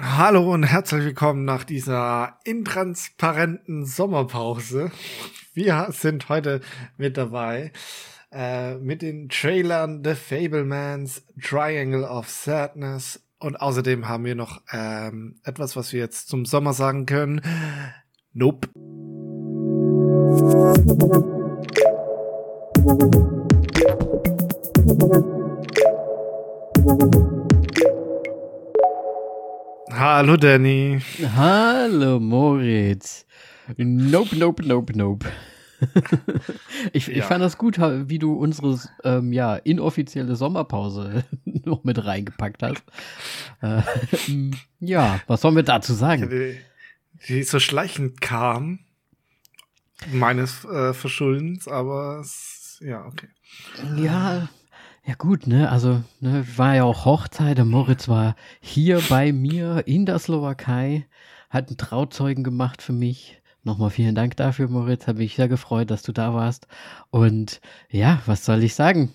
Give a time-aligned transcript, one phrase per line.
[0.00, 4.90] Hallo und herzlich willkommen nach dieser intransparenten Sommerpause.
[5.52, 6.60] Wir sind heute
[6.96, 7.70] mit dabei
[8.32, 15.40] äh, mit den Trailern The Fablemans, Triangle of Sadness und außerdem haben wir noch ähm,
[15.44, 17.40] etwas, was wir jetzt zum Sommer sagen können.
[18.32, 18.68] Nope.
[29.96, 31.00] Hallo Danny.
[31.36, 33.26] Hallo Moritz.
[33.76, 35.24] Nope, nope, nope, nope.
[36.92, 37.14] ich, ja.
[37.14, 42.82] ich fand das gut, wie du unsere ähm, ja, inoffizielle Sommerpause noch mit reingepackt hast.
[43.62, 43.82] Äh,
[44.80, 46.28] ja, was sollen wir dazu sagen?
[46.28, 46.58] Die,
[47.28, 48.80] die so schleichend kam,
[50.12, 53.28] meines äh, Verschuldens, aber es, ja, okay.
[53.96, 54.48] Ja,
[55.06, 59.86] ja gut, ne, also ne, war ja auch Hochzeit, der Moritz war hier bei mir
[59.86, 61.06] in der Slowakei,
[61.50, 63.40] hat einen Trauzeugen gemacht für mich.
[63.62, 66.66] Nochmal vielen Dank dafür, Moritz, habe mich sehr gefreut, dass du da warst.
[67.10, 69.12] Und ja, was soll ich sagen?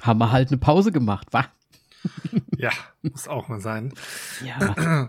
[0.00, 1.44] Haben wir halt eine Pause gemacht, wa?
[2.56, 2.70] Ja,
[3.02, 3.92] muss auch mal sein.
[4.44, 5.08] Ja.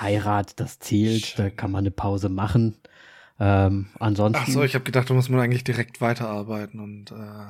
[0.00, 2.76] Heirat, das zählt, da kann man eine Pause machen.
[3.38, 4.42] Ähm, ansonsten.
[4.42, 7.12] Ach so, ich habe gedacht, da muss man eigentlich direkt weiterarbeiten und.
[7.12, 7.46] Äh,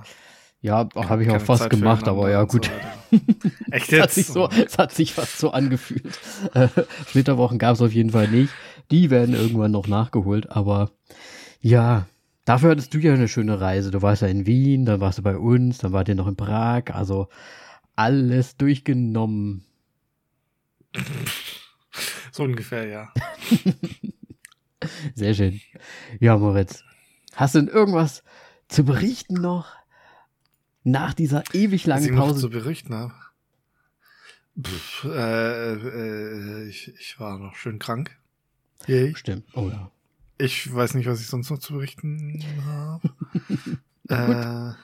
[0.62, 2.70] ja, habe ich auch fast Zeit gemacht, aber ja gut.
[3.10, 3.18] So
[3.70, 3.92] Echt jetzt?
[3.92, 6.18] es, hat sich so, es hat sich fast so angefühlt.
[6.54, 6.68] Äh,
[7.06, 8.52] Flitterwochen gab es auf jeden Fall nicht.
[8.90, 10.90] Die werden irgendwann noch nachgeholt, aber
[11.60, 12.06] ja,
[12.46, 13.90] dafür hattest du ja eine schöne Reise.
[13.90, 16.36] Du warst ja in Wien, dann warst du bei uns, dann wart ihr noch in
[16.36, 17.28] Prag, also
[17.94, 19.64] alles durchgenommen.
[22.32, 23.12] So ungefähr, ja.
[25.14, 25.60] Sehr schön.
[26.20, 26.82] Ja, Moritz.
[27.34, 28.22] Hast du denn irgendwas
[28.68, 29.74] zu berichten noch?
[30.84, 32.34] Nach dieser ewig langen Was ich Pause.
[32.34, 33.14] Noch zu berichten habe.
[34.62, 38.16] Pff, äh, äh, ich, ich war noch schön krank.
[38.86, 39.14] Yay.
[39.16, 39.44] Stimmt.
[39.54, 39.90] Oh ja.
[40.38, 43.10] Ich weiß nicht, was ich sonst noch zu berichten habe.
[44.08, 44.74] äh,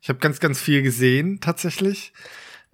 [0.00, 2.12] ich habe ganz, ganz viel gesehen, tatsächlich.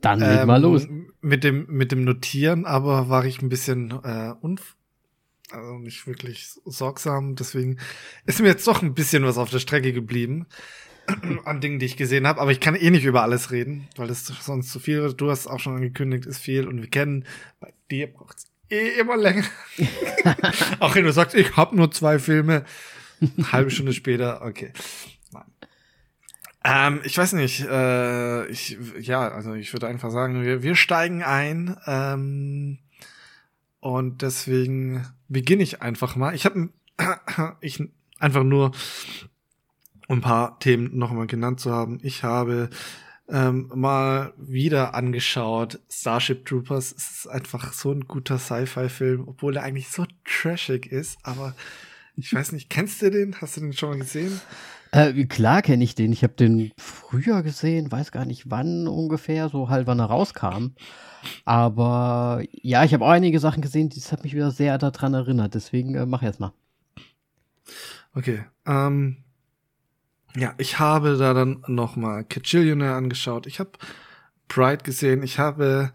[0.01, 0.87] Dann leg ähm, mal los.
[1.21, 4.77] Mit dem, mit dem Notieren, aber war ich ein bisschen äh, unf
[5.55, 7.37] also nicht wirklich sorgsam.
[7.37, 7.79] Deswegen
[8.27, 10.47] ist mir jetzt doch ein bisschen was auf der Strecke geblieben
[11.45, 12.41] an Dingen, die ich gesehen habe.
[12.41, 15.21] Aber ich kann eh nicht über alles reden, weil das sonst zu viel wird.
[15.21, 16.67] Du hast auch schon angekündigt, ist viel.
[16.67, 17.25] Und wir kennen,
[17.61, 19.45] bei dir braucht es eh immer länger.
[20.81, 22.65] auch wenn du sagst, ich habe nur zwei Filme.
[23.21, 24.73] Eine halbe Stunde später, okay.
[26.67, 31.23] Ähm, ich weiß nicht, äh, ich, ja, also ich würde einfach sagen, wir, wir steigen
[31.23, 31.77] ein.
[31.87, 32.79] Ähm,
[33.85, 36.35] und deswegen beginne ich einfach mal.
[36.35, 36.71] Ich habe
[37.61, 37.83] ich
[38.19, 38.73] einfach nur
[40.09, 41.99] ein paar Themen noch mal genannt zu haben.
[42.03, 42.71] Ich habe
[43.29, 46.95] ähm, mal wieder angeschaut Starship Troopers.
[46.97, 51.19] Es ist einfach so ein guter Sci-Fi-Film, obwohl er eigentlich so trashig ist.
[51.23, 51.55] Aber
[52.17, 53.41] ich weiß nicht, kennst du den?
[53.41, 54.41] Hast du den schon mal gesehen?
[54.93, 56.13] Äh, klar kenne ich den.
[56.13, 60.69] Ich habe den früher gesehen, weiß gar nicht wann ungefähr, so halt wann er rauskam.
[61.45, 65.55] Aber ja, ich habe auch einige Sachen gesehen, das hat mich wieder sehr daran erinnert.
[65.55, 66.53] Deswegen äh, mach erst mal.
[68.15, 68.45] Okay.
[68.67, 69.25] Ähm,
[70.37, 73.47] ja, ich habe da dann noch mal Kachillionaire angeschaut.
[73.47, 73.73] Ich habe
[74.47, 75.23] Pride gesehen.
[75.25, 75.93] Ich habe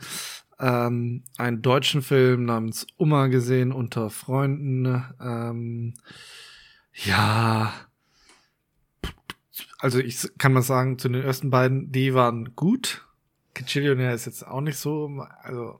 [0.59, 5.03] ähm, einen deutschen Film namens Uma gesehen unter Freunden.
[5.21, 5.93] Ähm,
[6.93, 7.73] ja,
[9.79, 13.05] also ich kann mal sagen, zu den ersten beiden, die waren gut.
[13.53, 15.79] Kachillionaire ist jetzt auch nicht so, also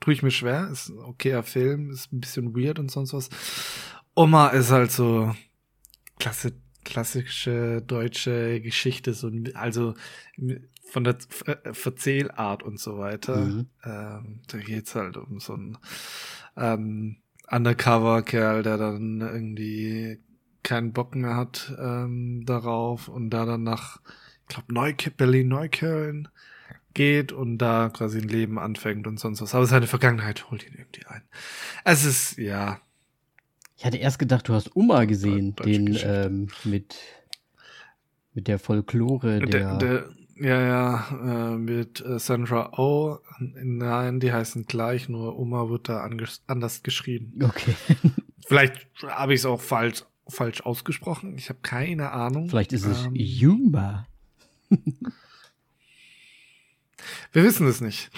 [0.00, 3.30] tue ich mir schwer, ist ein okayer Film, ist ein bisschen weird und sonst was.
[4.14, 5.34] Oma ist halt so
[6.18, 6.52] klasse,
[6.84, 9.94] klassische deutsche Geschichte, so, also
[10.90, 11.16] von der
[11.72, 13.36] Verzählart und so weiter.
[13.36, 13.66] Mhm.
[13.84, 15.78] Ähm, da geht's halt um so einen
[16.56, 17.16] ähm,
[17.50, 20.18] Undercover-Kerl, der dann irgendwie
[20.62, 24.00] keinen Bock mehr hat ähm, darauf und da dann nach,
[24.42, 26.28] ich glaube, Neukölln, Berlin-Neukölln
[26.94, 29.54] geht und da quasi ein Leben anfängt und sonst was.
[29.54, 31.22] Aber seine Vergangenheit holt ihn irgendwie ein.
[31.84, 32.80] Es ist, ja.
[33.76, 36.96] Ich hatte erst gedacht, du hast Uma gesehen, den ähm, mit,
[38.34, 43.18] mit der Folklore der, der, der ja, ja, äh, mit äh, Sandra Oh.
[43.40, 46.08] Nein, die heißen gleich, nur Uma wird da
[46.46, 47.42] anders geschrieben.
[47.42, 47.74] Okay.
[48.46, 51.36] Vielleicht habe ich es auch falsch falsch ausgesprochen.
[51.38, 52.48] Ich habe keine Ahnung.
[52.50, 54.06] Vielleicht ist es ähm, Yuma.
[57.32, 58.10] Wir wissen es nicht.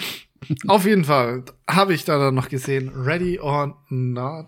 [0.67, 4.47] Auf jeden Fall habe ich da dann noch gesehen, Ready or Not.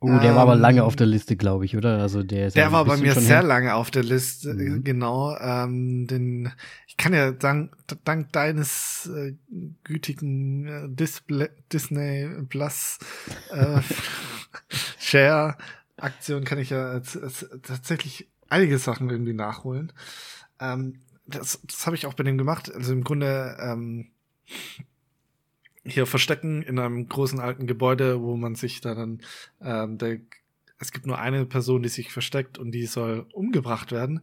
[0.00, 1.98] Oh, der war aber lange auf der Liste, glaube ich, oder?
[1.98, 3.42] Also der ist Der ja war bei mir sehr her.
[3.42, 4.84] lange auf der Liste, Mhm.
[4.84, 5.36] genau.
[5.38, 6.52] Ähm, den,
[6.86, 7.72] ich kann ja dank,
[8.04, 9.34] dank deines äh,
[9.82, 12.98] gütigen äh, Display, Disney Plus
[13.50, 13.80] äh,
[15.00, 15.56] Share
[15.96, 17.00] Aktion kann ich ja
[17.64, 19.92] tatsächlich einige Sachen irgendwie nachholen.
[20.60, 22.72] Ähm, das das habe ich auch bei dem gemacht.
[22.72, 24.12] Also im Grunde ähm,
[25.84, 29.20] hier verstecken in einem großen alten Gebäude, wo man sich da dann
[29.62, 30.18] ähm, der,
[30.78, 34.20] es gibt nur eine Person, die sich versteckt und die soll umgebracht werden.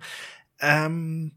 [0.59, 1.33] Ähm,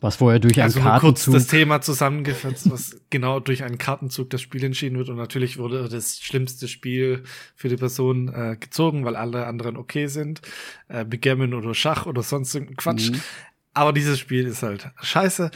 [0.00, 1.34] Was vorher durch einen also nur kurz Kartenzug.
[1.34, 5.10] das Thema zusammengefasst, was genau durch einen Kartenzug das Spiel entschieden wird.
[5.10, 10.06] Und natürlich wurde das schlimmste Spiel für die Person äh, gezogen, weil alle anderen okay
[10.06, 10.40] sind.
[10.88, 13.10] Äh, Begammon oder Schach oder sonst irgendein Quatsch.
[13.10, 13.20] Mhm.
[13.74, 15.50] Aber dieses Spiel ist halt scheiße.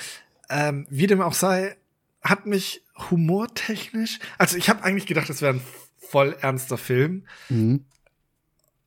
[0.50, 1.76] Ähm, wie dem auch sei,
[2.22, 5.62] hat mich humortechnisch, also ich habe eigentlich gedacht, es wäre ein
[5.96, 7.26] voll ernster Film.
[7.48, 7.84] Mhm.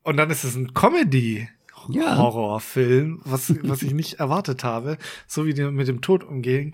[0.03, 1.49] Und dann ist es ein Comedy.
[1.89, 2.17] Ja.
[2.17, 6.73] Horrorfilm, was, was ich nicht erwartet habe, so wie die mit dem Tod umgehen.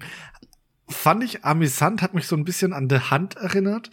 [0.88, 3.90] Fand ich amüsant, hat mich so ein bisschen an The Hand erinnert.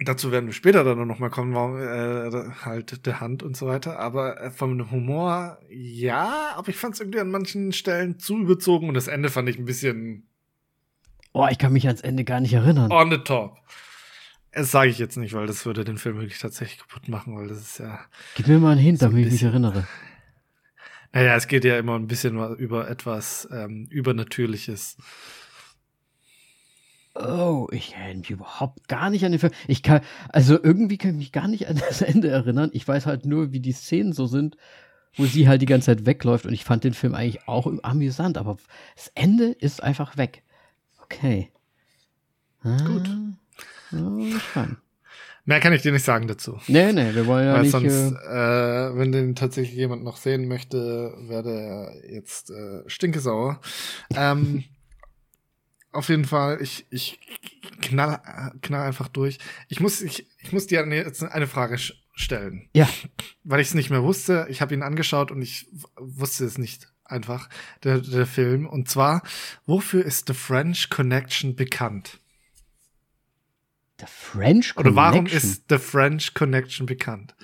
[0.00, 3.66] Dazu werden wir später dann noch mal kommen, warum äh, halt The Hand und so
[3.66, 3.98] weiter.
[3.98, 8.88] Aber äh, vom Humor, ja, aber ich fand es irgendwie an manchen Stellen zu überzogen
[8.88, 10.26] und das Ende fand ich ein bisschen
[11.32, 12.92] Oh, ich kann mich ans Ende gar nicht erinnern.
[12.92, 13.56] on the top.
[14.52, 17.48] Das sage ich jetzt nicht, weil das würde den Film wirklich tatsächlich kaputt machen, weil
[17.48, 18.00] das ist ja
[18.34, 19.86] Gib mir mal einen Hint, So ein damit ich mich erinnere.
[21.14, 24.96] Naja, es geht ja immer ein bisschen über etwas ähm, Übernatürliches.
[27.14, 29.52] Oh, ich erinnere mich überhaupt gar nicht an den Film.
[29.68, 30.00] Ich kann,
[30.30, 32.70] also irgendwie kann ich mich gar nicht an das Ende erinnern.
[32.72, 34.56] Ich weiß halt nur, wie die Szenen so sind,
[35.14, 38.38] wo sie halt die ganze Zeit wegläuft und ich fand den Film eigentlich auch amüsant,
[38.38, 38.56] aber
[38.96, 40.42] das Ende ist einfach weg.
[41.12, 41.50] Okay.
[42.62, 43.08] Ah, Gut.
[43.92, 44.78] Oh, spannend.
[45.44, 46.60] Mehr kann ich dir nicht sagen dazu.
[46.68, 47.72] Nee, nee, wir wollen ja Weil nicht.
[47.72, 53.60] sonst, Äh, wenn den tatsächlich jemand noch sehen möchte, werde er jetzt äh, stinkesauer.
[54.14, 54.62] Ähm,
[55.92, 57.18] auf jeden Fall, ich, ich
[57.80, 58.20] knall,
[58.62, 59.38] knall einfach durch.
[59.68, 61.76] Ich muss, ich, ich muss dir jetzt eine Frage
[62.14, 62.68] stellen.
[62.74, 62.88] ja,
[63.42, 64.46] weil ich es nicht mehr wusste.
[64.48, 65.66] Ich habe ihn angeschaut und ich
[65.96, 67.48] wusste es nicht einfach,
[67.84, 68.66] der, der Film.
[68.66, 69.22] Und zwar,
[69.66, 72.18] wofür ist The French Connection bekannt?
[74.00, 75.50] The French Oder warum Connection.
[75.50, 77.34] ist The French Connection bekannt?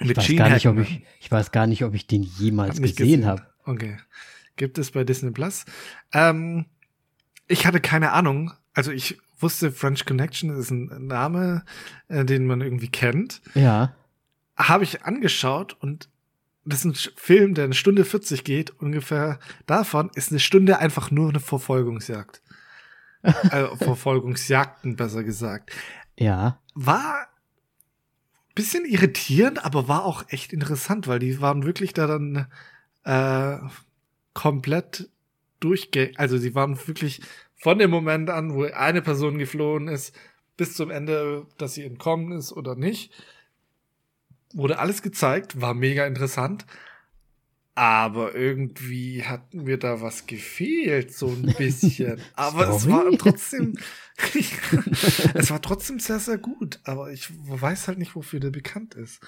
[0.00, 2.82] ich weiß, gar nicht, ob ich, ich weiß gar nicht, ob ich den jemals Hab
[2.82, 3.26] gesehen gesehen.
[3.26, 3.46] habe.
[3.64, 3.98] Okay.
[4.56, 5.64] Gibt es bei Disney Plus.
[6.12, 6.66] Ähm,
[7.46, 8.52] ich hatte keine Ahnung.
[8.72, 11.64] Also ich wusste, French Connection ist ein Name,
[12.08, 13.42] äh, den man irgendwie kennt.
[13.54, 13.94] Ja.
[14.56, 16.08] habe ich angeschaut und
[16.70, 18.70] das ist ein Film, der eine Stunde 40 geht.
[18.80, 22.42] Ungefähr davon ist eine Stunde einfach nur eine Verfolgungsjagd.
[23.22, 25.70] äh, Verfolgungsjagden, besser gesagt.
[26.16, 26.60] Ja.
[26.74, 27.28] War
[28.54, 32.46] bisschen irritierend, aber war auch echt interessant, weil die waren wirklich da dann
[33.04, 33.56] äh,
[34.34, 35.08] komplett
[35.60, 36.18] durchgängig.
[36.18, 37.22] Also sie waren wirklich
[37.54, 40.14] von dem Moment an, wo eine Person geflohen ist,
[40.56, 43.12] bis zum Ende, dass sie entkommen ist oder nicht,
[44.52, 46.66] wurde alles gezeigt, war mega interessant.
[47.74, 52.20] Aber irgendwie hat mir da was gefehlt, so ein bisschen.
[52.34, 53.78] Aber es war trotzdem,
[55.34, 56.80] es war trotzdem sehr, sehr gut.
[56.84, 59.20] Aber ich weiß halt nicht, wofür der bekannt ist.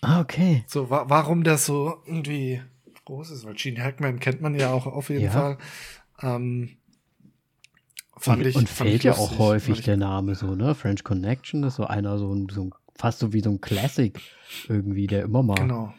[0.00, 0.64] Ah, okay.
[0.66, 2.60] So, wa warum der so irgendwie
[3.04, 5.30] groß ist, weil Gene Hackman kennt man ja auch auf jeden Ja.
[5.30, 5.58] Fall.
[6.20, 6.76] Ähm,
[8.16, 10.74] fand und, ich, und fällt ja auch häufig der Name so, ne?
[10.74, 14.20] French Connection ist so einer, so ein, so ein fast so wie so ein Classic
[14.68, 15.54] irgendwie, der immer mal.
[15.56, 15.94] Genau.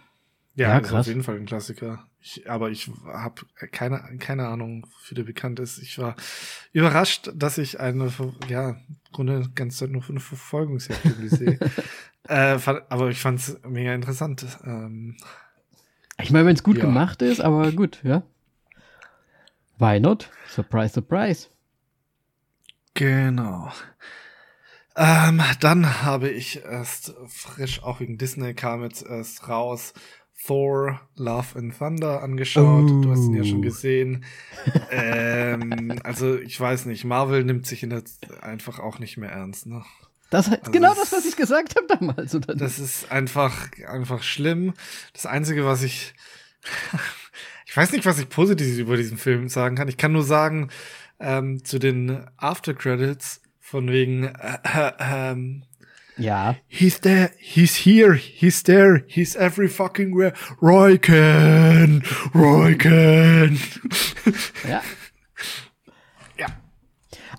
[0.56, 1.02] Ja, Ja, ist krass.
[1.02, 2.06] auf jeden Fall ein Klassiker.
[2.22, 5.78] Ich, aber ich habe keine, keine Ahnung, wie der bekannt ist.
[5.80, 6.16] Ich war
[6.74, 8.12] überrascht, dass ich eine,
[8.50, 11.58] ja, im Grunde ganz Zeit nur eine Verfolgungsjagd sehe.
[12.28, 12.58] äh,
[12.90, 14.46] aber ich fand es mega interessant.
[14.66, 15.16] Ähm,
[16.22, 16.86] Ich meine, wenn es gut Ja.
[16.86, 18.24] gemacht ist, aber gut, ja.
[19.78, 20.30] Why not?
[20.50, 21.48] Surprise, surprise.
[22.96, 23.72] Genau.
[24.96, 29.94] Ähm, dann habe ich erst frisch, auch wegen Disney kam jetzt erst raus,
[30.46, 32.90] Thor, Love and Thunder angeschaut.
[32.90, 33.62] Du hast ihn ja schon Oh.
[33.62, 34.26] gesehen.
[34.92, 38.04] ähm, also ich weiß nicht, Marvel nimmt sich in der
[38.42, 39.66] einfach auch nicht mehr ernst.
[39.68, 39.84] Ne?
[40.30, 42.56] Das ist Also genau das- was ich gesagt habe damals, oder?
[42.56, 44.74] Das ist einfach, einfach schlimm.
[45.14, 46.14] Das Einzige, was ich.
[47.66, 49.88] ich weiß nicht, was ich Positives über diesen Film sagen kann.
[49.88, 50.70] Ich kann nur sagen,
[51.20, 55.64] ähm, zu den After Credits von wegen äh, äh, ähm,
[56.18, 56.56] ja.
[56.68, 60.34] He's there, he's here, he's there, he's every fucking where.
[60.62, 63.60] Royken, Royken.
[64.68, 64.82] Ja.
[66.38, 66.48] ja.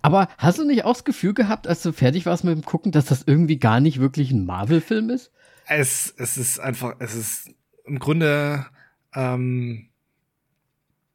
[0.03, 2.93] Aber hast du nicht auch das Gefühl gehabt, als du fertig warst mit dem Gucken,
[2.93, 5.33] dass das irgendwie gar nicht wirklich ein Marvel-Film ist?
[5.67, 7.51] Es, es ist einfach, es ist
[7.85, 8.67] im Grunde,
[9.15, 9.90] ähm,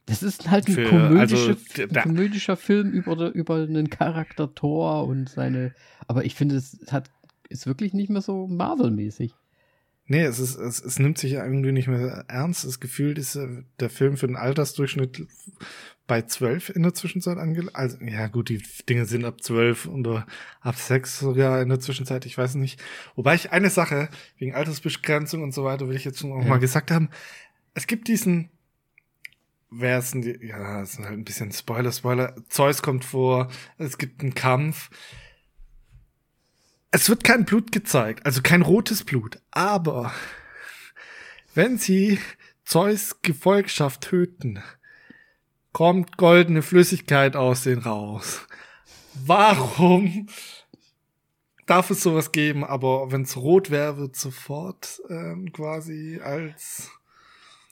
[0.08, 5.08] das ist halt ein, Für- komödische, also, ein komödischer Film über, über einen Charakter Thor
[5.08, 5.74] und seine.
[6.08, 7.10] Aber ich finde, es hat,
[7.50, 9.34] ist wirklich nicht mehr so Marvel-mäßig.
[10.08, 12.66] nee, es ist, es, es nimmt sich irgendwie nicht mehr ernst.
[12.66, 15.26] Das Gefühl ist äh, der Film für den Altersdurchschnitt
[16.08, 20.28] bei zwölf in der Zwischenzeit ange, also, ja gut, die Dinge sind ab zwölf oder
[20.62, 22.80] ab sechs sogar in der Zwischenzeit, ich weiß nicht.
[23.16, 26.48] Wobei ich eine Sache, wegen Altersbegrenzung und so weiter, will ich jetzt schon auch Ja.
[26.50, 27.10] mal gesagt haben.
[27.74, 28.52] Es gibt diesen,
[29.70, 32.36] wer ist denn die, ja, das ist halt ein bisschen Spoiler, Spoiler.
[32.50, 34.90] Zeus kommt vor, es gibt einen Kampf.
[36.92, 40.14] Es wird kein Blut gezeigt, also kein rotes Blut, aber
[41.54, 42.20] wenn sie
[42.64, 44.64] Zeus Gefolgschaft töten,
[45.74, 48.48] kommt goldene Flüssigkeit aus den raus.
[49.26, 50.28] Warum
[51.66, 56.92] darf es sowas geben, aber wenn es rot wäre, wird sofort ähm, quasi als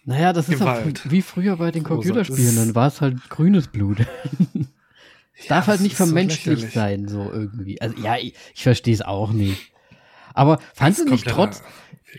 [0.05, 1.09] Naja, das ist auch Gewalt.
[1.09, 3.99] wie früher bei den Computerspielen, dann war es halt grünes Blut.
[5.35, 6.73] Es darf halt nicht so vermenschlicht lächerlich.
[6.73, 7.81] sein, so irgendwie.
[7.81, 9.71] Also ja, ich, ich verstehe es auch nicht.
[10.33, 11.63] Aber fandst du nicht trotz,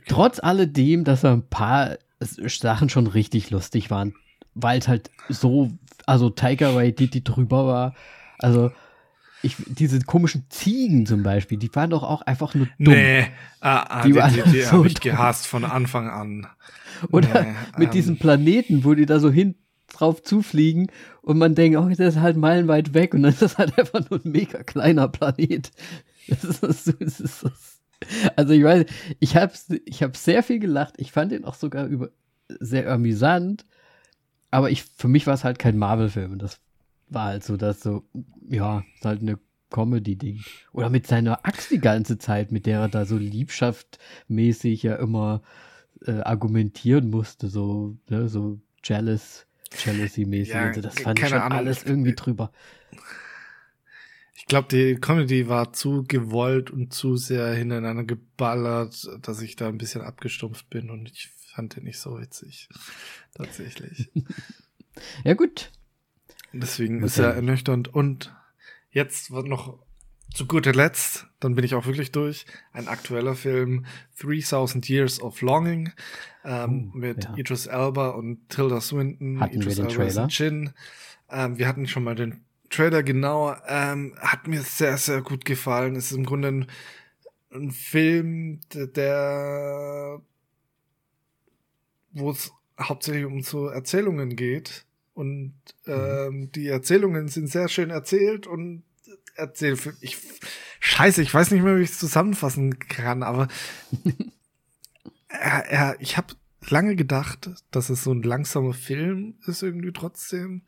[0.08, 4.14] trotz alledem, dass da ein paar Sachen schon richtig lustig waren,
[4.54, 5.70] weil es halt so,
[6.06, 7.94] also Tiger Waititi drüber war.
[8.38, 8.72] Also
[9.42, 12.94] ich, diese komischen Ziegen zum Beispiel, die waren doch auch einfach nur dumm.
[12.94, 13.26] Nee,
[13.60, 16.46] ah, ah, Die die, waren die, die so habe ich gehasst von Anfang an.
[17.10, 19.56] Oder Nee, mit ähm, diesem Planeten, wo die da so hin
[19.92, 20.88] drauf zufliegen
[21.22, 24.08] und man denkt, oh, der ist halt meilenweit weg und dann ist das halt einfach
[24.10, 25.70] nur ein mega kleiner Planet.
[26.26, 27.82] Das ist, das ist, das ist,
[28.34, 28.86] also ich weiß,
[29.20, 29.52] ich habe
[29.84, 30.94] ich hab sehr viel gelacht.
[30.96, 32.08] Ich fand den auch sogar über,
[32.48, 33.66] sehr amüsant,
[34.50, 36.32] aber ich, für mich war es halt kein Marvel-Film.
[36.32, 36.60] Und Das
[37.08, 38.04] war halt so, dass so,
[38.48, 39.38] ja, ist halt eine
[39.70, 40.40] Comedy-Ding.
[40.72, 45.42] Oder mit seiner Axt die ganze Zeit, mit der er da so liebschaftmäßig ja immer
[46.06, 49.46] äh, argumentieren musste, so, ne, so jealous,
[49.76, 50.54] jealousy-mäßig.
[50.54, 50.80] Ja, und so.
[50.80, 51.58] Das fand ich schon Ahnung.
[51.58, 52.52] alles irgendwie drüber.
[54.36, 59.68] Ich glaube, die Comedy war zu gewollt und zu sehr hintereinander geballert, dass ich da
[59.68, 62.68] ein bisschen abgestumpft bin und ich fand den nicht so witzig.
[63.34, 64.10] Tatsächlich.
[65.24, 65.72] Ja, gut.
[66.52, 67.88] Deswegen Muss ist er ernüchternd.
[67.88, 68.32] Und
[68.92, 69.76] jetzt wird noch
[70.32, 73.86] zu guter Letzt, dann bin ich auch wirklich durch, ein aktueller Film,
[74.20, 75.92] 3000 Years of Longing,
[76.44, 77.34] ähm, Oh, mit ja.
[77.36, 79.40] Idris Elba und Tilda Swinton.
[79.40, 80.26] Hatten wir Idris den Elba Trailer?
[80.28, 80.70] Jin.
[81.30, 83.54] Ähm, wir hatten schon mal den Trailer, genau.
[83.68, 85.96] Ähm, hat mir sehr, sehr gut gefallen.
[85.96, 86.66] Es ist im Grunde ein,
[87.52, 90.20] ein Film, der, der
[92.12, 94.84] wo es hauptsächlich um so Erzählungen geht.
[95.14, 95.54] Und
[95.86, 98.82] ähm, die Erzählungen sind sehr schön erzählt und
[99.34, 99.94] erzählt.
[100.00, 100.18] Ich,
[100.80, 103.48] scheiße, ich weiß nicht mehr, wie ich es zusammenfassen kann, aber
[105.28, 106.34] er, er, ich habe
[106.70, 110.62] lange gedacht, dass es so ein langsamer Film ist irgendwie trotzdem,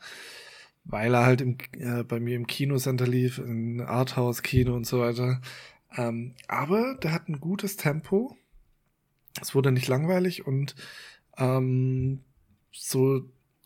[0.84, 5.40] weil er halt im, äh, bei mir im Kinocenter lief, in Arthouse-Kino und so weiter.
[5.96, 8.36] Ähm, aber der hat ein gutes Tempo.
[9.40, 10.74] Es wurde nicht langweilig und
[11.38, 12.22] ähm,
[12.72, 13.22] so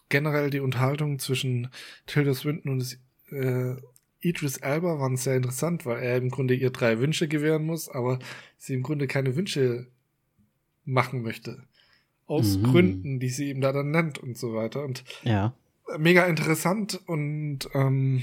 [0.09, 1.71] generell die Unterhaltung zwischen
[2.07, 2.99] Tilda Swinton und
[3.31, 3.77] äh,
[4.21, 8.19] Idris Elba waren sehr interessant, weil er im Grunde ihr drei Wünsche gewähren muss, aber
[8.59, 9.87] sie im Grunde keine Wünsche
[10.85, 11.63] machen möchte.
[12.27, 12.63] Aus Mhm.
[12.65, 14.85] Gründen, die sie ihm da dann nennt und so weiter.
[14.85, 15.55] Und Ja.
[15.99, 18.23] mega interessant und ähm,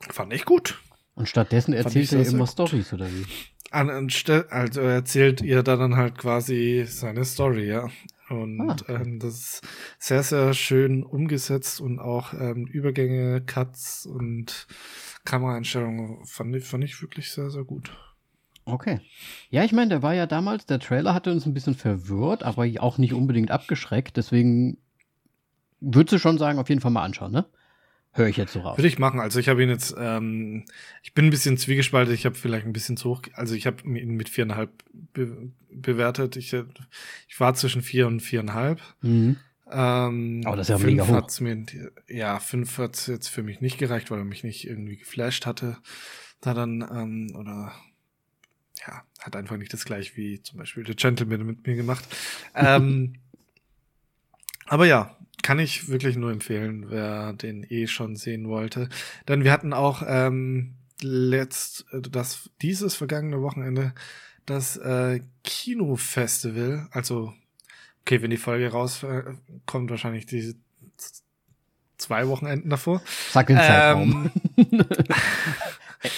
[0.00, 0.80] fand ich gut.
[1.14, 3.24] Und stattdessen erzählt er immer Stories oder wie?
[3.70, 7.88] An, anstelle, also er erzählt ihr da dann halt quasi seine Story, ja.
[8.30, 8.76] Und Ah.
[8.88, 9.60] ähm, das ist
[9.98, 14.66] sehr, sehr schön umgesetzt und auch ähm, Übergänge, Cuts und
[15.24, 17.90] Kameraeinstellungen fand ich, fand ich wirklich sehr, sehr gut.
[18.64, 19.00] Okay.
[19.48, 22.66] Ja, ich meine, der war ja damals, der Trailer hatte uns ein bisschen verwirrt, aber
[22.80, 24.16] auch nicht unbedingt abgeschreckt.
[24.18, 24.78] Deswegen
[25.80, 27.46] würdest du schon sagen, auf jeden Fall mal anschauen, ne?
[28.18, 28.76] Höre ich jetzt so raus.
[28.76, 29.20] Würde ich machen.
[29.20, 30.64] Also ich habe ihn jetzt, ähm,
[31.02, 32.12] ich bin ein bisschen zwiegespalten.
[32.12, 36.36] Ich habe vielleicht ein bisschen zu hoch, also ich habe ihn mit viereinhalb be bewertet.
[36.36, 38.80] Ich, ich war zwischen vier und viereinhalb.
[39.02, 39.36] Mhm.
[39.70, 41.40] Ähm, Aber das ist ja fünf mega hoch.
[41.40, 41.66] mir,
[42.08, 45.76] ja, fünf hat's jetzt für mich nicht gereicht, weil er mich nicht irgendwie geflasht hatte.
[46.40, 47.72] Da dann, ähm, oder
[48.86, 52.04] ja, hat einfach nicht das gleiche wie zum Beispiel The Gentleman mit mir gemacht.
[52.54, 53.14] ähm,
[54.66, 58.88] aber ja, kann ich wirklich nur empfehlen, wer den eh schon sehen wollte.
[59.28, 63.94] Denn wir hatten auch ähm, letzt, äh, das dieses vergangene Wochenende
[64.48, 67.34] das äh, Kinofestival, also
[68.02, 70.56] okay, wenn die Folge rauskommt, wahrscheinlich die
[71.98, 73.02] zwei Wochenenden davor.
[73.30, 74.30] Sag den Zeitraum.
[74.56, 74.66] Ähm,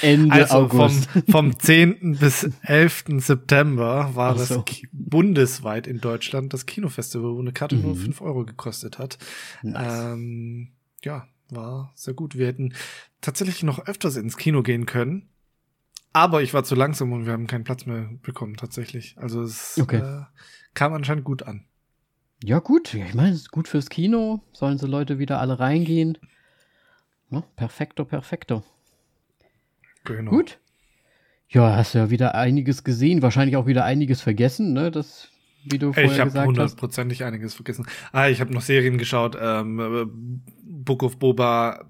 [0.03, 1.11] Ende also August.
[1.11, 2.19] Vom, vom 10.
[2.19, 3.05] bis 11.
[3.19, 4.63] September war so.
[4.63, 7.83] das bundesweit in Deutschland das Kinofestival, wo eine Karte mhm.
[7.83, 9.19] nur 5 Euro gekostet hat.
[9.63, 10.13] Nice.
[10.13, 10.73] Ähm,
[11.03, 12.37] ja, war sehr gut.
[12.37, 12.75] Wir hätten
[13.21, 15.29] tatsächlich noch öfters ins Kino gehen können.
[16.13, 19.17] Aber ich war zu langsam und wir haben keinen Platz mehr bekommen, tatsächlich.
[19.17, 19.99] Also es okay.
[19.99, 20.23] äh,
[20.75, 21.67] kam anscheinend gut an.
[22.43, 22.95] Ja, gut.
[22.95, 24.43] ich meine, es ist gut fürs Kino.
[24.53, 26.19] Sollen so Leute wieder alle reingehen.
[27.31, 28.65] Ja, perfekto, perfekto.
[30.05, 30.31] Genau.
[30.31, 30.59] Gut.
[31.49, 34.91] Ja, hast ja wieder einiges gesehen, wahrscheinlich auch wieder einiges vergessen, ne?
[34.91, 35.31] Das,
[35.65, 36.35] wie du vorher ich hab gesagt hast.
[36.35, 37.87] Ich habe hundertprozentig einiges vergessen.
[38.13, 39.37] Ah, ich habe noch Serien geschaut.
[39.41, 41.85] Ähm, Book of Boba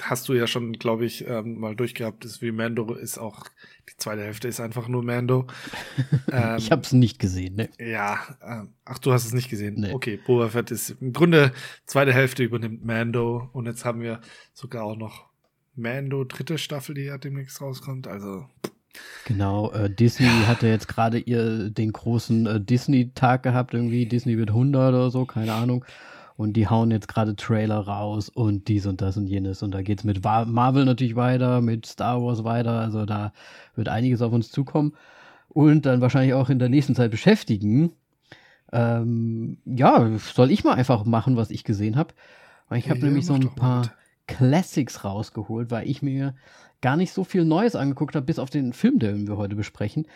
[0.00, 2.24] hast du ja schon, glaube ich, ähm, mal durchgehabt.
[2.24, 3.46] Das wie Mando ist auch
[3.88, 5.46] die zweite Hälfte ist einfach nur Mando.
[6.32, 7.70] ähm, ich habe es nicht gesehen, ne?
[7.78, 9.74] Ja, ähm, ach, du hast es nicht gesehen.
[9.78, 9.92] Nee.
[9.92, 11.52] Okay, Boba Fett ist im Grunde
[11.86, 14.20] zweite Hälfte übernimmt Mando und jetzt haben wir
[14.54, 15.31] sogar auch noch
[15.74, 18.06] Mando dritte Staffel, die ja demnächst rauskommt.
[18.06, 18.46] Also
[19.24, 20.46] Genau, äh, Disney ja.
[20.46, 25.24] hatte jetzt gerade ihr den großen äh, Disney-Tag gehabt, irgendwie Disney wird 100 oder so,
[25.24, 25.84] keine Ahnung.
[26.36, 29.62] Und die hauen jetzt gerade Trailer raus und dies und das und jenes.
[29.62, 32.72] Und da geht's mit Marvel natürlich weiter, mit Star Wars weiter.
[32.72, 33.32] Also da
[33.76, 34.94] wird einiges auf uns zukommen.
[35.48, 37.92] Und dann wahrscheinlich auch in der nächsten Zeit beschäftigen.
[38.72, 42.14] Ähm, ja, soll ich mal einfach machen, was ich gesehen habe.
[42.74, 43.90] Ich habe ja, nämlich so ein paar mit.
[44.26, 46.34] Classics rausgeholt, weil ich mir
[46.80, 50.06] gar nicht so viel Neues angeguckt habe, bis auf den Film, den wir heute besprechen.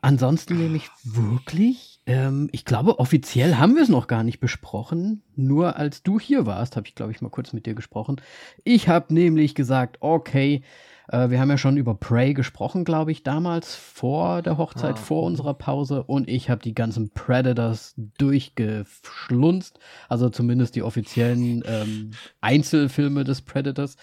[0.00, 5.22] Ansonsten nämlich wirklich, ähm, ich glaube, offiziell haben wir es noch gar nicht besprochen.
[5.34, 8.20] Nur als du hier warst, habe ich, glaube ich, mal kurz mit dir gesprochen.
[8.64, 10.62] Ich habe nämlich gesagt, okay,
[11.08, 15.00] äh, wir haben ja schon über Prey gesprochen, glaube ich, damals vor der Hochzeit, ah.
[15.00, 16.02] vor unserer Pause.
[16.02, 19.78] Und ich habe die ganzen Predators durchgeschlunzt.
[20.08, 23.96] Also zumindest die offiziellen ähm, Einzelfilme des Predators.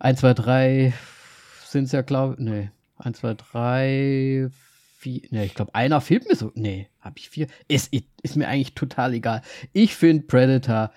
[0.00, 0.92] 1, 2, 3
[1.64, 2.40] sind es ja, glaube ich.
[2.40, 4.50] Nee, 1, 2, 3,
[4.98, 6.50] vier, ne, ich glaube, einer fehlt mir so.
[6.54, 7.46] Nee, habe ich vier.
[7.68, 9.42] Ist, ist mir eigentlich total egal.
[9.72, 10.90] Ich finde Predator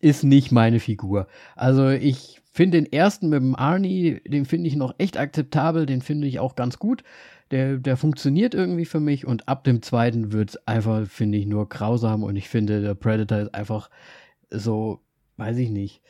[0.00, 1.26] ist nicht meine Figur.
[1.56, 6.02] Also ich finde den ersten mit dem Arnie, den finde ich noch echt akzeptabel, den
[6.02, 7.04] finde ich auch ganz gut.
[7.50, 11.46] Der, der funktioniert irgendwie für mich und ab dem zweiten wird es einfach, finde ich,
[11.46, 13.90] nur grausam und ich finde, der Predator ist einfach
[14.50, 15.00] so,
[15.36, 16.00] weiß ich nicht.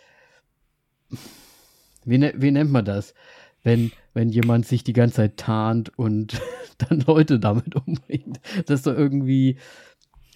[2.05, 3.14] Wie, ne, wie nennt man das?
[3.62, 6.41] Wenn, wenn jemand sich die ganze Zeit tarnt und
[6.79, 8.41] dann Leute damit umbringt.
[8.67, 9.57] Das ist doch irgendwie,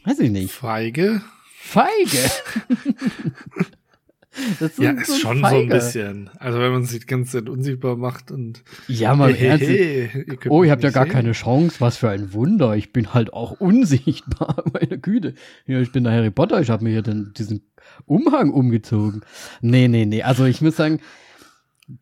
[0.05, 0.53] weiß ich nicht.
[0.53, 1.23] Feige?
[1.55, 2.31] Feige!
[4.61, 5.57] Das ja, ist so schon Feiger.
[5.57, 6.31] so ein bisschen.
[6.39, 8.63] Also wenn man sich die ganze Zeit unsichtbar macht und.
[8.89, 9.67] Ja, mal hey, ernst.
[9.67, 11.13] Hey, ihr oh, ihr habt ja gar sehen.
[11.13, 11.77] keine Chance.
[11.81, 12.77] Was für ein Wunder.
[12.77, 14.65] Ich bin halt auch unsichtbar.
[14.73, 15.35] Meine Güte.
[15.67, 16.61] Ja, ich bin der Harry Potter.
[16.61, 17.63] Ich habe mir hier den, diesen
[18.07, 19.23] Umhang umgezogen.
[19.61, 20.23] Nee, nee, nee.
[20.23, 21.01] Also ich muss sagen,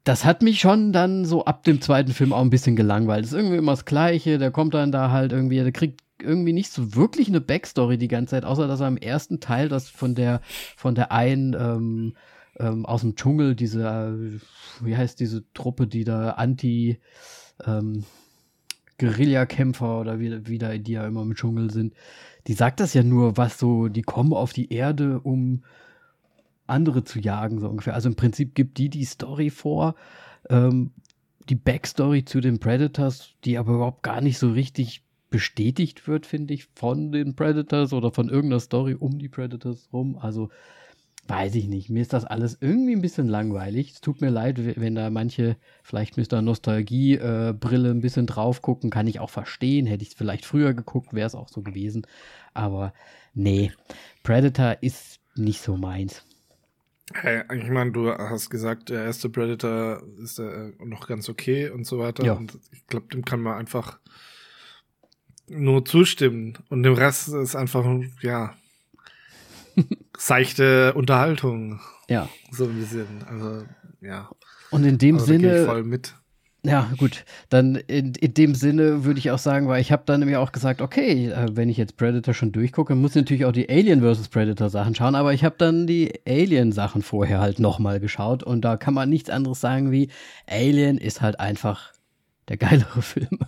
[0.04, 3.24] das hat mich schon dann so ab dem zweiten Film auch ein bisschen gelangweilt.
[3.24, 4.38] Das ist irgendwie immer das Gleiche.
[4.38, 8.08] Der kommt dann da halt irgendwie, der kriegt irgendwie nicht so wirklich eine Backstory die
[8.08, 10.40] ganze Zeit, außer dass er im ersten Teil das von der,
[10.76, 12.14] von der einen, ähm,
[12.58, 16.98] ähm, aus dem Dschungel, diese, äh, wie heißt diese Truppe, die da anti,
[17.64, 18.04] ähm,
[18.98, 21.94] Guerillakämpfer oder wie, wie da, die ja immer im Dschungel sind,
[22.46, 25.64] die sagt das ja nur, was so, die kommen auf die Erde, um
[26.66, 27.94] andere zu jagen, so ungefähr.
[27.94, 29.94] Also im Prinzip gibt die die Story vor,
[30.48, 30.92] ähm,
[31.48, 36.54] die Backstory zu den Predators, die aber überhaupt gar nicht so richtig bestätigt wird, finde
[36.54, 40.16] ich, von den Predators oder von irgendeiner Story um die Predators rum.
[40.16, 40.50] Also
[41.28, 41.88] weiß ich nicht.
[41.88, 43.92] Mir ist das alles irgendwie ein bisschen langweilig.
[43.92, 48.90] Es tut mir leid, wenn da manche vielleicht mit der Nostalgie-Brille ein bisschen drauf gucken.
[48.90, 49.86] Kann ich auch verstehen.
[49.86, 52.06] Hätte ich es vielleicht früher geguckt, wäre es auch so gewesen.
[52.54, 52.92] Aber
[53.34, 53.72] nee,
[54.22, 56.24] Predator ist nicht so meins.
[57.14, 61.86] Hey, ich meine, du hast gesagt, der erste Predator ist äh, noch ganz okay und
[61.86, 62.24] so weiter.
[62.24, 62.34] Ja.
[62.34, 63.98] Und ich glaube, dem kann man einfach
[65.52, 66.58] nur zustimmen.
[66.68, 67.84] Und dem Rest ist einfach,
[68.22, 68.54] ja,
[70.18, 71.80] seichte Unterhaltung.
[72.08, 72.28] Ja.
[72.50, 73.06] So ein bisschen.
[73.28, 73.64] Also,
[74.00, 74.30] ja.
[74.70, 75.66] Und in dem also, Sinne.
[75.66, 76.14] voll mit.
[76.64, 77.24] Ja, gut.
[77.48, 80.52] Dann in, in dem Sinne würde ich auch sagen, weil ich habe dann nämlich auch
[80.52, 84.00] gesagt, okay, äh, wenn ich jetzt Predator schon durchgucke, muss ich natürlich auch die Alien
[84.00, 84.28] vs.
[84.28, 88.60] Predator Sachen schauen, aber ich habe dann die Alien Sachen vorher halt nochmal geschaut und
[88.60, 90.08] da kann man nichts anderes sagen wie
[90.46, 91.92] Alien ist halt einfach
[92.48, 93.38] der geilere Film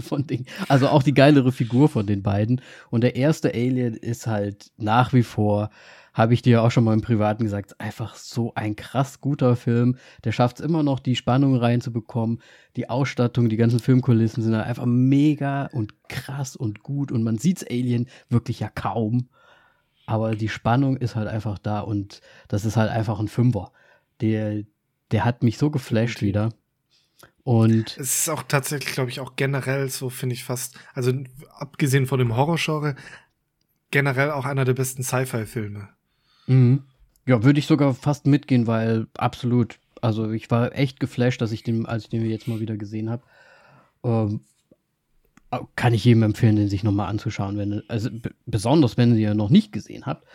[0.00, 2.60] von den, also auch die geilere Figur von den beiden
[2.90, 5.70] und der erste Alien ist halt nach wie vor
[6.14, 9.96] habe ich dir auch schon mal im Privaten gesagt, einfach so ein krass guter Film.
[10.24, 12.42] Der schafft es immer noch, die Spannung reinzubekommen.
[12.76, 17.12] Die Ausstattung, die ganzen Filmkulissen sind einfach mega und krass und gut.
[17.12, 19.28] Und man sieht's Alien wirklich ja kaum.
[20.06, 23.72] aber die Spannung ist halt einfach da und das ist halt einfach ein Fünfer.
[24.20, 24.64] Der,
[25.12, 26.50] der hat mich so geflasht wieder.
[27.44, 31.12] Und es ist auch tatsächlich, glaube ich, auch generell so, finde ich fast, also
[31.58, 32.94] abgesehen von dem Horrorgenre,
[33.90, 35.88] generell auch einer der besten Sci-Fi-Filme.
[36.46, 36.84] Mhm.
[37.26, 39.78] Ja, würde ich sogar fast mitgehen, weil absolut.
[40.00, 43.10] Also ich war echt geflasht, dass ich den, als ich den jetzt mal wieder gesehen
[43.10, 43.22] habe.
[44.02, 44.40] Ähm,
[45.76, 48.08] kann ich jedem empfehlen, den sich nochmal anzuschauen, wenn, also
[48.46, 50.26] besonders wenn ihr noch nicht gesehen habt.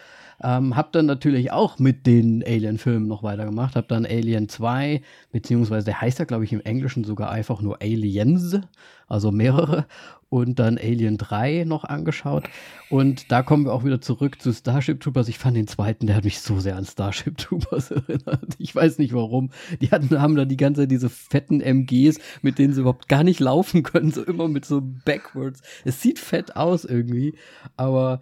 [0.41, 3.75] Ähm, hab dann natürlich auch mit den Alien-Filmen noch weitergemacht.
[3.75, 7.81] Hab dann Alien 2, beziehungsweise der heißt ja, glaube ich, im Englischen sogar einfach nur
[7.81, 8.59] Aliens,
[9.07, 9.87] also mehrere.
[10.29, 12.49] Und dann Alien 3 noch angeschaut.
[12.89, 15.29] Und da kommen wir auch wieder zurück zu Starship Troopers.
[15.29, 18.55] Ich fand den zweiten, der hat mich so sehr an Starship Troopers erinnert.
[18.59, 19.51] Ich weiß nicht warum.
[19.81, 23.23] Die hatten, haben da die ganze Zeit diese fetten MGs, mit denen sie überhaupt gar
[23.23, 24.11] nicht laufen können.
[24.11, 25.61] So immer mit so Backwards.
[25.85, 27.35] Es sieht fett aus irgendwie.
[27.77, 28.19] Aber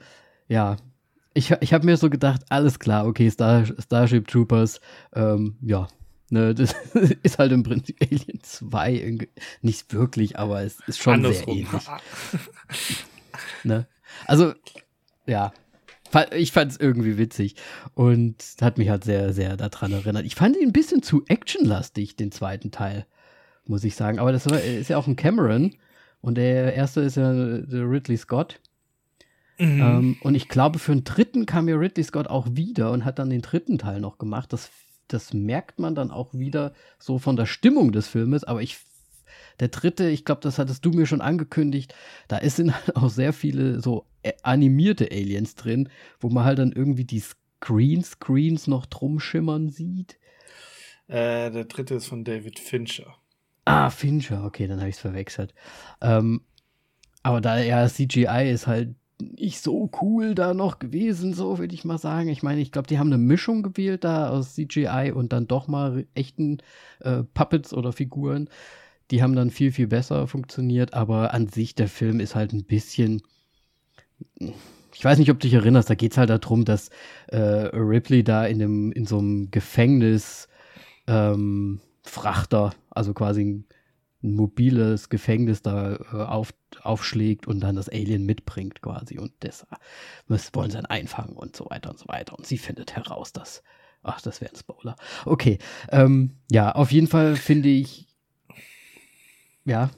[0.47, 0.77] ja,
[1.35, 4.79] ich, ich habe mir so gedacht, alles klar, okay, Star, Starship Troopers,
[5.13, 5.87] ähm, ja,
[6.29, 6.73] ne, das
[7.21, 9.17] ist halt im Prinzip Alien 2,
[9.61, 11.53] nicht wirklich, aber es ist schon Andersrum.
[11.53, 11.83] sehr ähnlich.
[13.63, 13.87] ne?
[14.25, 14.53] Also,
[15.27, 15.51] ja,
[16.31, 17.55] ich fand es irgendwie witzig
[17.93, 20.25] und hat mich halt sehr, sehr daran erinnert.
[20.25, 23.05] Ich fand ihn ein bisschen zu actionlastig, den zweiten Teil,
[23.65, 24.19] muss ich sagen.
[24.19, 25.75] Aber das ist ja auch ein Cameron
[26.21, 28.61] und der erste ist ja der Ridley Scott.
[29.57, 29.81] Mhm.
[29.81, 33.19] Ähm, und ich glaube, für den dritten kam ja Ridley Scott auch wieder und hat
[33.19, 34.51] dann den dritten Teil noch gemacht.
[34.51, 34.69] Das,
[35.07, 38.43] das merkt man dann auch wieder so von der Stimmung des Filmes.
[38.43, 38.77] Aber ich,
[39.59, 41.93] der dritte, ich glaube, das hattest du mir schon angekündigt,
[42.27, 45.89] da sind halt auch sehr viele so äh, animierte Aliens drin,
[46.19, 50.19] wo man halt dann irgendwie die Screenscreens noch drum schimmern sieht.
[51.07, 53.15] Äh, der dritte ist von David Fincher.
[53.63, 55.53] Ah, Fincher, okay, dann habe ich es verwechselt.
[56.01, 56.41] Ähm,
[57.23, 61.85] aber da ja CGI ist halt nicht so cool da noch gewesen, so würde ich
[61.85, 62.29] mal sagen.
[62.29, 65.67] Ich meine, ich glaube, die haben eine Mischung gewählt da aus CGI und dann doch
[65.67, 66.57] mal echten
[66.99, 68.49] äh, Puppets oder Figuren.
[69.11, 72.65] Die haben dann viel, viel besser funktioniert, aber an sich der Film ist halt ein
[72.65, 73.21] bisschen.
[74.93, 76.89] Ich weiß nicht, ob du dich erinnerst, da geht es halt darum, dass
[77.27, 80.47] äh, Ripley da in, dem, in so einem Gefängnis
[81.07, 83.65] ähm, Frachter, also quasi ein
[84.25, 89.65] ein mobiles Gefängnis da äh, auf, aufschlägt und dann das Alien mitbringt quasi und das
[90.27, 92.37] das wollen sie dann einfangen und so weiter und so weiter.
[92.37, 93.63] Und sie findet heraus, dass,
[94.03, 94.95] ach, das wäre ein Spoiler.
[95.25, 95.59] Okay,
[95.91, 98.07] ähm, ja, auf jeden Fall finde ich,
[99.65, 99.89] ja.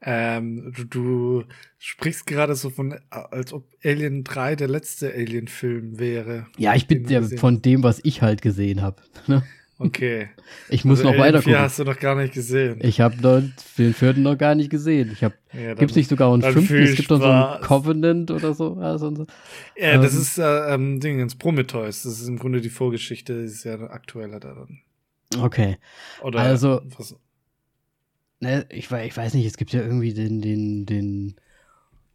[0.00, 1.44] Ähm, du, du
[1.78, 6.46] sprichst gerade so von, als ob Alien 3 der letzte Alien-Film wäre.
[6.56, 9.02] Ja, ich bin ja von dem, was ich halt gesehen habe.
[9.26, 9.42] Ne?
[9.78, 10.28] Okay.
[10.70, 11.58] Ich muss also noch weiter gucken.
[11.58, 12.78] hast du noch gar nicht gesehen.
[12.82, 13.16] Ich habe
[13.78, 15.10] den vierten noch gar nicht gesehen.
[15.12, 16.76] Ich hab, ja, gibt's nicht sogar einen fünften?
[16.76, 18.74] Es gibt doch so ein Covenant oder so.
[18.74, 19.26] Also so.
[19.76, 22.02] Ja, ähm, das ist äh, ähm, Ding ins Prometheus.
[22.02, 24.80] Das ist im Grunde die Vorgeschichte, das ist ja aktueller da dann.
[25.42, 25.78] Okay.
[26.22, 27.16] Oder also, was?
[28.40, 31.36] Ne, ich, ich weiß nicht, es gibt ja irgendwie den, den, den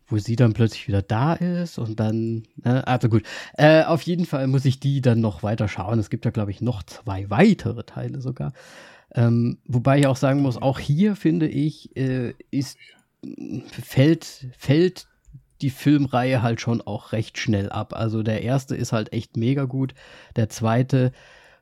[0.08, 2.86] wo sie dann plötzlich wieder da ist und dann, ne?
[2.88, 3.24] also gut.
[3.58, 6.00] Äh, auf jeden Fall muss ich die dann noch weiter schauen.
[6.00, 8.54] Es gibt ja, glaube ich, noch zwei weitere Teile sogar.
[9.16, 12.78] Ähm, wobei ich auch sagen muss, auch hier finde ich, äh, ist,
[13.82, 15.08] fällt, fällt
[15.62, 17.94] die Filmreihe halt schon auch recht schnell ab.
[17.94, 19.94] Also der erste ist halt echt mega gut.
[20.36, 21.12] Der zweite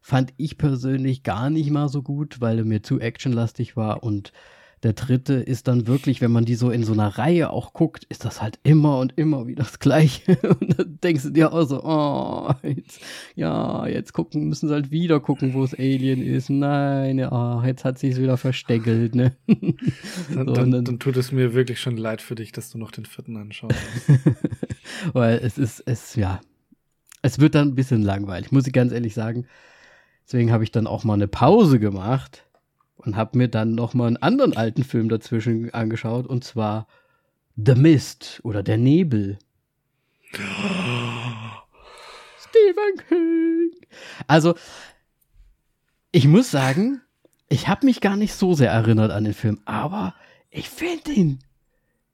[0.02, 4.34] fand ich persönlich gar nicht mal so gut, weil er mir zu actionlastig war und
[4.84, 8.04] der dritte ist dann wirklich, wenn man die so in so einer Reihe auch guckt,
[8.06, 10.38] ist das halt immer und immer wieder das Gleiche.
[10.60, 13.00] Und dann denkst du dir auch so, oh, jetzt,
[13.36, 16.50] ja, jetzt gucken, müssen sie halt wieder gucken, wo es Alien ist.
[16.50, 19.36] Nein, ja, jetzt hat sich wieder versteckelt, ne?
[19.48, 19.78] Dann,
[20.34, 22.92] so, dann, dann, dann, tut es mir wirklich schon leid für dich, dass du noch
[22.92, 23.76] den vierten anschaust.
[25.14, 26.42] Weil es ist, es, ja,
[27.22, 29.46] es wird dann ein bisschen langweilig, muss ich ganz ehrlich sagen.
[30.26, 32.46] Deswegen habe ich dann auch mal eine Pause gemacht
[33.06, 36.88] und habe mir dann noch mal einen anderen alten Film dazwischen angeschaut und zwar
[37.56, 39.38] The Mist oder Der Nebel.
[42.38, 43.72] Stephen King.
[44.28, 44.56] Also
[46.12, 47.02] ich muss sagen,
[47.50, 50.16] ich habe mich gar nicht so sehr erinnert an den Film, aber
[50.50, 51.40] ich finde den,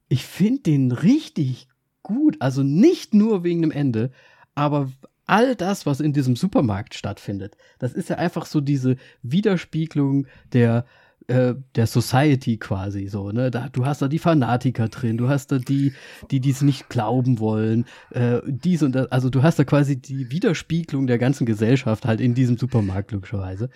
[0.09, 1.67] ich finde den richtig
[2.03, 2.37] gut.
[2.39, 4.11] Also nicht nur wegen dem Ende,
[4.55, 4.91] aber
[5.27, 10.85] all das, was in diesem Supermarkt stattfindet, das ist ja einfach so diese Widerspiegelung der
[11.27, 13.51] äh, der Society quasi so, ne?
[13.51, 15.93] Da, du hast da die Fanatiker drin, du hast da die,
[16.31, 20.31] die dies nicht glauben wollen, äh, dies und das, also du hast da quasi die
[20.31, 23.69] Widerspiegelung der ganzen Gesellschaft halt in diesem Supermarkt, logischerweise.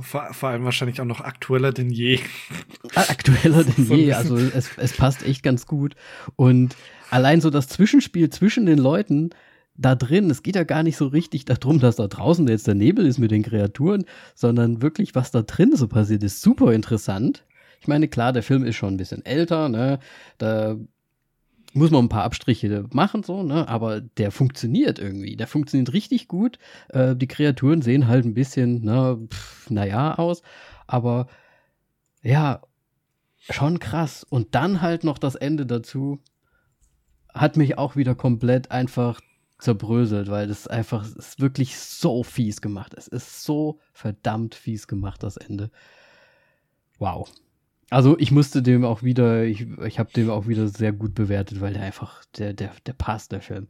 [0.00, 2.20] Vor, vor allem wahrscheinlich auch noch aktueller denn je.
[2.94, 5.96] Aktueller denn je, also es, es passt echt ganz gut.
[6.36, 6.74] Und
[7.10, 9.28] allein so das Zwischenspiel zwischen den Leuten,
[9.76, 12.74] da drin, es geht ja gar nicht so richtig darum, dass da draußen jetzt der
[12.74, 17.44] Nebel ist mit den Kreaturen, sondern wirklich, was da drin so passiert, ist super interessant.
[17.80, 19.98] Ich meine, klar, der Film ist schon ein bisschen älter, ne?
[20.38, 20.76] Da
[21.74, 23.68] muss man ein paar Abstriche machen, so, ne?
[23.68, 25.36] Aber der funktioniert irgendwie.
[25.36, 26.58] Der funktioniert richtig gut.
[26.88, 29.28] Äh, die Kreaturen sehen halt ein bisschen, ne,
[29.68, 30.42] naja, aus.
[30.86, 31.26] Aber
[32.22, 32.62] ja,
[33.50, 34.24] schon krass.
[34.24, 36.20] Und dann halt noch das Ende dazu.
[37.34, 39.20] Hat mich auch wieder komplett einfach
[39.58, 42.94] zerbröselt, weil das einfach ist wirklich so fies gemacht.
[42.96, 45.70] Es ist so verdammt fies gemacht, das Ende.
[46.98, 47.30] Wow.
[47.90, 51.60] Also ich musste dem auch wieder, ich, ich habe dem auch wieder sehr gut bewertet,
[51.60, 53.68] weil der einfach, der, der, der passt, der Film.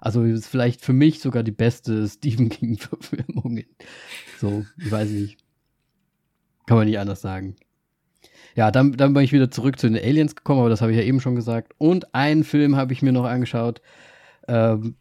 [0.00, 3.62] Also ist vielleicht für mich sogar die beste Stephen King-Verfilmung.
[4.40, 5.38] So, ich weiß nicht.
[6.66, 7.56] Kann man nicht anders sagen.
[8.54, 10.98] Ja, dann, dann bin ich wieder zurück zu den Aliens gekommen, aber das habe ich
[10.98, 11.72] ja eben schon gesagt.
[11.78, 13.80] Und einen Film habe ich mir noch angeschaut.
[14.48, 14.96] Ähm,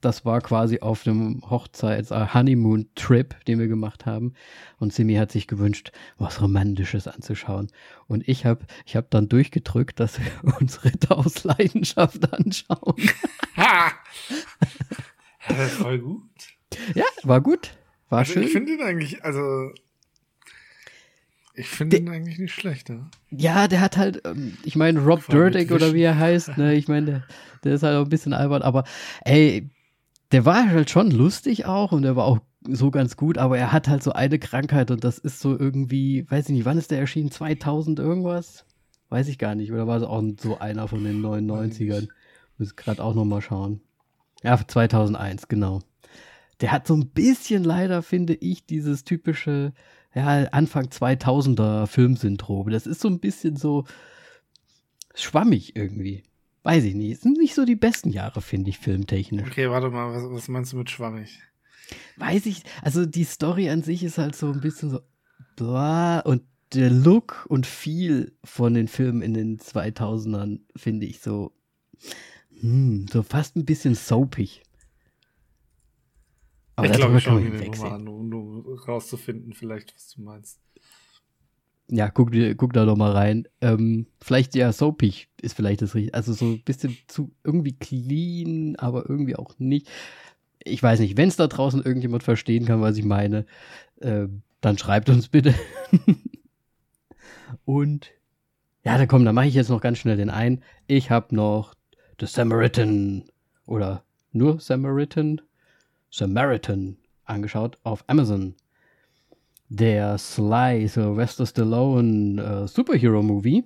[0.00, 4.34] das war quasi auf dem Hochzeits-, äh, Honeymoon-Trip, den wir gemacht haben.
[4.78, 7.68] Und Simi hat sich gewünscht, was Romantisches anzuschauen.
[8.06, 12.96] Und ich habe ich hab dann durchgedrückt, dass wir uns Ritter aus Leidenschaft anschauen.
[13.56, 13.92] Ha!
[15.48, 16.22] ja, voll gut.
[16.94, 17.76] Ja, war gut.
[18.08, 18.42] War also schön.
[18.44, 19.72] Ich finde ihn eigentlich, also
[21.60, 23.08] ich finde ihn eigentlich nicht schlecht, ja.
[23.30, 26.88] Ja, der hat halt, ähm, ich meine, Rob Dyrdek oder wie er heißt, ne, ich
[26.88, 27.24] meine, der,
[27.64, 28.84] der ist halt auch ein bisschen albern, aber
[29.24, 29.70] ey,
[30.32, 33.72] der war halt schon lustig auch und der war auch so ganz gut, aber er
[33.72, 36.90] hat halt so eine Krankheit und das ist so irgendwie, weiß ich nicht, wann ist
[36.90, 37.30] der erschienen?
[37.30, 38.64] 2000 irgendwas?
[39.08, 39.72] Weiß ich gar nicht.
[39.72, 42.08] Oder war es auch so einer von den 99ern?
[42.58, 43.80] Muss gerade auch nochmal schauen.
[44.42, 45.80] Ja, 2001, genau.
[46.60, 49.72] Der hat so ein bisschen leider, finde ich, dieses typische,
[50.14, 52.70] ja, Anfang 2000er Filmsyndrom.
[52.70, 53.84] Das ist so ein bisschen so
[55.14, 56.22] schwammig irgendwie.
[56.62, 57.12] Weiß ich nicht.
[57.12, 59.48] Es sind nicht so die besten Jahre, finde ich, filmtechnisch.
[59.48, 61.40] Okay, warte mal, was, was meinst du mit schwammig?
[62.16, 65.00] Weiß ich, also die Story an sich ist halt so ein bisschen so
[65.56, 66.42] blah und
[66.74, 71.52] der Look und Feel von den Filmen in den 2000ern finde ich so
[72.60, 74.62] hm, so fast ein bisschen soapig.
[76.80, 80.22] Aber ich glaube, ich schaue mir den mal an, um, um rauszufinden, vielleicht, was du
[80.22, 80.60] meinst.
[81.88, 83.48] Ja, guck, guck da doch mal rein.
[83.60, 86.14] Ähm, vielleicht ja soapig ist vielleicht das richtige.
[86.14, 89.88] Also so ein bisschen zu irgendwie clean, aber irgendwie auch nicht.
[90.62, 93.44] Ich weiß nicht, wenn es da draußen irgendjemand verstehen kann, was ich meine,
[94.00, 94.28] äh,
[94.60, 95.54] dann schreibt uns bitte.
[97.64, 98.10] Und
[98.84, 100.62] ja, da komm, da mache ich jetzt noch ganz schnell den ein.
[100.86, 101.74] Ich habe noch
[102.20, 103.24] The Samaritan
[103.66, 105.40] oder nur Samaritan,
[106.10, 108.54] Samaritan angeschaut auf Amazon
[109.68, 113.64] der Sly Sylvester Stallone äh, Superhero Movie,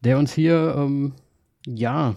[0.00, 1.12] der uns hier, ähm,
[1.66, 2.14] ja,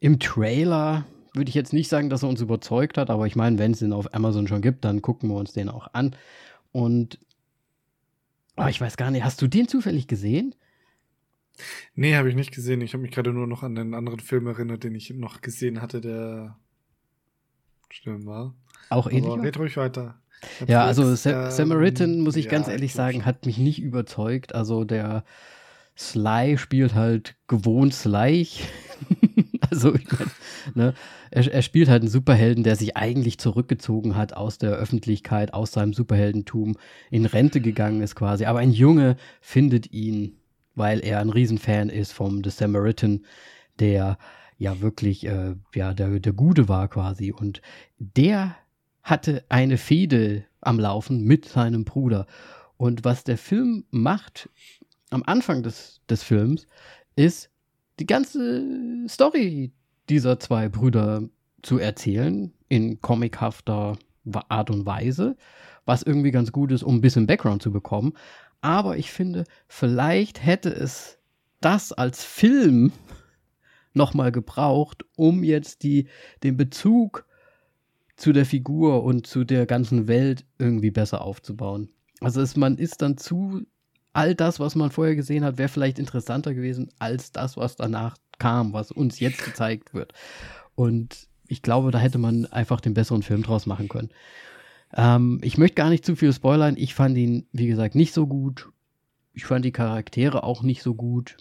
[0.00, 3.58] im Trailer würde ich jetzt nicht sagen, dass er uns überzeugt hat, aber ich meine,
[3.58, 6.14] wenn es den auf Amazon schon gibt, dann gucken wir uns den auch an.
[6.70, 7.18] Und
[8.56, 10.54] oh, ich weiß gar nicht, hast du den zufällig gesehen?
[11.94, 12.80] Nee, habe ich nicht gesehen.
[12.80, 15.82] Ich habe mich gerade nur noch an den anderen Film erinnert, den ich noch gesehen
[15.82, 16.56] hatte, der
[17.92, 18.54] schlimm war.
[18.90, 19.32] Auch ähnlich.
[19.32, 20.18] Aber red ruhig weiter.
[20.66, 24.54] Ja, also ähm, Samaritan, muss ich ja, ganz ehrlich sagen, hat mich nicht überzeugt.
[24.54, 25.24] Also der
[25.96, 28.48] Sly spielt halt gewohnt Sly.
[29.70, 30.30] also ich mein,
[30.74, 30.94] ne,
[31.30, 35.72] er, er, spielt halt einen Superhelden, der sich eigentlich zurückgezogen hat aus der Öffentlichkeit, aus
[35.72, 36.76] seinem Superheldentum,
[37.10, 38.46] in Rente gegangen ist quasi.
[38.46, 40.38] Aber ein Junge findet ihn,
[40.74, 43.24] weil er ein Riesenfan ist vom The Samaritan,
[43.78, 44.18] der
[44.62, 47.32] ja wirklich äh, ja der, der Gute war quasi.
[47.32, 47.60] Und
[47.98, 48.56] der
[49.02, 52.26] hatte eine Fehde am Laufen mit seinem Bruder.
[52.76, 54.48] Und was der Film macht
[55.10, 56.66] am Anfang des, des Films,
[57.16, 57.50] ist
[57.98, 58.64] die ganze
[59.08, 59.72] Story
[60.08, 61.28] dieser zwei Brüder
[61.62, 63.98] zu erzählen in comichafter
[64.48, 65.36] Art und Weise,
[65.84, 68.12] was irgendwie ganz gut ist, um ein bisschen Background zu bekommen.
[68.60, 71.18] Aber ich finde, vielleicht hätte es
[71.60, 72.92] das als Film
[73.94, 76.08] nochmal gebraucht, um jetzt die,
[76.42, 77.26] den Bezug
[78.16, 81.88] zu der Figur und zu der ganzen Welt irgendwie besser aufzubauen.
[82.20, 83.62] Also es, man ist dann zu,
[84.12, 88.16] all das, was man vorher gesehen hat, wäre vielleicht interessanter gewesen als das, was danach
[88.38, 90.12] kam, was uns jetzt gezeigt wird.
[90.74, 94.10] Und ich glaube, da hätte man einfach den besseren Film draus machen können.
[94.94, 96.76] Ähm, ich möchte gar nicht zu viel spoilern.
[96.76, 98.68] Ich fand ihn, wie gesagt, nicht so gut.
[99.32, 101.36] Ich fand die Charaktere auch nicht so gut.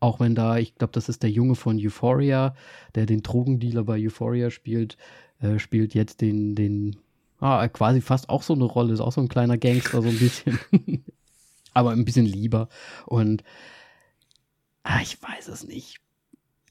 [0.00, 2.54] Auch wenn da, ich glaube, das ist der Junge von Euphoria,
[2.94, 4.96] der den Drogendealer bei Euphoria spielt.
[5.40, 6.96] Äh, spielt jetzt den, den,
[7.40, 10.18] ah, quasi fast auch so eine Rolle, ist auch so ein kleiner Gangster, so ein
[10.18, 10.58] bisschen.
[11.74, 12.68] Aber ein bisschen lieber.
[13.04, 13.42] Und
[14.82, 16.00] ah, ich weiß es nicht.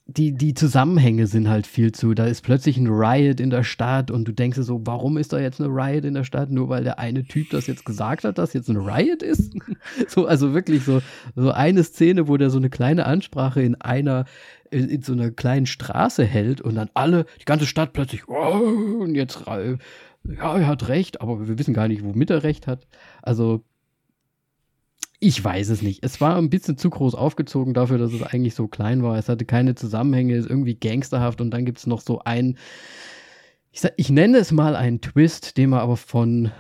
[0.08, 2.13] Die, die Zusammenhänge sind halt viel zu.
[2.13, 5.34] Da ist plötzlich ein Riot in der Stadt und du denkst dir so, warum ist
[5.34, 6.52] da jetzt eine Riot in der Stadt?
[6.52, 9.54] Nur weil der eine Typ das jetzt gesagt hat, dass jetzt ein Riot ist?
[10.08, 11.02] so, also wirklich so,
[11.36, 14.26] so eine Szene, wo der so eine kleine Ansprache in einer,
[14.70, 19.00] in, in so einer kleinen Straße hält und dann alle, die ganze Stadt plötzlich, oh,
[19.00, 22.88] und jetzt, ja, er hat recht, aber wir wissen gar nicht, womit er recht hat.
[23.24, 23.63] Also,
[25.26, 26.04] ich weiß es nicht.
[26.04, 29.18] Es war ein bisschen zu groß aufgezogen dafür, dass es eigentlich so klein war.
[29.18, 32.60] Es hatte keine Zusammenhänge, ist irgendwie gangsterhaft und dann gibt es noch so ein,
[33.72, 36.52] ich, sag, ich nenne es mal einen Twist, den man aber von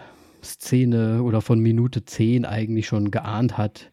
[0.43, 3.91] Szene oder von Minute 10 eigentlich schon geahnt hat,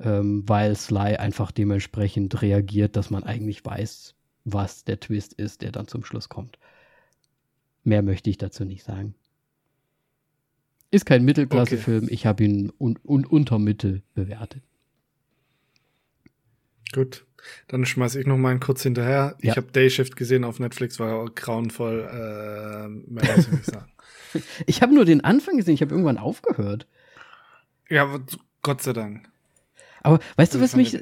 [0.00, 5.70] ähm, weil Sly einfach dementsprechend reagiert, dass man eigentlich weiß, was der Twist ist, der
[5.70, 6.58] dann zum Schluss kommt.
[7.84, 9.14] Mehr möchte ich dazu nicht sagen.
[10.90, 12.04] Ist kein Mittelklasse-Film.
[12.04, 12.14] Okay.
[12.14, 14.62] Ich habe ihn un un unter Mittel bewertet.
[16.92, 17.24] Gut.
[17.68, 19.36] Dann schmeiße ich noch mal einen kurz hinterher.
[19.40, 19.52] Ja.
[19.52, 22.08] Ich habe Dayshift gesehen auf Netflix, war grauenvoll.
[22.10, 23.92] Äh, mehr muss ich nicht sagen.
[24.66, 25.74] ich habe nur den Anfang gesehen.
[25.74, 26.86] Ich habe irgendwann aufgehört.
[27.88, 28.18] Ja,
[28.62, 29.28] Gott sei Dank.
[30.02, 30.98] Aber weißt du, was mich.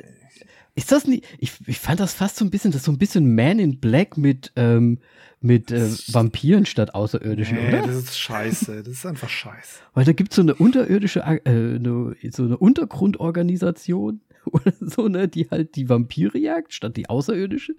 [0.77, 1.25] Ist das nicht.
[1.39, 4.19] Ich, ich fand das fast so ein bisschen, das so ein bisschen Man in Black
[4.19, 4.99] mit, ähm,
[5.41, 7.87] mit äh, Vampiren statt Außerirdischen, nee, oder?
[7.87, 8.83] Das ist scheiße.
[8.83, 9.81] Das ist einfach scheiße.
[9.95, 15.29] Weil da gibt es so eine unterirdische, äh, eine, so eine Untergrundorganisation oder so, ne,
[15.29, 17.75] die halt die Vampire jagt, statt die Außerirdische.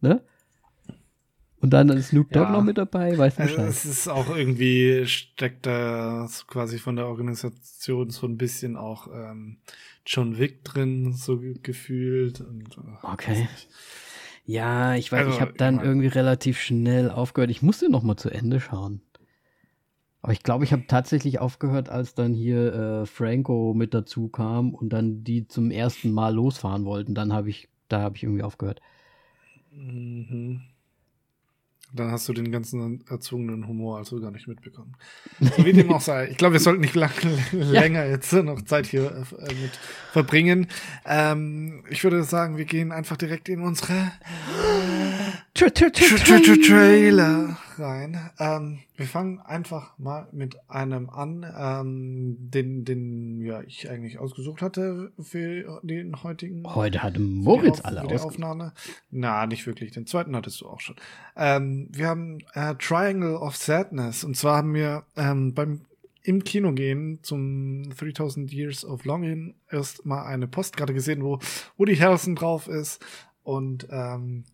[0.00, 0.22] Ne?
[1.60, 2.52] Und dann ist Snoop Dogg ja.
[2.52, 3.58] noch mit dabei, weiß nicht.
[3.58, 9.08] Also es ist auch irgendwie, steckt da quasi von der Organisation so ein bisschen auch
[9.12, 9.58] ähm,
[10.06, 12.40] John Wick drin, so gefühlt.
[12.40, 13.48] Und, äh, okay.
[14.44, 17.50] Ja, ich weiß, also, ich habe dann mein, irgendwie relativ schnell aufgehört.
[17.50, 19.00] Ich musste noch mal zu Ende schauen.
[20.20, 24.74] Aber ich glaube, ich habe tatsächlich aufgehört, als dann hier äh, Franco mit dazu kam
[24.74, 27.14] und dann die zum ersten Mal losfahren wollten.
[27.14, 28.80] Dann habe ich, da habe ich irgendwie aufgehört.
[29.72, 30.62] Mhm.
[31.94, 34.94] Dann hast du den ganzen erzwungenen Humor also gar nicht mitbekommen.
[35.56, 36.28] So wie dem auch sei.
[36.28, 37.10] Ich glaube, wir sollten nicht lang,
[37.52, 39.72] länger jetzt noch Zeit hier äh, mit
[40.12, 40.68] verbringen.
[41.04, 44.12] Ähm, ich würde sagen, wir gehen einfach direkt in unsere
[46.66, 48.30] Trailer rein.
[48.38, 54.62] Ähm, wir fangen einfach mal mit einem an, ähm, den, den ja ich eigentlich ausgesucht
[54.62, 56.62] hatte für den heutigen.
[56.74, 58.22] Heute hatte Moritz Auf, alle aus.
[58.22, 58.72] Aufnahme.
[59.10, 59.92] Na, nicht wirklich.
[59.92, 60.96] Den zweiten hattest du auch schon.
[61.36, 65.82] Ähm, wir haben äh, Triangle of Sadness und zwar haben wir ähm, beim
[66.24, 71.40] im Kino gehen zum 3000 Years of Longing erst mal eine Postkarte gesehen, wo
[71.76, 73.04] Woody Harrelson drauf ist
[73.42, 74.44] und ähm,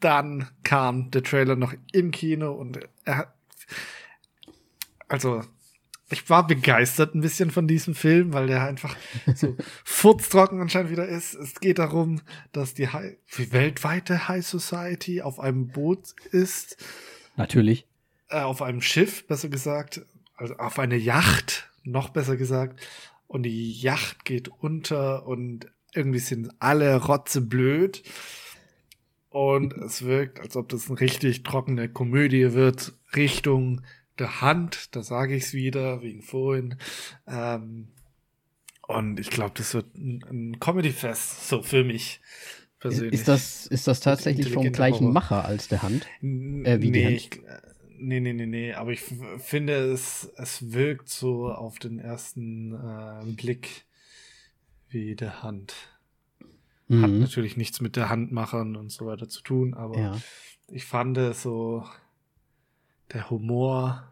[0.00, 3.32] dann kam der Trailer noch im Kino und er
[5.08, 5.42] also
[6.12, 8.96] ich war begeistert ein bisschen von diesem Film, weil der einfach
[9.34, 11.34] so furztrocken anscheinend wieder ist.
[11.34, 12.20] Es geht darum,
[12.52, 16.76] dass die, High, die weltweite High Society auf einem Boot ist.
[17.36, 17.86] Natürlich.
[18.28, 20.02] Äh, auf einem Schiff, besser gesagt.
[20.36, 22.80] Also auf eine Yacht, noch besser gesagt.
[23.28, 28.02] Und die Yacht geht unter und irgendwie sind alle rotze blöd.
[29.30, 33.82] Und es wirkt, als ob das eine richtig trockene Komödie wird, Richtung
[34.18, 36.76] der Hand, da sage ich es wieder, wegen vorhin.
[37.26, 37.88] Ähm,
[38.86, 42.20] und ich glaube, das wird ein, ein Comedy-Fest, so für mich
[42.80, 43.14] persönlich.
[43.14, 45.12] Ist das, ist das tatsächlich vom gleichen Horror.
[45.12, 46.06] Macher als der Hand?
[46.20, 47.14] Äh, wie nee, Hand?
[47.14, 47.30] Ich,
[47.98, 49.02] nee, nee, nee, nee, aber ich
[49.38, 53.84] finde, es, es wirkt so auf den ersten äh, Blick
[54.88, 55.74] wie der Hand.
[56.90, 57.02] Mhm.
[57.02, 60.18] Hat natürlich nichts mit der Handmachern und so weiter zu tun, aber ja.
[60.66, 61.84] ich fand so,
[63.12, 64.10] der Humor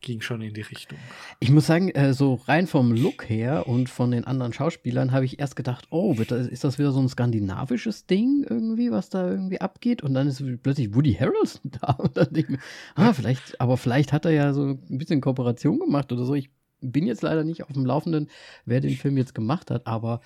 [0.00, 0.98] ging schon in die Richtung.
[1.38, 5.26] Ich muss sagen, äh, so rein vom Look her und von den anderen Schauspielern habe
[5.26, 9.30] ich erst gedacht, oh, das, ist das wieder so ein skandinavisches Ding irgendwie, was da
[9.30, 10.02] irgendwie abgeht?
[10.02, 11.92] Und dann ist plötzlich Woody Harrelson da.
[11.92, 15.20] Und dann denke ich mir, ah, vielleicht, aber vielleicht hat er ja so ein bisschen
[15.20, 16.34] Kooperation gemacht oder so.
[16.34, 18.30] Ich bin jetzt leider nicht auf dem Laufenden,
[18.64, 20.22] wer den Film jetzt gemacht hat, aber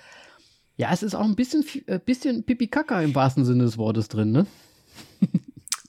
[0.77, 4.33] ja, es ist auch ein bisschen, äh, bisschen Pipi-Kaka im wahrsten Sinne des Wortes drin,
[4.33, 4.47] ne?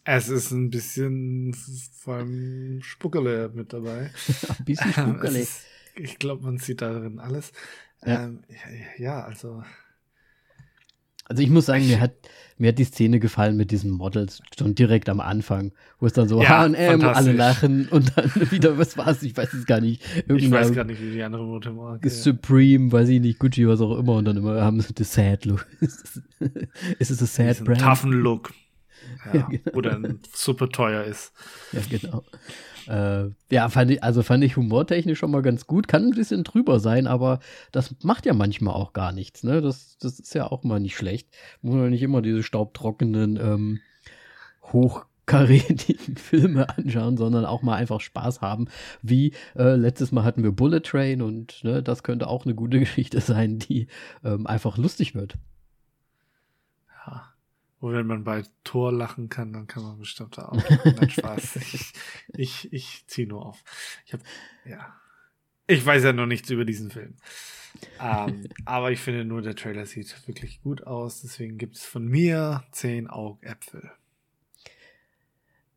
[0.10, 4.12] Es ist ein bisschen vor allem Spuckerle mit dabei.
[4.58, 5.40] ein bisschen Spuckerle.
[5.40, 7.52] Ist, ich glaube, man sieht darin alles.
[8.06, 8.40] Ja, ähm,
[8.98, 9.64] ja also.
[11.30, 12.14] Also ich muss sagen, mir hat,
[12.58, 16.30] mir hat die Szene gefallen mit diesen Models schon direkt am Anfang, wo es dann
[16.30, 19.82] so ja, H&M, alle lachen und dann wieder, was war es, ich weiß es gar
[19.82, 20.02] nicht.
[20.28, 22.06] Ich weiß gar nicht, wie die andere Worte mag.
[22.10, 25.44] Supreme, weiß ich nicht, Gucci, was auch immer und dann immer haben sie the sad
[25.46, 25.68] look.
[27.00, 27.82] es ist a sad brand.
[27.82, 28.54] Toughen Look.
[29.34, 29.82] Ja, genau.
[29.82, 31.34] dann super teuer ist.
[31.72, 32.24] Ja, genau.
[32.88, 35.88] Äh, ja, fand ich, also fand ich humortechnisch schon mal ganz gut.
[35.88, 37.40] Kann ein bisschen drüber sein, aber
[37.72, 39.44] das macht ja manchmal auch gar nichts.
[39.44, 39.62] Ne?
[39.62, 41.30] Das, das ist ja auch mal nicht schlecht.
[41.62, 43.80] Muss man nicht immer diese staubtrockenen, ähm,
[44.72, 48.68] hochkarätigen Filme anschauen, sondern auch mal einfach Spaß haben.
[49.02, 52.80] Wie äh, letztes Mal hatten wir Bullet Train und ne, das könnte auch eine gute
[52.80, 53.88] Geschichte sein, die
[54.24, 55.38] ähm, einfach lustig wird.
[57.80, 60.58] Wo wenn man bei Tor lachen kann, dann kann man bestimmt auch.
[60.86, 61.58] Nein, Spaß.
[61.58, 61.94] Ich,
[62.36, 63.64] ich, ich ziehe nur auf.
[64.06, 64.22] Ich hab,
[64.66, 64.96] ja.
[65.68, 67.16] Ich weiß ja noch nichts über diesen Film.
[68.02, 71.22] ähm, aber ich finde nur, der Trailer sieht wirklich gut aus.
[71.22, 73.92] Deswegen gibt es von mir zehn Augäpfel.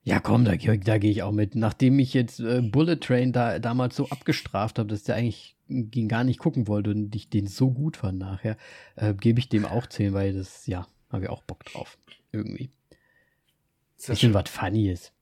[0.03, 1.55] Ja, komm, da, da gehe ich auch mit.
[1.55, 6.09] Nachdem ich jetzt äh, Bullet Train da damals so abgestraft habe, dass der eigentlich ging
[6.09, 8.57] gar nicht gucken wollte und ich den so gut fand nachher,
[8.97, 11.99] äh, gebe ich dem auch zehn, weil das, ja, habe ich auch Bock drauf.
[12.33, 12.71] Irgendwie.
[13.97, 15.13] Sehr Bisschen was Funnyes.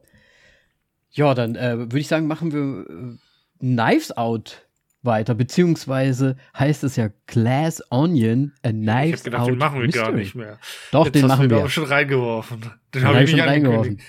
[1.10, 3.16] Ja, dann äh, würde ich sagen, machen wir äh,
[3.58, 4.68] Knives Out
[5.02, 9.48] weiter, beziehungsweise heißt es ja Glass Onion, a Knives ich gedacht, Out.
[9.50, 10.04] Den machen wir Mystery.
[10.04, 10.58] gar nicht mehr.
[10.92, 11.64] Doch, Jetzt den hast machen du wir.
[11.64, 12.60] auch schon reingeworfen.
[12.60, 14.00] Den, den habe ich nicht reingeworfen.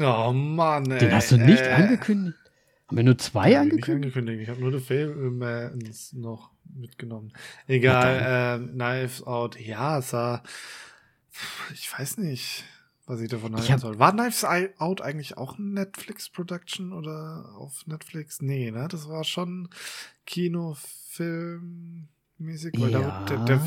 [0.00, 0.98] Oh Mann, ey.
[0.98, 2.36] Den hast du nicht äh, angekündigt?
[2.88, 3.88] Haben wir nur zwei ja, angekündigt?
[3.88, 4.42] Nicht angekündigt.
[4.42, 7.32] Ich habe nur The Fablemans noch mitgenommen.
[7.66, 9.60] Egal, äh, Knives Out.
[9.60, 10.42] Ja, sah
[11.72, 12.64] ich weiß nicht,
[13.06, 13.98] was ich davon halten soll.
[13.98, 18.42] War Knives Out eigentlich auch ein Netflix-Production oder auf Netflix?
[18.42, 18.88] Nee, ne?
[18.90, 19.68] Das war schon
[20.26, 23.24] Kinofilmmäßig, weil ja.
[23.26, 23.62] da der, der,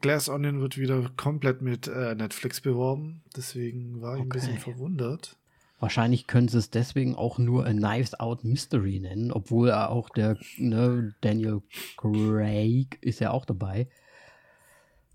[0.00, 3.22] Glass Onion wird wieder komplett mit äh, Netflix beworben.
[3.36, 4.26] Deswegen war ich okay.
[4.26, 5.36] ein bisschen verwundert.
[5.78, 10.38] Wahrscheinlich können sie es deswegen auch nur a Knives Out Mystery nennen, obwohl auch der
[10.56, 11.62] ne, Daniel
[11.96, 13.88] Craig ist ja auch dabei.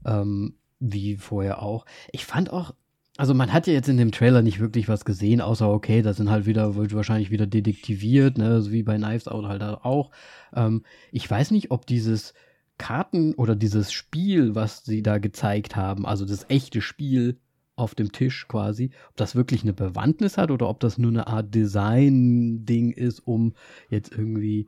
[0.06, 1.86] Ähm, wie vorher auch.
[2.12, 2.74] Ich fand auch,
[3.18, 6.18] also man hat ja jetzt in dem Trailer nicht wirklich was gesehen, außer okay, das
[6.18, 10.12] sind halt wieder, wird wahrscheinlich wieder detektiviert, ne, so wie bei Knives Out halt auch.
[10.54, 12.34] Ähm, ich weiß nicht, ob dieses
[12.78, 17.38] Karten oder dieses Spiel, was sie da gezeigt haben, also das echte Spiel
[17.76, 21.28] auf dem Tisch quasi, ob das wirklich eine Bewandtnis hat oder ob das nur eine
[21.28, 23.54] Art Design-Ding ist, um
[23.90, 24.68] jetzt irgendwie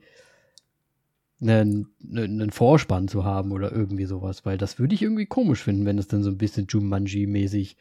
[1.40, 5.84] einen, einen Vorspann zu haben oder irgendwie sowas, weil das würde ich irgendwie komisch finden,
[5.84, 7.76] wenn es dann so ein bisschen Jumanji-mäßig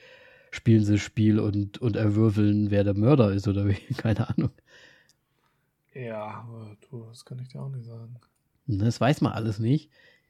[0.52, 4.52] spielen sie Spiel und, und erwürfeln, wer der Mörder ist oder wie, keine Ahnung.
[5.94, 6.48] Ja,
[6.90, 8.16] du, das kann ich dir auch nicht sagen.
[8.68, 9.90] Das weiß man alles nicht.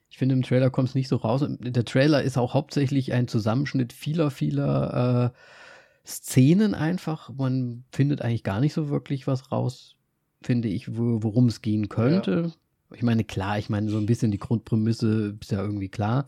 [0.09, 1.43] Ich finde, im Trailer kommt es nicht so raus.
[1.47, 7.29] Der Trailer ist auch hauptsächlich ein Zusammenschnitt vieler, vieler äh, Szenen einfach.
[7.29, 9.95] Man findet eigentlich gar nicht so wirklich was raus,
[10.41, 12.43] finde ich, worum es gehen könnte.
[12.47, 12.51] Ja.
[12.95, 16.27] Ich meine, klar, ich meine, so ein bisschen die Grundprämisse ist ja irgendwie klar.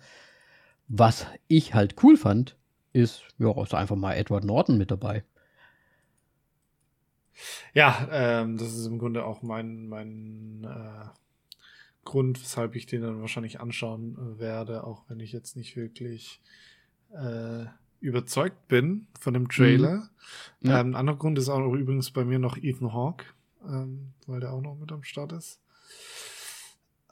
[0.88, 2.58] Was ich halt cool fand,
[2.94, 5.24] ist, ja, ist einfach mal Edward Norton mit dabei.
[7.74, 11.10] Ja, ähm, das ist im Grunde auch mein, mein äh,
[12.06, 16.42] Grund, weshalb ich den dann wahrscheinlich anschauen äh, werde, auch wenn ich jetzt nicht wirklich
[17.12, 17.66] äh,
[18.00, 20.10] überzeugt bin von dem Trailer.
[20.62, 20.70] Mhm.
[20.70, 20.80] Ja.
[20.80, 23.26] Ähm, ein anderer Grund ist auch übrigens bei mir noch Ethan Hawke,
[23.68, 25.60] ähm, weil der auch noch mit am Start ist.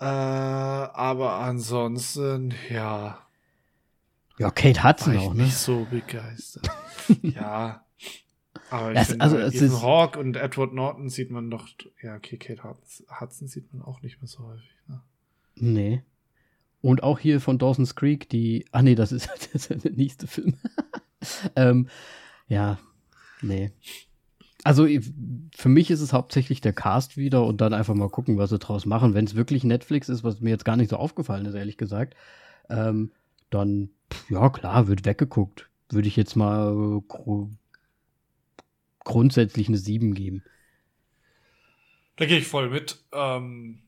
[0.04, 3.26] Äh, aber ansonsten, ja.
[4.38, 5.44] Ja, Kate Hudson auch, ne?
[5.44, 6.70] Nicht so begeistert.
[7.22, 7.86] ja.
[8.70, 11.70] Aber ich das, finde, also, Ethan ist Hawke und Edward Norton sieht man doch,
[12.02, 12.64] ja, okay, Kate
[13.22, 15.02] Hudson sieht man auch nicht mehr so häufig, ne?
[15.56, 16.04] Nee.
[16.82, 20.28] Und auch hier von Dawson's Creek, die, ach nee, das ist, das ist der nächste
[20.28, 20.56] Film.
[21.56, 21.88] ähm,
[22.50, 22.78] ja,
[23.42, 23.72] nee.
[24.64, 24.88] Also
[25.56, 28.60] für mich ist es hauptsächlich der Cast wieder und dann einfach mal gucken, was sie
[28.60, 29.14] draus machen.
[29.14, 32.16] Wenn es wirklich Netflix ist, was mir jetzt gar nicht so aufgefallen ist, ehrlich gesagt,
[32.70, 33.12] ähm,
[33.50, 33.90] dann,
[34.30, 35.70] ja klar, wird weggeguckt.
[35.90, 37.50] Würde ich jetzt mal gru
[39.00, 40.44] grundsätzlich eine 7 geben.
[42.16, 43.04] Da gehe ich voll mit.
[43.12, 43.80] Ähm,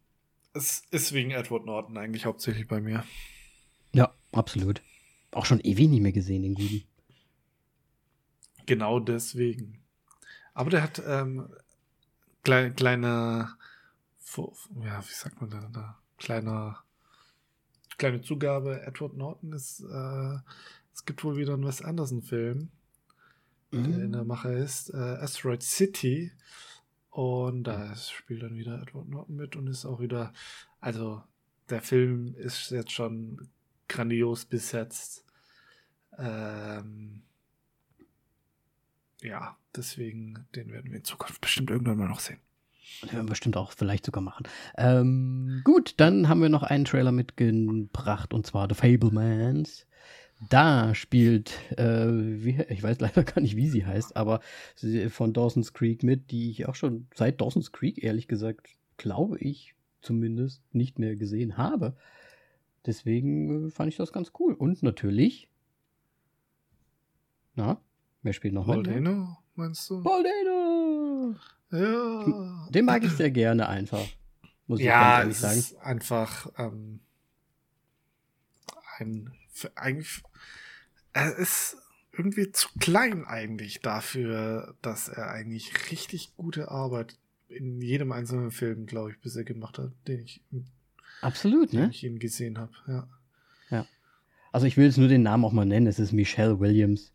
[0.54, 3.06] es ist wegen Edward Norton eigentlich hauptsächlich bei mir.
[3.94, 4.82] Ja, absolut.
[5.32, 6.84] Auch schon ewig nicht mehr gesehen, den guten.
[8.66, 9.85] Genau deswegen.
[10.56, 11.50] Aber der hat ähm,
[12.44, 13.50] kleine, kleine,
[14.82, 16.00] ja, wie sagt man da, da?
[16.18, 16.78] Kleine,
[17.98, 18.82] kleine Zugabe.
[18.82, 20.38] Edward Norton ist, äh,
[20.94, 22.70] es gibt wohl wieder einen Wes Anderson-Film,
[23.72, 23.84] mhm.
[23.84, 24.24] der in der.
[24.24, 26.32] Mache ist, äh, Asteroid City.
[27.10, 30.32] Und da spielt dann wieder Edward Norton mit und ist auch wieder,
[30.80, 31.22] also
[31.70, 33.50] der Film ist jetzt schon
[33.90, 35.26] grandios besetzt.
[36.18, 37.25] Ähm,
[39.26, 42.40] ja, deswegen, den werden wir in Zukunft bestimmt irgendwann mal noch sehen.
[43.02, 44.48] Den werden wir bestimmt auch vielleicht sogar machen.
[44.78, 49.86] Ähm, gut, dann haben wir noch einen Trailer mitgebracht und zwar The Fablemans.
[50.50, 54.42] Da spielt, äh, wie, ich weiß leider gar nicht, wie sie heißt, aber
[54.76, 58.68] sie, von Dawson's Creek mit, die ich auch schon seit Dawson's Creek, ehrlich gesagt,
[58.98, 61.96] glaube ich zumindest, nicht mehr gesehen habe.
[62.86, 64.54] Deswegen äh, fand ich das ganz cool.
[64.54, 65.50] Und natürlich,
[67.56, 67.82] na,
[68.26, 70.02] wer spielt noch Boldeno, meinst du?
[70.02, 71.36] Boldeno!
[71.72, 72.68] Ja.
[72.70, 74.06] Den mag ich sehr gerne einfach.
[74.68, 75.60] Muss ich ja, ganz ehrlich sagen.
[75.60, 77.00] ist einfach ähm,
[78.98, 79.32] ein,
[79.76, 80.24] eigentlich,
[81.14, 81.78] er ist
[82.12, 87.18] irgendwie zu klein eigentlich dafür, dass er eigentlich richtig gute Arbeit
[87.48, 90.42] in jedem einzelnen Film, glaube ich, bisher gemacht hat, den ich,
[91.22, 91.90] Absolut, den ne?
[91.92, 92.74] ich ihn gesehen habe.
[92.88, 93.08] Ja.
[94.56, 95.86] Also ich will jetzt nur den Namen auch mal nennen.
[95.86, 97.12] Es ist Michelle Williams,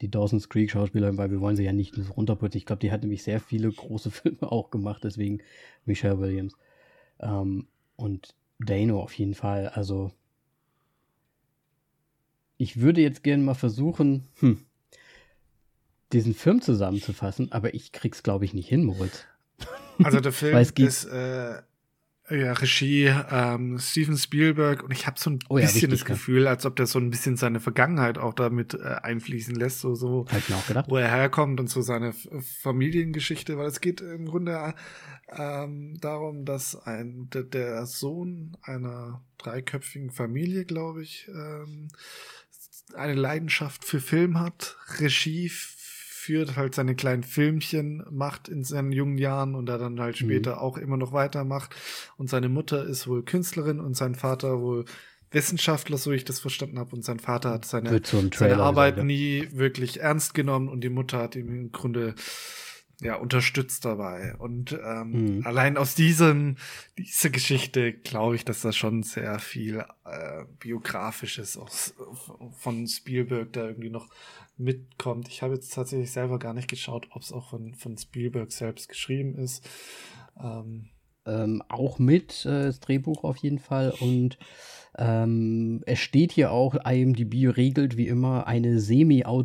[0.00, 2.58] die Dawson's Creek Schauspielerin, weil wir wollen sie ja nicht runterputzen.
[2.58, 5.38] Ich glaube, die hat nämlich sehr viele große Filme auch gemacht, deswegen
[5.84, 6.54] Michelle Williams.
[7.20, 9.68] Ähm, und Dano auf jeden Fall.
[9.68, 10.12] Also
[12.56, 14.64] ich würde jetzt gerne mal versuchen, hm,
[16.12, 19.24] diesen Film zusammenzufassen, aber ich krieg's, glaube ich, nicht hin, Moritz.
[20.02, 21.62] Also der Film ist äh,
[22.30, 26.04] ja, Regie ähm, Steven Spielberg und ich habe so ein Oh ja, bisschen das.
[26.04, 29.94] Gefühl, als ob der so ein bisschen seine Vergangenheit auch damit äh, einfließen lässt, so
[29.94, 30.24] so
[30.88, 32.14] wo er herkommt und so seine
[32.62, 34.74] Familiengeschichte, weil es geht im Grunde
[35.36, 41.88] ähm, darum, dass ein der, der Sohn einer dreiköpfigen Familie, glaube ich, ähm,
[42.94, 45.50] eine Leidenschaft für Film hat, Regie
[46.24, 50.24] führt, halt seine kleinen Filmchen macht in seinen jungen Jahren und er dann halt Mhm.
[50.26, 51.74] später auch immer noch weitermacht.
[52.16, 54.84] Und seine Mutter ist wohl Künstlerin und sein Vater wohl
[55.30, 56.94] Wissenschaftler, so ich das verstanden habe.
[56.96, 59.04] Und sein Vater hat seine so seine Arbeit gesagt, ja.
[59.04, 62.14] nie wirklich ernst genommen und die Mutter hat ihn im Grunde
[63.00, 64.36] ja unterstützt dabei.
[64.38, 65.46] Und ähm, Mhm.
[65.46, 66.56] allein aus diesem
[66.96, 71.94] dieser Geschichte glaube ich, dass da schon sehr viel äh, biografisches aus,
[72.58, 74.08] von Spielberg da irgendwie noch
[74.56, 75.28] mitkommt.
[75.28, 78.88] Ich habe jetzt tatsächlich selber gar nicht geschaut, ob es auch von von Spielberg selbst
[78.88, 79.68] geschrieben ist.
[80.40, 80.88] Ähm,
[81.26, 84.36] ähm, auch mit äh, das Drehbuch auf jeden Fall und
[84.96, 88.78] ähm, es steht hier auch, IMDb regelt wie immer eine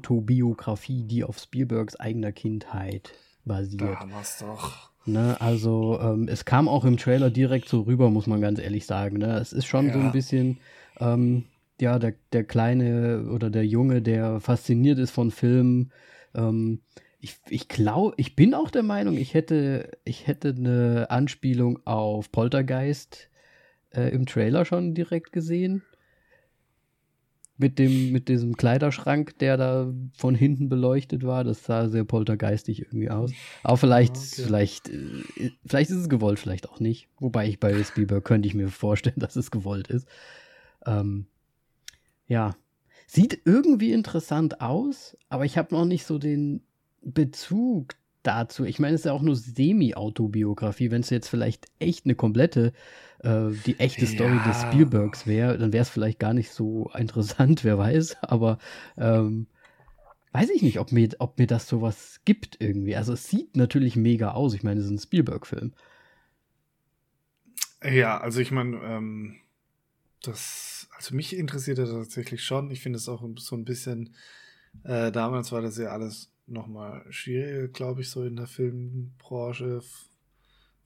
[0.10, 3.14] Semi-Autobiografie, die auf Spielbergs eigener Kindheit
[3.46, 3.82] basiert.
[3.82, 4.90] da haben wir es doch.
[5.06, 8.86] Ne, also ähm, es kam auch im Trailer direkt so rüber, muss man ganz ehrlich
[8.86, 9.18] sagen.
[9.18, 9.38] Ne?
[9.40, 10.06] Es ist schon so Ja.
[10.06, 10.60] ein bisschen,
[11.00, 11.46] ähm,
[11.82, 15.92] ja, der, der kleine oder der Junge, der fasziniert ist von Filmen.
[16.36, 16.82] Ähm,
[17.20, 22.32] ich ich glaube, ich bin auch der Meinung, ich hätte, ich hätte eine Anspielung auf
[22.32, 23.30] Poltergeist
[23.92, 25.84] äh, im Trailer schon direkt gesehen.
[27.58, 32.84] Mit dem, mit diesem Kleiderschrank, der da von hinten beleuchtet war, das sah sehr poltergeistig
[32.84, 33.34] irgendwie aus.
[33.64, 34.44] Aber vielleicht, Ja, okay.
[34.44, 37.10] vielleicht, äh, vielleicht ist es gewollt, vielleicht auch nicht.
[37.20, 40.08] Wobei ich bei Spielberg könnte ich mir vorstellen, dass es gewollt ist.
[40.86, 41.28] Ähm,
[42.30, 42.56] ja,
[43.08, 46.64] sieht irgendwie interessant aus, aber ich habe noch nicht so den
[47.02, 48.66] Bezug dazu.
[48.66, 50.92] Ich meine, es ist ja auch nur Semi-Autobiografie.
[50.92, 52.74] Wenn es jetzt vielleicht echt eine komplette,
[53.20, 54.44] äh, die echte Story Ja.
[54.48, 58.18] des Spielbergs wäre, dann wäre es vielleicht gar nicht so interessant, wer weiß.
[58.24, 58.60] Aber
[58.98, 59.48] ähm,
[60.34, 62.96] weiß ich nicht, ob mir, ob mir das sowas gibt irgendwie.
[62.96, 64.54] Also es sieht natürlich mega aus.
[64.54, 65.74] Ich meine, es ist ein Spielberg-Film.
[67.84, 69.38] Ja, also ich meine, ähm,
[70.22, 72.72] das, also mich interessiert er tatsächlich schon.
[72.72, 74.16] Ich finde es auch so ein bisschen,
[74.84, 79.82] äh, damals war das ja alles nochmal schwieriger, glaube ich, so in der Filmbranche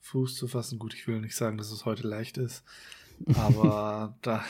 [0.00, 0.78] Fuß zu fassen.
[0.78, 2.62] Gut, ich will nicht sagen, dass es heute leicht ist,
[3.34, 4.44] aber da,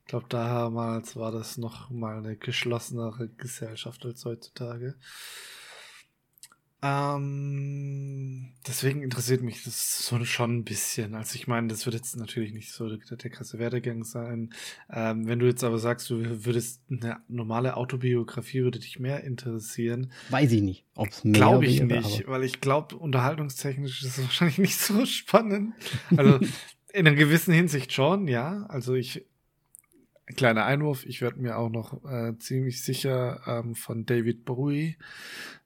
[0.00, 4.94] ich glaube, damals war das noch mal eine geschlossenere Gesellschaft als heutzutage.
[6.84, 11.14] Ähm, deswegen interessiert mich das so schon ein bisschen.
[11.14, 14.52] Also ich meine, das wird jetzt natürlich nicht so der, der krasse Werdegang sein.
[14.90, 20.10] Ähm, wenn du jetzt aber sagst, du würdest eine normale Autobiografie würde dich mehr interessieren,
[20.30, 24.18] Weiß ich nicht, ob es mehr glaube ich wäre, nicht, weil ich glaube, unterhaltungstechnisch ist
[24.18, 25.74] es wahrscheinlich nicht so spannend.
[26.16, 26.40] Also
[26.92, 28.66] in einer gewissen Hinsicht schon, ja.
[28.68, 29.24] Also ich,
[30.34, 34.96] kleiner Einwurf, ich werde mir auch noch äh, ziemlich sicher ähm, von David Bowie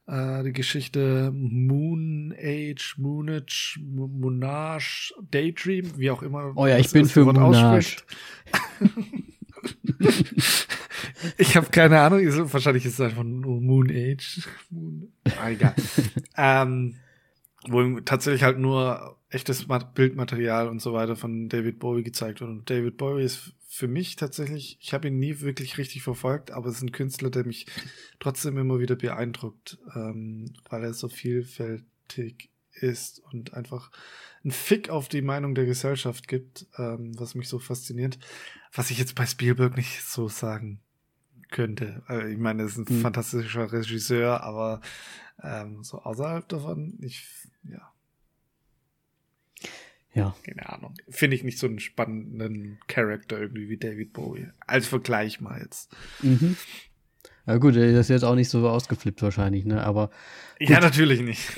[0.07, 6.52] äh, die Geschichte Moon Age, Moonage, Mo- Monage, Daydream, wie auch immer.
[6.54, 7.96] Oh ja, ich bin für Monage.
[11.38, 12.20] ich habe keine Ahnung,
[12.52, 14.46] wahrscheinlich ist es einfach nur Moon Age.
[14.70, 15.74] Moon, ah, egal.
[16.36, 16.96] ähm,
[17.68, 22.50] wo tatsächlich halt nur echtes Mat- Bildmaterial und so weiter von David Bowie gezeigt wird.
[22.50, 26.68] Und David Bowie ist für mich tatsächlich, ich habe ihn nie wirklich richtig verfolgt, aber
[26.68, 27.66] es ist ein Künstler, der mich
[28.20, 33.90] trotzdem immer wieder beeindruckt, ähm, weil er so vielfältig ist und einfach
[34.44, 38.18] einen Fick auf die Meinung der Gesellschaft gibt, ähm, was mich so fasziniert.
[38.72, 40.80] Was ich jetzt bei Spielberg nicht so sagen
[41.50, 42.02] könnte.
[42.06, 43.00] Also ich meine, er ist ein hm.
[43.00, 44.80] fantastischer Regisseur, aber
[45.42, 47.26] ähm, so außerhalb davon, ich,
[47.70, 47.92] ja.
[50.14, 50.34] Ja.
[50.44, 50.94] Keine Ahnung.
[51.10, 54.48] Finde ich nicht so einen spannenden Charakter irgendwie wie David Bowie.
[54.66, 55.94] Als Vergleich mal jetzt.
[56.22, 56.56] Mhm.
[57.46, 59.84] Ja gut, der ist jetzt auch nicht so ausgeflippt wahrscheinlich, ne?
[59.84, 60.10] Aber
[60.58, 60.70] gut.
[60.70, 61.48] ja, natürlich nicht.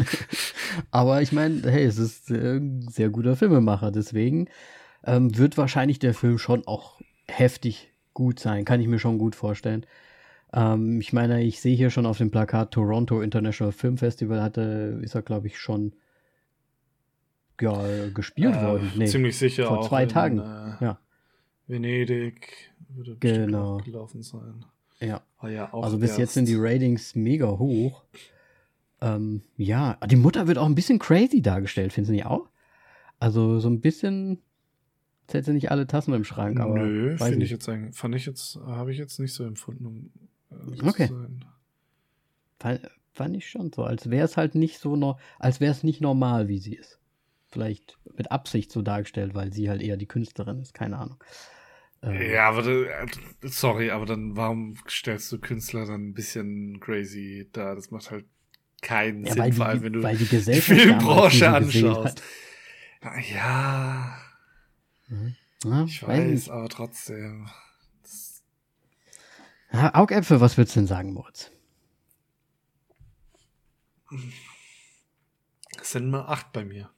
[0.90, 4.48] Aber ich meine, hey, es ist ein sehr guter Filmemacher, deswegen
[5.04, 9.36] ähm, wird wahrscheinlich der Film schon auch heftig gut sein, kann ich mir schon gut
[9.36, 9.86] vorstellen.
[10.52, 14.98] Ähm, ich meine, ich sehe hier schon auf dem Plakat Toronto International Film Festival hatte,
[15.02, 15.94] ist er glaube ich schon
[17.60, 18.92] ja, gespielt äh, worden.
[18.96, 20.38] Nee, ziemlich sicher vor zwei in, Tagen.
[20.38, 20.98] Äh, ja.
[21.66, 23.78] Venedig würde genau.
[23.78, 24.64] gelaufen sein.
[25.00, 25.22] Ja.
[25.46, 28.04] ja also bis jetzt sind die Ratings mega hoch.
[29.00, 32.48] Ähm, ja, die Mutter wird auch ein bisschen crazy dargestellt, finden Sie nicht auch?
[33.20, 34.38] Also so ein bisschen,
[35.30, 36.78] hätte sie nicht alle Tassen im Schrank, aber.
[36.78, 40.10] Nö, finde ich jetzt eigentlich, fand ich jetzt, habe ich jetzt nicht so empfunden, um
[40.50, 41.10] äh, okay.
[42.58, 42.80] Fand,
[43.12, 46.00] fand ich schon so, als wäre es halt nicht so, no, als wäre es nicht
[46.00, 46.98] normal, wie sie ist.
[47.48, 51.22] Vielleicht mit Absicht so dargestellt, weil sie halt eher die Künstlerin ist, keine Ahnung.
[52.02, 53.06] Ähm, ja, aber äh,
[53.42, 57.74] sorry, aber dann warum stellst du Künstler dann ein bisschen crazy da?
[57.74, 58.26] Das macht halt
[58.82, 62.22] keinen ja, Sinn, vor allem wenn du weil die, die Filmbranche anschaust.
[63.32, 64.16] Ja.
[65.08, 65.36] Mhm.
[65.64, 65.84] ja.
[65.84, 67.48] ich weiß, aber trotzdem.
[69.72, 71.50] Ja, Augäpfel, was würdest du denn sagen, Moritz?
[75.76, 76.90] Das sind nur acht bei mir.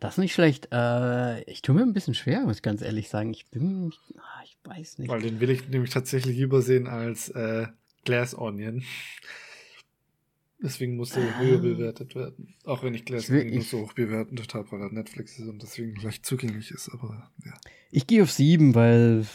[0.00, 0.68] Das ist nicht schlecht.
[0.72, 3.30] Äh, ich tue mir ein bisschen schwer, muss ich ganz ehrlich sagen.
[3.30, 5.08] Ich bin, ah, ich weiß nicht.
[5.08, 7.66] Weil den will ich nämlich tatsächlich übersehen als äh,
[8.04, 8.82] Glass Onion.
[10.62, 11.62] Deswegen musste er höher ah.
[11.62, 12.54] bewertet werden.
[12.64, 15.62] Auch wenn ich Glass Onion nicht so hoch bewertet habe, weil er Netflix ist und
[15.62, 16.90] deswegen leicht zugänglich ist.
[16.90, 17.52] Aber ja.
[17.90, 19.26] Ich gehe auf sieben, weil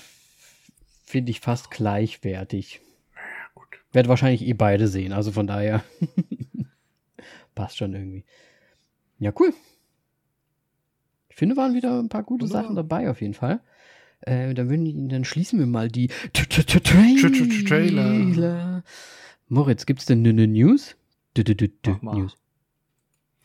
[1.10, 2.82] finde ich fast gleichwertig.
[3.16, 3.22] Ja,
[3.56, 3.68] gut.
[3.92, 5.84] Werde wahrscheinlich eh beide sehen, also von daher
[7.56, 8.24] passt schon irgendwie.
[9.20, 9.54] Ja, cool
[11.40, 12.64] finde, waren wieder ein paar gute Wunderbar.
[12.64, 13.62] Sachen dabei auf jeden Fall.
[14.22, 16.10] Äh, dann, würden, dann schließen wir mal die
[17.66, 18.84] Trailer.
[19.48, 20.96] Moritz, gibt's denn eine News?
[22.16, 22.38] News.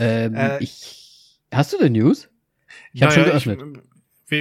[0.01, 2.29] Ähm, äh, ich, hast du denn News?
[2.93, 3.61] Ich habe schon geöffnet.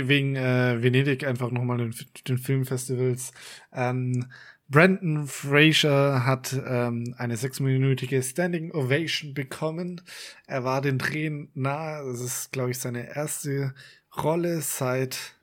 [0.01, 1.95] Wegen äh, Venedig einfach nochmal den,
[2.27, 3.31] den Filmfestivals.
[3.71, 4.25] Ähm,
[4.69, 10.01] Brandon Fraser hat ähm, eine sechsminütige Standing Ovation bekommen.
[10.47, 12.05] Er war den Drehen nahe.
[12.05, 13.73] Das ist, glaube ich, seine erste
[14.17, 15.35] Rolle seit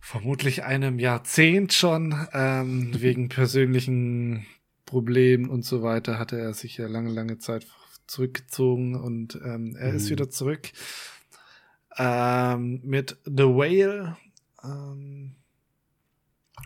[0.00, 2.14] vermutlich einem Jahrzehnt schon.
[2.32, 4.46] Ähm, wegen persönlichen
[4.84, 7.66] Problemen und so weiter hatte er sich ja lange, lange Zeit
[8.06, 9.96] zurückgezogen und ähm, er mhm.
[9.96, 10.70] ist wieder zurück
[11.98, 14.16] ähm, mit The Whale.
[14.62, 15.36] Ähm,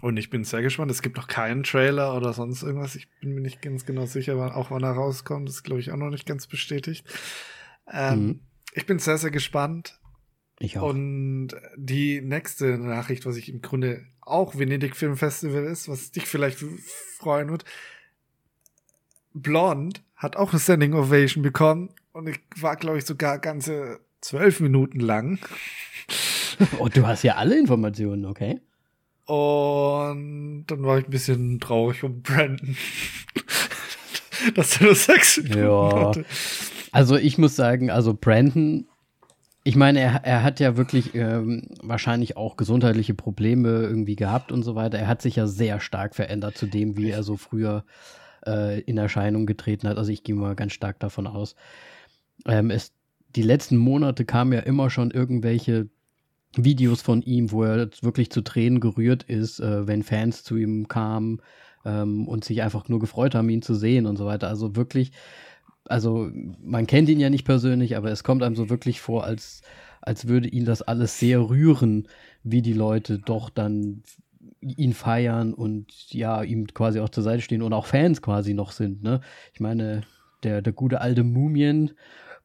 [0.03, 0.91] und ich bin sehr gespannt.
[0.91, 2.95] Es gibt noch keinen Trailer oder sonst irgendwas.
[2.95, 5.49] Ich bin mir nicht ganz genau sicher, wann, auch wann er rauskommt.
[5.49, 7.07] Das ist, glaube ich, auch noch nicht ganz bestätigt.
[7.91, 8.41] Ähm, mhm.
[8.73, 10.01] Ich bin sehr, sehr gespannt.
[10.59, 10.91] Ich auch.
[10.91, 16.27] Und die nächste Nachricht, was ich im Grunde auch Venedig Film Festival ist, was dich
[16.27, 16.65] vielleicht
[17.19, 17.65] freuen wird.
[19.33, 24.61] Blond hat auch eine Standing Ovation bekommen und ich war, glaube ich, sogar ganze zwölf
[24.61, 25.39] Minuten lang.
[26.79, 28.61] Und oh, du hast ja alle Informationen, okay?
[29.27, 32.77] Und dann war ich ein bisschen traurig um Brandon.
[34.55, 36.09] Dass er nur sechs Minuten ja.
[36.09, 36.25] hatte.
[36.93, 38.87] Also ich muss sagen, also Brandon,
[39.63, 44.63] ich meine, er, er hat ja wirklich ähm, wahrscheinlich auch gesundheitliche Probleme irgendwie gehabt und
[44.63, 44.99] so weiter.
[44.99, 47.85] Er hat sich ja sehr stark verändert zu dem, wie er so früher
[48.47, 49.99] äh, in Erscheinung getreten hat.
[49.99, 51.55] Also ich gehe mal ganz stark davon aus.
[52.47, 52.93] Ähm, es,
[53.37, 55.89] die letzten Monate kamen ja immer schon irgendwelche
[56.57, 60.89] Videos von ihm, wo er wirklich zu Tränen gerührt ist, äh, wenn Fans zu ihm
[60.89, 61.41] kamen
[61.85, 64.49] ähm, und sich einfach nur gefreut haben, ihn zu sehen und so weiter.
[64.49, 65.13] Also wirklich,
[65.85, 69.63] also man kennt ihn ja nicht persönlich, aber es kommt einem so wirklich vor, als,
[70.01, 72.09] als würde ihn das alles sehr rühren,
[72.43, 74.03] wie die Leute doch dann
[74.61, 78.73] ihn feiern und ja, ihm quasi auch zur Seite stehen und auch Fans quasi noch
[78.73, 79.03] sind.
[79.03, 79.21] Ne?
[79.55, 80.03] Ich meine,
[80.43, 81.93] der, der gute alte Mumien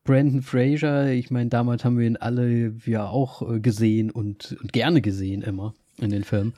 [0.06, 4.72] Brandon Fraser, ich meine, damals haben wir ihn alle ja auch äh, gesehen und, und,
[4.72, 6.53] gerne gesehen immer in den Filmen.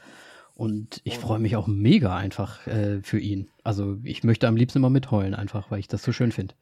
[0.54, 3.48] Und ich freue mich auch mega einfach äh, für ihn.
[3.64, 6.56] Also ich möchte am liebsten immer mitheulen, einfach, weil ich das so schön finde.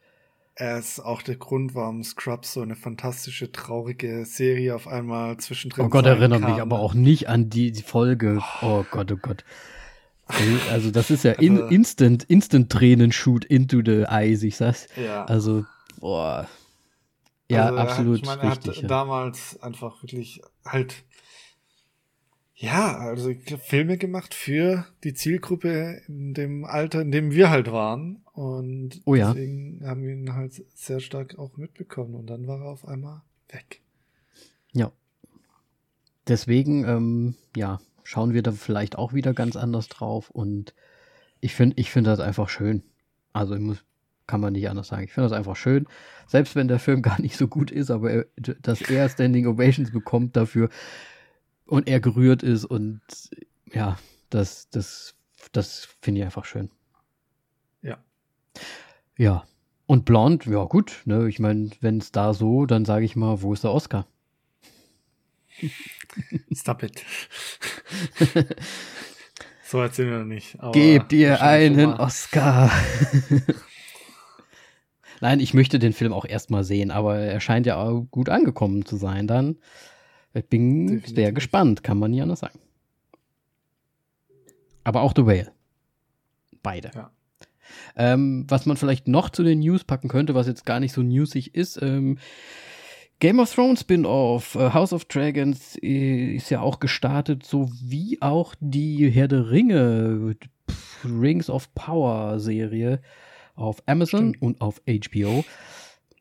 [0.54, 5.86] Er ist auch der Grund, warum Scrubs so eine fantastische, traurige Serie auf einmal zwischendrin
[5.86, 8.42] Oh Gott, erinnere mich aber auch nicht an die, die Folge.
[8.62, 9.44] Oh Gott, oh Gott.
[10.72, 14.88] Also das ist ja in, also Instant, Instant Tränen Shoot into the eyes, ich sag's.
[15.04, 15.26] Ja.
[15.26, 15.66] Also,
[16.00, 16.48] boah.
[17.50, 18.18] Ja, also, absolut.
[18.18, 18.88] Ich meine, er hat ja.
[18.88, 21.04] damals einfach wirklich halt
[22.56, 28.24] Ja, also Filme gemacht für die Zielgruppe in dem Alter, in dem wir halt waren.
[28.32, 29.34] Und Oh ja.
[29.34, 32.16] deswegen haben wir ihn halt sehr stark auch mitbekommen.
[32.16, 33.82] Und dann war er auf einmal weg.
[34.72, 34.92] Ja.
[36.28, 40.32] Deswegen, ähm, ja, schauen wir da vielleicht auch wieder ganz anders drauf.
[40.32, 40.74] Und
[41.42, 42.84] ich finde, ich finde das einfach schön.
[43.34, 43.84] Also ich muss,
[44.28, 45.04] kann man nicht anders sagen.
[45.04, 45.88] Ich finde das einfach schön.
[46.28, 49.92] Selbst wenn der Film gar nicht so gut ist, aber er, dass er Standing Ovations
[49.92, 50.70] bekommt dafür
[51.66, 53.02] und er gerührt ist und
[53.72, 53.98] ja,
[54.30, 55.16] das, das,
[55.52, 56.70] das finde ich einfach schön.
[57.82, 57.98] Ja.
[59.18, 59.44] Ja.
[59.88, 63.44] Und Blond, ja gut, ne, ich meine, wenn es da so, dann sage ich mal,
[63.44, 64.08] wo ist der Oscar?
[66.54, 67.04] Stop it.
[69.64, 70.58] so sind wir noch nicht.
[70.74, 71.94] Gebt ihr einen.
[71.94, 72.72] Oscar.
[75.22, 78.86] Nein, ich möchte den Film auch erstmal sehen, aber er scheint ja auch gut angekommen
[78.86, 79.58] zu sein dann.
[80.34, 81.34] Ich bin sehr Definitiv.
[81.36, 82.60] gespannt, kann man nie anders sagen.
[84.84, 85.52] Aber auch The Whale.
[86.62, 86.92] Beide.
[86.94, 87.12] Ja.
[87.96, 91.02] Ähm, was man vielleicht noch zu den News packen könnte, was jetzt gar nicht so
[91.02, 92.20] newsig ist, ähm,
[93.20, 98.56] Game of Thrones Spin-off, äh, House of Dragons äh, ist ja auch gestartet, sowie auch
[98.60, 100.36] die Herr der Ringe,
[100.70, 103.00] pff, Rings of Power Serie
[103.56, 104.42] auf Amazon Stimmt.
[104.42, 105.44] und auf HBO.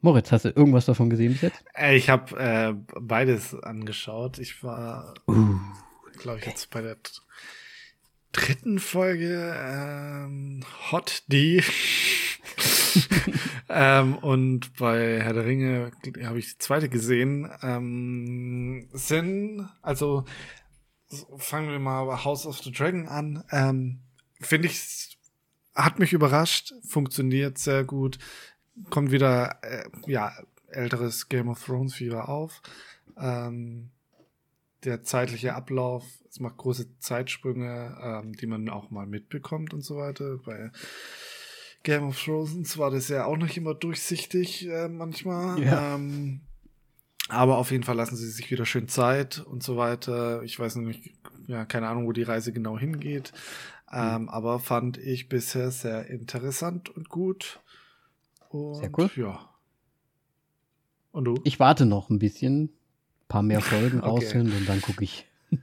[0.00, 1.64] Moritz, hast du irgendwas davon gesehen bis jetzt?
[1.74, 4.38] Äh, Ich habe äh, beides angeschaut.
[4.38, 5.58] Ich war, Uh,
[6.18, 6.50] glaube ich, Okay.
[6.50, 6.96] jetzt bei der
[8.32, 11.62] dritten Folge ähm, Hot D.
[13.68, 15.90] ähm, und bei Herr der Ringe
[16.24, 17.50] habe ich die zweite gesehen.
[17.62, 20.24] Ähm, sind, also
[21.08, 23.44] so, fangen wir mal bei House of the Dragon an.
[23.50, 24.00] Ähm,
[24.40, 25.13] Finde ich,
[25.74, 28.18] hat mich überrascht, funktioniert sehr gut,
[28.90, 30.32] kommt wieder, äh, ja,
[30.68, 32.62] älteres Game of Thrones Fieber auf.
[33.16, 33.90] Ähm,
[34.84, 39.96] der zeitliche Ablauf, es macht große Zeitsprünge, ähm, die man auch mal mitbekommt und so
[39.96, 40.38] weiter.
[40.44, 40.70] Bei
[41.82, 45.62] Game of Thrones war das ja auch nicht immer durchsichtig äh, manchmal.
[45.62, 45.94] Ja.
[45.94, 46.40] Ähm,
[47.28, 50.42] aber auf jeden Fall lassen sie sich wieder schön Zeit und so weiter.
[50.42, 51.14] Ich weiß nicht,
[51.46, 53.32] ja, keine Ahnung, wo die Reise genau hingeht.
[53.92, 57.60] Ähm, aber fand ich bisher sehr interessant und gut.
[58.48, 59.10] Und, Sehr cool.
[59.16, 59.48] Ja.
[61.12, 61.34] Und du?
[61.44, 62.70] ich warte noch ein bisschen,
[63.28, 64.08] paar mehr Folgen Okay.
[64.08, 65.26] raus sind und dann gucke ich.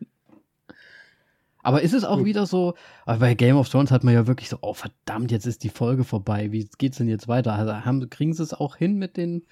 [1.63, 2.25] Aber ist es auch Gut.
[2.25, 2.73] wieder so,
[3.05, 5.69] aber bei Game of Thrones hat man ja wirklich so, oh verdammt, jetzt ist die
[5.69, 7.53] Folge vorbei, wie geht's denn jetzt weiter?
[7.53, 9.45] Also haben, kriegen sie es auch hin mit den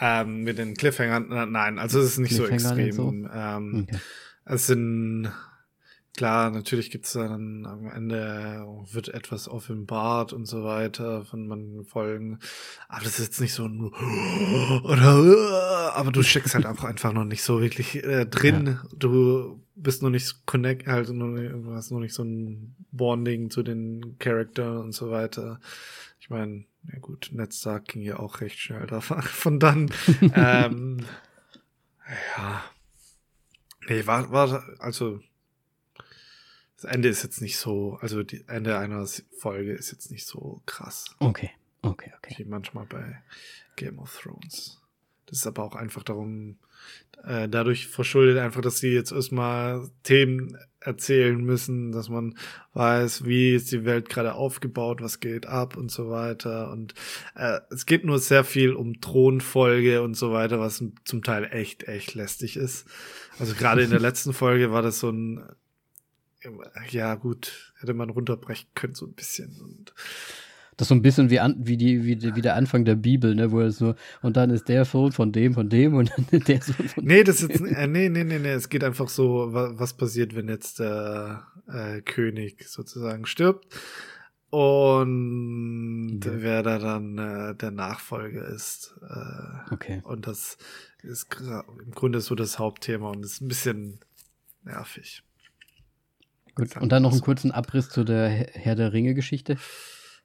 [0.00, 3.28] Ähm, mit den Cliffhangern, nein, also es ist nicht so extrem.
[3.32, 3.98] Ähm, Okay.
[4.44, 5.30] Es sind,
[6.16, 12.38] klar, natürlich gibt's dann am Ende, wird etwas offenbart und so weiter von manchen Folgen.
[12.88, 13.84] Aber das ist jetzt nicht so ein,
[14.84, 18.80] oder, aber du steckst halt auch einfach noch nicht so wirklich äh, drin.
[18.96, 24.16] Du bist noch nicht connect, also noch hast noch nicht so ein Bonding zu den
[24.18, 25.60] Charakteren und so weiter.
[26.32, 29.92] Ich meine, ja gut, Ned Stark ging ja auch recht schnell davon von dann.
[30.34, 31.04] ähm,
[32.38, 32.64] ja.
[33.86, 35.20] Nee, war, war, also,
[36.76, 39.06] das Ende ist jetzt nicht so, also die Ende einer
[39.36, 41.50] Folge ist jetzt nicht so krass, Okay,
[41.82, 42.34] okay, okay.
[42.38, 43.22] wie manchmal bei
[43.76, 44.80] Game of Thrones.
[45.26, 46.56] Das ist aber auch einfach darum,
[47.24, 52.36] äh, dadurch verschuldet einfach, dass sie jetzt erstmal Themen erzählen müssen, dass man
[52.74, 56.70] weiß, wie ist die Welt gerade aufgebaut, was geht ab und so weiter.
[56.70, 56.94] Und
[57.34, 61.84] äh, es geht nur sehr viel um Thronfolge und so weiter, was zum Teil echt,
[61.84, 62.86] echt lästig ist.
[63.38, 65.44] Also gerade in der letzten Folge war das so ein,
[66.90, 69.60] ja gut, hätte man runterbrechen können so ein bisschen.
[69.60, 69.94] Und
[70.76, 72.94] Das ist so ein bisschen wie, an, wie, die, wie, die, wie der Anfang der
[72.94, 76.10] Bibel, ne, wo es so, und dann ist der Sohn von dem, von dem und
[76.16, 79.08] dann der Sohn von Nee, das ist äh, nee, nee, nee, nee, es geht einfach
[79.08, 83.66] so, wa- was passiert, wenn jetzt der äh, König sozusagen stirbt
[84.50, 86.30] und Ja.
[86.36, 88.94] wer da dann äh, der Nachfolger ist.
[89.02, 90.00] Äh, Okay.
[90.04, 90.58] und das
[91.02, 94.00] ist im Grunde so das Hauptthema und ist ein bisschen
[94.64, 95.22] nervig.
[96.54, 96.76] Gut.
[96.76, 99.56] Und dann noch einen kurzen Abriss zu der Herr der Ringe-Geschichte.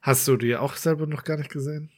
[0.00, 1.90] Hast du die auch selber noch gar nicht gesehen?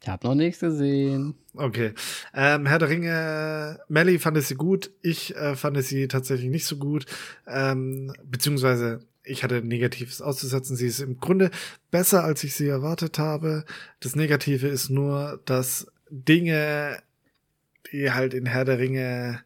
[0.00, 1.34] Ich habe noch nichts gesehen.
[1.54, 1.92] Okay.
[2.32, 4.90] Ähm, Herr der Ringe, Melly fand es sie gut.
[5.02, 7.06] Ich äh, fand es sie tatsächlich nicht so gut.
[7.46, 10.76] Ähm, beziehungsweise ich hatte Negatives auszusetzen.
[10.76, 11.50] Sie ist im Grunde
[11.90, 13.64] besser, als ich sie erwartet habe.
[14.00, 17.02] Das Negative ist nur, dass Dinge,
[17.90, 19.42] die halt in Herr der Ringe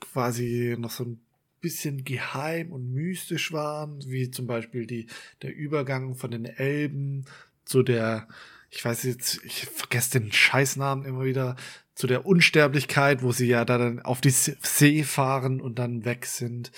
[0.00, 1.20] quasi noch so ein
[1.64, 5.06] bisschen geheim und mystisch waren, wie zum Beispiel die,
[5.42, 7.24] der Übergang von den Elben
[7.64, 8.28] zu der,
[8.70, 11.56] ich weiß jetzt, ich vergesse den Scheißnamen immer wieder,
[11.94, 16.72] zu der Unsterblichkeit, wo sie ja dann auf die See fahren und dann weg sind.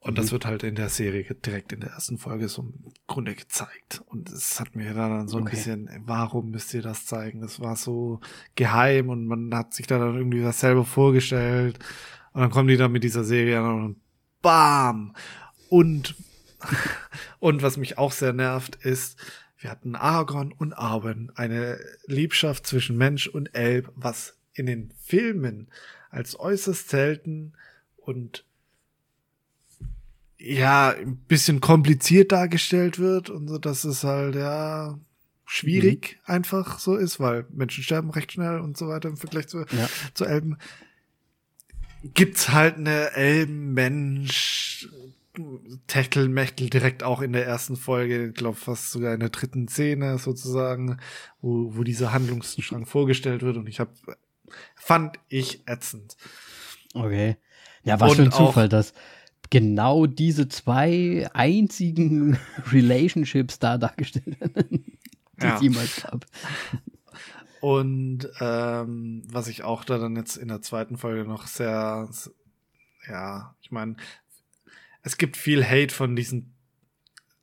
[0.00, 0.16] Und mhm.
[0.16, 4.02] das wird halt in der Serie direkt in der ersten Folge so im Grunde gezeigt.
[4.06, 5.56] Und es hat mir dann so ein okay.
[5.56, 7.40] bisschen, warum müsst ihr das zeigen?
[7.40, 8.20] Das war so
[8.56, 11.78] geheim und man hat sich da dann irgendwie was selber vorgestellt.
[12.32, 14.00] Und dann kommen die dann mit dieser Serie und
[14.42, 15.14] bam!
[15.68, 16.14] Und,
[17.38, 19.18] und was mich auch sehr nervt, ist,
[19.58, 25.68] wir hatten Aragorn und Arwen, eine Liebschaft zwischen Mensch und Elb, was in den Filmen
[26.10, 27.52] als äußerst selten
[27.96, 28.44] und
[30.38, 34.98] ja, ein bisschen kompliziert dargestellt wird und so, dass es halt, ja,
[35.44, 36.34] schwierig mhm.
[36.34, 39.88] einfach so ist, weil Menschen sterben recht schnell und so weiter im Vergleich zu, ja.
[40.14, 40.56] zu Elben.
[42.02, 44.88] Gibt's halt eine Elben-Mensch
[45.86, 50.18] Techtelmechtel direkt auch in der ersten Folge, ich glaube fast sogar in der dritten Szene
[50.18, 50.98] sozusagen,
[51.40, 53.92] wo, wo dieser Handlungsstrang vorgestellt wird und ich habe
[54.74, 56.16] fand ich ätzend.
[56.94, 57.36] Okay.
[57.84, 58.92] Ja, was und für ein Zufall, dass
[59.50, 62.38] genau diese zwei einzigen
[62.72, 64.98] Relationships da dargestellt werden,
[65.40, 65.54] die ja.
[65.54, 66.26] es jemals gab.
[67.60, 72.08] Und ähm, was ich auch da dann jetzt in der zweiten Folge noch sehr,
[73.06, 73.96] ja, ich meine,
[75.02, 76.54] es gibt viel Hate von diesen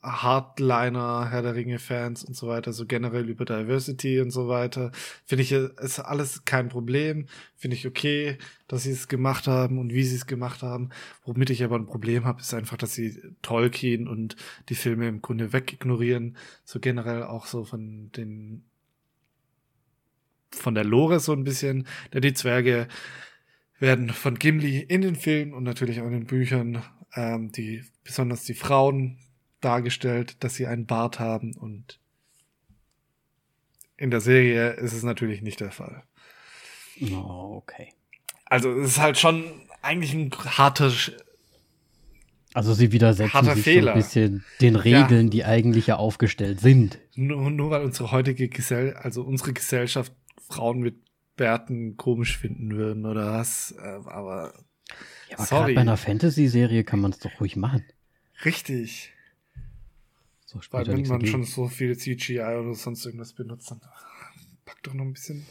[0.03, 4.91] Hardliner, Herr der Ringe-Fans und so weiter, so generell über Diversity und so weiter.
[5.26, 7.28] Finde ich, ist alles kein Problem.
[7.55, 8.38] Finde ich okay,
[8.68, 10.89] dass sie es gemacht haben und wie sie es gemacht haben.
[11.26, 14.36] Womit ich aber ein Problem habe, ist einfach, dass sie Tolkien und
[14.70, 16.38] die Filme im Grunde wegignorieren.
[16.63, 18.63] So generell auch so von den,
[20.52, 21.88] von der Lore so ein bisschen.
[22.14, 22.88] Denn die Zwerge
[23.80, 26.84] werden von Gimli in den Filmen und natürlich auch in den Büchern,
[27.16, 29.20] ähm, die, besonders die Frauen
[29.62, 32.00] dargestellt, dass sie einen Bart haben und
[33.98, 36.04] in der Serie ist es natürlich nicht der Fall.
[37.12, 37.93] Oh, okay.
[38.45, 39.43] Also es ist halt schon
[39.82, 40.91] eigentlich ein harter
[42.54, 43.84] also sie widersetzen sich Fehler.
[43.84, 45.30] so ein bisschen den Regeln, ja.
[45.30, 46.98] die eigentlich ja aufgestellt sind.
[47.14, 50.96] Nur, nur weil unsere heutige Gesell also unsere Gesellschaft Frauen mit
[51.36, 54.54] Bärten komisch finden würden oder was, äh, aber
[55.30, 57.84] ja, aber gerade bei einer Fantasy-Serie kann man es doch ruhig machen.
[58.46, 59.14] Richtig.
[60.46, 63.82] So Weil wenn man schon so viel CGI oder sonst irgendwas benutzt, dann
[64.66, 65.46] pack doch noch ein bisschen.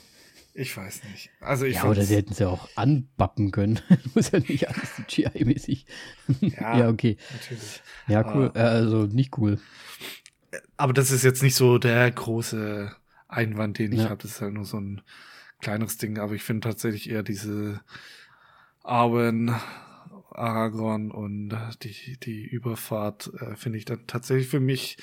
[0.54, 1.30] Ich weiß nicht.
[1.40, 3.78] Also ich ja, oder sie hätten es ja auch anbappen können.
[4.14, 5.84] Muss ja nicht alles CGI-mäßig.
[6.40, 7.18] Ja, ja, okay.
[7.32, 7.82] Natürlich.
[8.08, 8.46] Ja, cool.
[8.54, 9.60] Uh, also nicht cool.
[10.78, 12.90] Aber das ist jetzt nicht so der große
[13.28, 14.10] Einwand, den ich ja.
[14.10, 14.22] habe.
[14.22, 15.02] Das ist halt nur so ein
[15.60, 16.18] kleineres Ding.
[16.18, 17.80] Aber ich finde tatsächlich eher diese
[18.82, 19.54] Arwen
[20.36, 24.98] Aragorn und die, die Überfahrt äh, finde ich dann tatsächlich für mich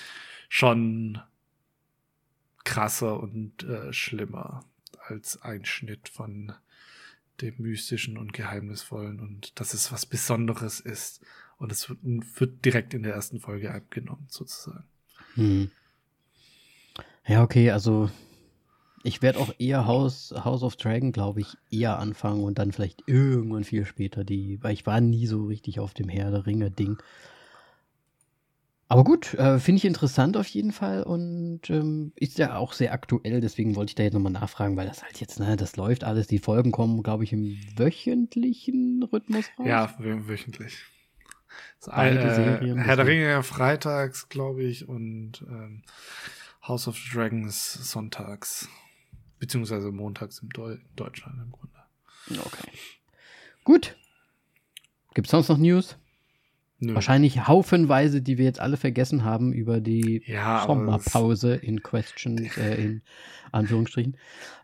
[0.48, 1.20] schon
[2.64, 4.66] krasser und äh, schlimmer
[5.08, 6.54] als Einschnitt von
[7.42, 11.22] dem Mystischen und Geheimnisvollen und dass es was Besonderes ist.
[11.58, 14.86] Und es wird, wird direkt in der ersten Folge abgenommen, sozusagen.
[15.36, 15.72] Hm.
[17.26, 18.10] Ja, okay, also
[19.04, 23.04] ich werde auch eher House, House of Dragon, glaube ich, eher anfangen und dann vielleicht
[23.06, 26.98] irgendwann viel später die, weil ich war nie so richtig auf dem Herr der Ringe-Ding.
[28.88, 32.94] Aber gut, äh, finde ich interessant auf jeden Fall und ähm, ist ja auch sehr
[32.94, 36.04] aktuell, deswegen wollte ich da jetzt nochmal nachfragen, weil das halt jetzt, ne, das läuft
[36.04, 39.66] alles, die Folgen kommen, glaube ich, im wöchentlichen Rhythmus raus.
[39.68, 40.84] Ja, wöchentlich.
[41.86, 42.78] Beide äh, Serien.
[42.78, 45.82] Herr der Ringe freitags, glaube ich, und ähm,
[46.68, 48.70] House of Dragons sonntags
[49.40, 51.74] beziehungsweise montags in, Deu Deutschland im Grunde.
[52.46, 52.72] Okay.
[53.66, 53.96] Gut.
[55.14, 55.98] Gibt es sonst noch News?
[56.80, 56.96] Nö.
[56.96, 62.76] Wahrscheinlich haufenweise, die wir jetzt alle vergessen haben über die ja, Sommerpause in Questions, äh,
[62.76, 63.02] in
[63.52, 64.18] Anführungsstrichen.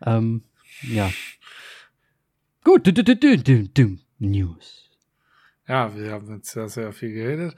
[0.06, 0.44] Ähm,
[0.84, 1.12] ja.
[2.64, 2.88] Gut.
[2.88, 4.90] Du, du, du, News.
[5.68, 7.56] Ja, wir haben jetzt sehr, sehr viel geredet.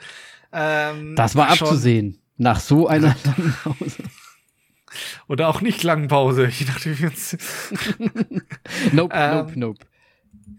[0.51, 2.19] Ähm, das war abzusehen.
[2.37, 4.03] Nach so einer langen Pause.
[5.27, 6.47] Oder auch nicht langen Pause.
[6.47, 7.37] Ich dachte, wir uns.
[8.91, 9.85] nope, ähm, nope, nope.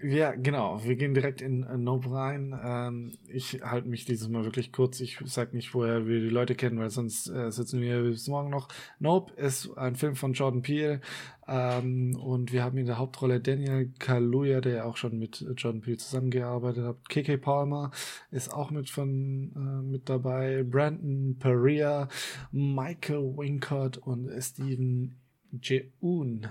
[0.03, 0.83] Ja, genau.
[0.85, 2.59] Wir gehen direkt in uh, Nope rein.
[2.61, 4.99] Ähm, ich halte mich dieses Mal wirklich kurz.
[4.99, 8.51] Ich sag nicht, woher wir die Leute kennen, weil sonst äh, sitzen wir bis morgen
[8.51, 8.67] noch.
[8.99, 11.01] Nope ist ein Film von Jordan Peele.
[11.47, 15.99] Ähm, und wir haben in der Hauptrolle Daniel Kaluuya, der auch schon mit Jordan Peele
[15.99, 17.09] zusammengearbeitet hat.
[17.09, 17.93] KK Palmer
[18.33, 20.65] ist auch mit von äh, mit dabei.
[20.65, 22.09] Brandon Perea,
[22.51, 25.17] Michael Wincott und Steven
[25.61, 26.49] Jeun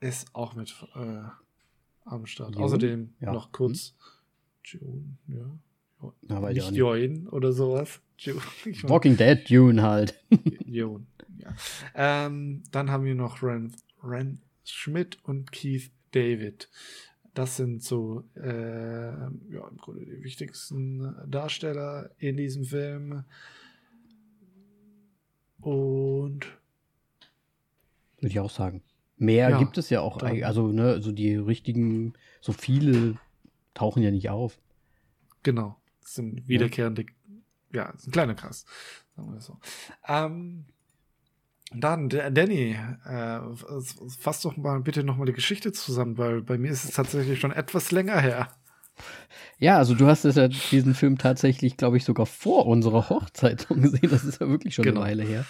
[0.00, 1.43] ist auch mit äh,
[2.04, 2.54] am Start.
[2.54, 2.64] June?
[2.64, 3.32] Außerdem ja.
[3.32, 3.94] noch kurz.
[3.98, 4.80] Hm.
[4.80, 5.58] June, ja.
[6.28, 8.00] Aber nicht Join oder sowas.
[8.82, 10.22] Walking Dead Dune halt.
[10.66, 11.06] Dune,
[11.38, 11.54] ja.
[11.94, 16.68] Ähm, dann haben wir noch Ren, Ren Schmidt und Keith David.
[17.34, 23.24] Das sind so äh, ja, im Grunde die wichtigsten Darsteller in diesem Film.
[25.60, 26.46] Und
[28.18, 28.82] würde ich auch sagen.
[29.24, 30.18] Mehr ja, gibt es ja auch.
[30.18, 33.16] Dann, also, ne, so die richtigen, so viele
[33.74, 34.58] tauchen ja nicht auf.
[35.42, 35.76] Genau.
[36.02, 37.06] Das sind wiederkehrende,
[37.72, 38.64] ja, ja ist ein kleiner Krass.
[39.16, 39.58] Sagen wir so.
[40.06, 40.66] Ähm,
[41.72, 43.40] dann, Danny, äh,
[44.18, 47.52] fass doch mal bitte nochmal die Geschichte zusammen, weil bei mir ist es tatsächlich schon
[47.52, 48.48] etwas länger her.
[49.58, 54.10] Ja, also du hast ja diesen Film tatsächlich, glaube ich, sogar vor unserer Hochzeit gesehen.
[54.10, 55.00] Das ist ja wirklich schon genau.
[55.00, 55.44] eine Weile her.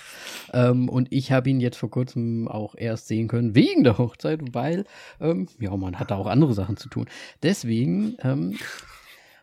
[0.53, 4.41] Ähm, und ich habe ihn jetzt vor kurzem auch erst sehen können wegen der Hochzeit,
[4.53, 4.85] weil,
[5.21, 7.07] ähm, ja, man hat da auch andere Sachen zu tun.
[7.43, 8.57] Deswegen ähm,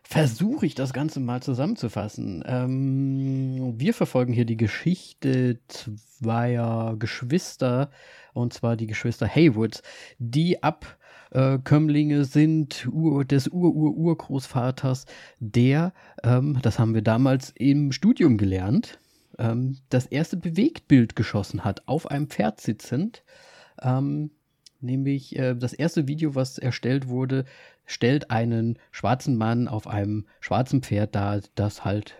[0.02, 2.44] versuche ich das Ganze mal zusammenzufassen.
[2.46, 7.90] Ähm, wir verfolgen hier die Geschichte zweier Geschwister,
[8.34, 9.82] und zwar die Geschwister Haywoods,
[10.18, 10.62] die
[11.32, 15.06] Abkömmlinge sind Ur des Ur-Ur-Urgroßvaters,
[15.40, 18.98] der, ähm, das haben wir damals im Studium gelernt,
[19.38, 23.22] ähm, das erste Bewegtbild geschossen hat, auf einem Pferd sitzend.
[23.80, 24.30] Ähm,
[24.80, 27.44] nämlich äh, das erste Video, was erstellt wurde,
[27.86, 32.14] stellt einen schwarzen Mann auf einem schwarzen Pferd dar, das halt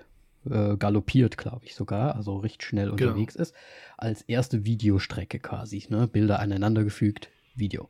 [0.49, 3.11] äh, galoppiert, glaube ich sogar, also recht schnell genau.
[3.11, 3.55] unterwegs ist,
[3.97, 6.09] als erste Videostrecke quasi, ne?
[6.09, 7.89] Bilder aneinandergefügt, Video.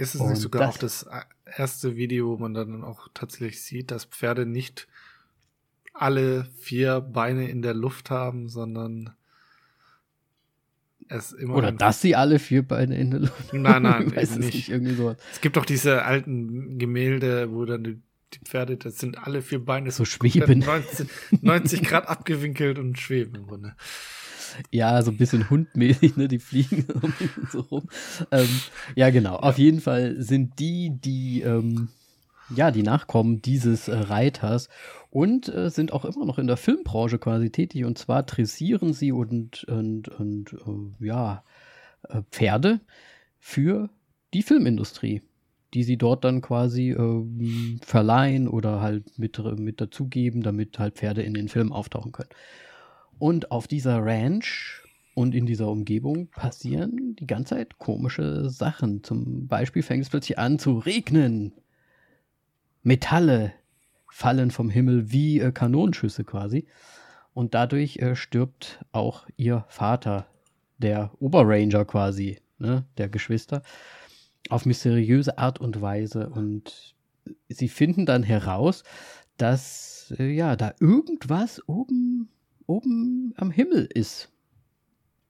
[0.00, 1.06] Ist es Und nicht sogar das, auch das
[1.58, 4.88] erste Video, wo man dann auch tatsächlich sieht, dass Pferde nicht
[5.92, 9.12] alle vier Beine in der Luft haben, sondern
[11.08, 11.56] es immer.
[11.56, 13.60] Oder dass sie alle vier Beine in der Luft haben.
[13.60, 14.54] Nein, nein, weiß nicht.
[14.54, 14.68] nicht.
[14.70, 15.16] Irgendwie so.
[15.32, 18.00] Es gibt doch diese alten Gemälde, wo dann die,
[18.32, 20.60] die Pferde, das sind alle vier Beine so schweben.
[20.60, 21.10] 90,
[21.42, 23.76] 90 Grad abgewinkelt und schweben im Grunde.
[24.70, 26.28] Ja, so ein bisschen hundmäßig, ne?
[26.28, 26.86] Die fliegen
[27.52, 27.88] so rum.
[28.30, 28.48] Ähm,
[28.96, 29.36] ja, genau.
[29.36, 31.88] Auf jeden Fall sind die, die ähm,
[32.54, 34.68] ja, die Nachkommen dieses äh, Reiters
[35.10, 37.84] und äh, sind auch immer noch in der Filmbranche quasi tätig.
[37.84, 41.44] Und zwar dressieren sie und, und, und äh, ja,
[42.08, 42.80] äh, Pferde
[43.38, 43.90] für
[44.34, 45.22] die Filmindustrie,
[45.74, 51.22] die sie dort dann quasi ähm, verleihen oder halt mit, mit dazugeben, damit halt Pferde
[51.22, 52.30] in den Filmen auftauchen können.
[53.20, 54.82] Und auf dieser Ranch
[55.14, 59.04] und in dieser Umgebung passieren die ganze Zeit komische Sachen.
[59.04, 61.52] Zum Beispiel fängt es plötzlich an zu regnen.
[62.82, 63.52] Metalle
[64.10, 66.66] fallen vom Himmel wie äh, Kanonenschüsse quasi.
[67.34, 70.26] Und dadurch äh, stirbt auch ihr Vater,
[70.78, 73.62] der Oberranger quasi, ne, der Geschwister,
[74.48, 76.30] auf mysteriöse Art und Weise.
[76.30, 76.94] Und
[77.50, 78.82] sie finden dann heraus,
[79.36, 82.30] dass äh, ja da irgendwas oben,
[82.70, 84.30] oben am Himmel ist.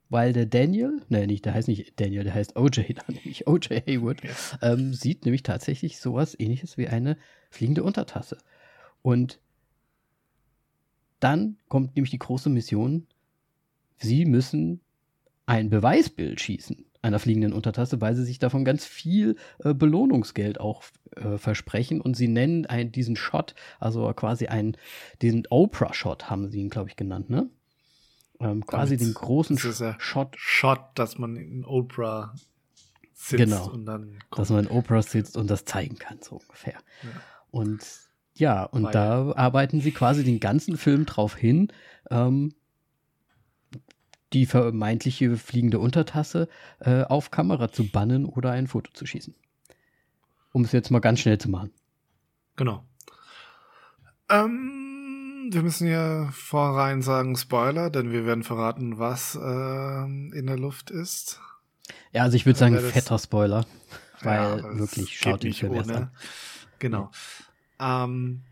[0.09, 4.22] Weil der Daniel, ne, nicht, der heißt nicht Daniel, der heißt OJ, nämlich OJ Haywood,
[4.24, 4.30] ja.
[4.61, 7.16] ähm, sieht nämlich tatsächlich sowas ähnliches wie eine
[7.51, 8.38] fliegende Untertasse.
[9.03, 9.41] Und
[11.20, 13.07] dann kommt nämlich die große Mission.
[13.99, 14.80] Sie müssen
[15.47, 20.82] ein Beweisbild schießen einer fliegenden Untertasse, weil sie sich davon ganz viel äh, Belohnungsgeld auch
[21.16, 24.76] äh, versprechen und sie nennen einen, diesen Shot, also quasi einen,
[25.22, 27.48] diesen Oprah-Shot haben sie ihn, glaube ich, genannt, ne?
[28.38, 30.36] Ähm, quasi Damit den großen Shot.
[30.36, 32.34] Shot, dass man in Oprah
[33.12, 36.78] sitzt genau, und dann dass man in Oprah sitzt und das zeigen kann, so ungefähr.
[37.03, 37.09] Ja.
[37.51, 37.80] Und
[38.34, 41.68] ja, und Weil, da arbeiten sie quasi den ganzen Film drauf hin,
[42.11, 42.55] ähm,
[44.32, 46.48] die vermeintliche fliegende Untertasse
[46.80, 49.34] äh, auf Kamera zu bannen oder ein Foto zu schießen.
[50.52, 51.70] Um es jetzt mal ganz schnell zu machen.
[52.56, 52.84] Genau.
[54.28, 60.58] Ähm, wir müssen ja vorrein sagen Spoiler, denn wir werden verraten, was äh, in der
[60.58, 61.40] Luft ist.
[62.12, 63.66] Ja, also ich würde sagen, fetter Spoiler.
[64.22, 66.10] Weil ja, wirklich schaut den Film erst an.
[66.78, 67.10] Genau.
[67.80, 68.42] Ähm,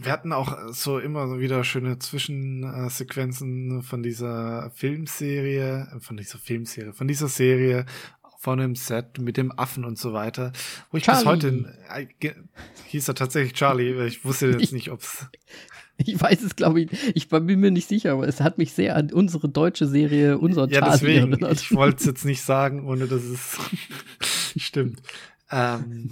[0.00, 7.08] wir hatten auch so immer wieder schöne Zwischensequenzen von dieser Filmserie, von dieser Filmserie, von
[7.08, 7.84] dieser Serie,
[8.38, 10.52] von dem Set mit dem Affen und so weiter.
[10.90, 11.24] Wo ich Charlie.
[11.24, 11.76] bis heute,
[12.20, 12.34] äh,
[12.86, 15.26] hieß er tatsächlich Charlie, ich wusste jetzt nicht, ob's.
[16.00, 18.94] Ich weiß es, glaube ich, ich bin mir nicht sicher, aber es hat mich sehr
[18.94, 21.60] an unsere deutsche Serie, unser Ja, deswegen, erinnert.
[21.60, 23.58] ich wollte es jetzt nicht sagen, ohne dass es
[24.56, 25.02] stimmt.
[25.50, 26.10] Ähm,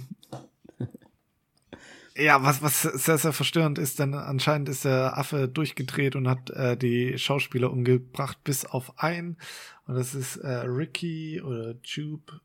[2.17, 6.49] ja, was, was sehr, sehr verstörend ist, denn anscheinend ist der Affe durchgedreht und hat
[6.49, 9.37] äh, die Schauspieler umgebracht, bis auf einen.
[9.85, 12.41] Und das ist äh, Ricky oder Jupe.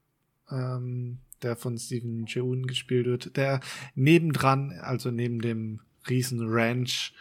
[0.51, 3.61] ähm, der von Steven Jeun gespielt wird, der
[3.95, 7.13] nebendran, also neben dem riesen Ranch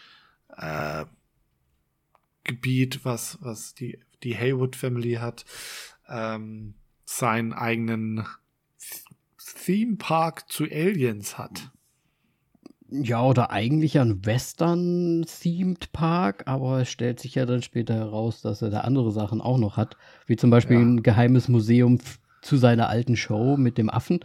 [0.57, 1.05] äh,
[2.43, 5.45] Gebiet, was, was die, die Haywood Family hat,
[6.07, 6.75] ähm,
[7.05, 8.25] seinen eigenen
[9.65, 11.71] Theme Park zu Aliens hat.
[12.91, 18.61] Ja, oder eigentlich ein Western-themed Park, aber es stellt sich ja dann später heraus, dass
[18.61, 20.83] er da andere Sachen auch noch hat, wie zum Beispiel ja.
[20.83, 21.99] ein geheimes Museum
[22.41, 24.19] zu seiner alten Show mit dem Affen,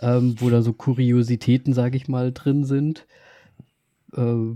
[0.00, 3.06] ähm, wo da so Kuriositäten, sag ich mal, drin sind.
[4.16, 4.54] Äh,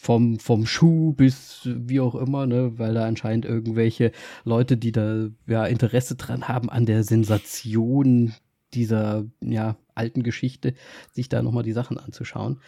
[0.00, 4.12] vom, vom Schuh bis wie auch immer, ne, weil da anscheinend irgendwelche
[4.44, 8.32] Leute, die da ja Interesse dran haben an der Sensation
[8.72, 10.74] dieser ja, alten Geschichte,
[11.12, 12.60] sich da nochmal die Sachen anzuschauen.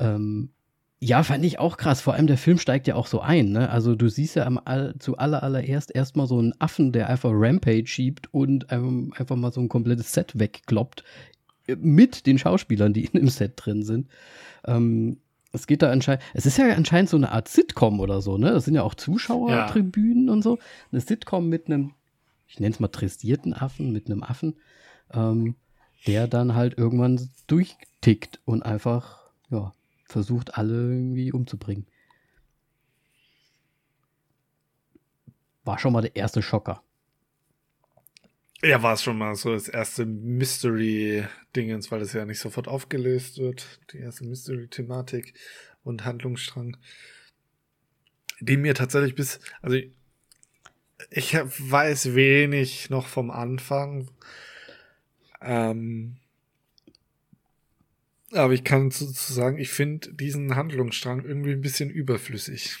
[0.00, 0.50] Ähm,
[0.98, 2.00] ja, fand ich auch krass.
[2.00, 3.52] Vor allem der Film steigt ja auch so ein.
[3.52, 3.68] Ne?
[3.68, 7.30] Also du siehst ja am all, zu aller allererst erstmal so einen Affen, der einfach
[7.32, 11.04] Rampage schiebt und ähm, einfach mal so ein komplettes Set wegkloppt
[11.78, 14.08] mit den Schauspielern, die in dem Set drin sind.
[14.64, 15.18] Ähm,
[15.52, 18.52] es geht da anscheinend, es ist ja anscheinend so eine Art Sitcom oder so, ne?
[18.52, 20.32] Das sind ja auch Zuschauertribünen ja.
[20.32, 20.58] und so.
[20.92, 21.92] Eine Sitcom mit einem,
[22.46, 24.56] ich nenne es mal tristierten Affen, mit einem Affen,
[25.12, 25.56] ähm,
[26.06, 29.74] der dann halt irgendwann durchtickt und einfach, ja,
[30.04, 31.86] versucht, alle irgendwie umzubringen.
[35.64, 36.82] War schon mal der erste Schocker.
[38.62, 43.38] Ja, war es schon mal so das erste Mystery-Dingens, weil das ja nicht sofort aufgelöst
[43.38, 43.80] wird.
[43.92, 45.34] Die erste Mystery-Thematik
[45.84, 46.76] und Handlungsstrang.
[48.40, 49.92] Die mir tatsächlich bis, also ich,
[51.10, 54.10] ich weiß wenig noch vom Anfang.
[55.46, 56.16] Ähm,
[58.32, 62.76] aber ich kann sozusagen, ich finde diesen Handlungsstrang irgendwie ein bisschen überflüssig.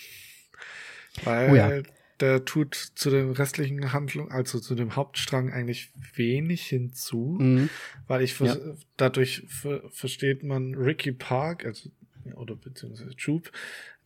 [1.24, 1.82] Weil oh ja.
[2.20, 7.70] der tut zu den restlichen Handlungen, also zu dem Hauptstrang eigentlich wenig hinzu, mhm.
[8.06, 8.56] weil ich ja.
[8.96, 9.44] dadurch
[9.90, 11.90] versteht man Ricky Park, also
[12.34, 13.52] oder beziehungsweise Troop,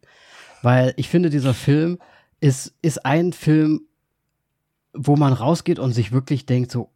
[0.62, 2.00] Weil ich finde, dieser Film
[2.40, 3.82] ist, ist ein Film,
[4.94, 6.92] wo man rausgeht und sich wirklich denkt, so,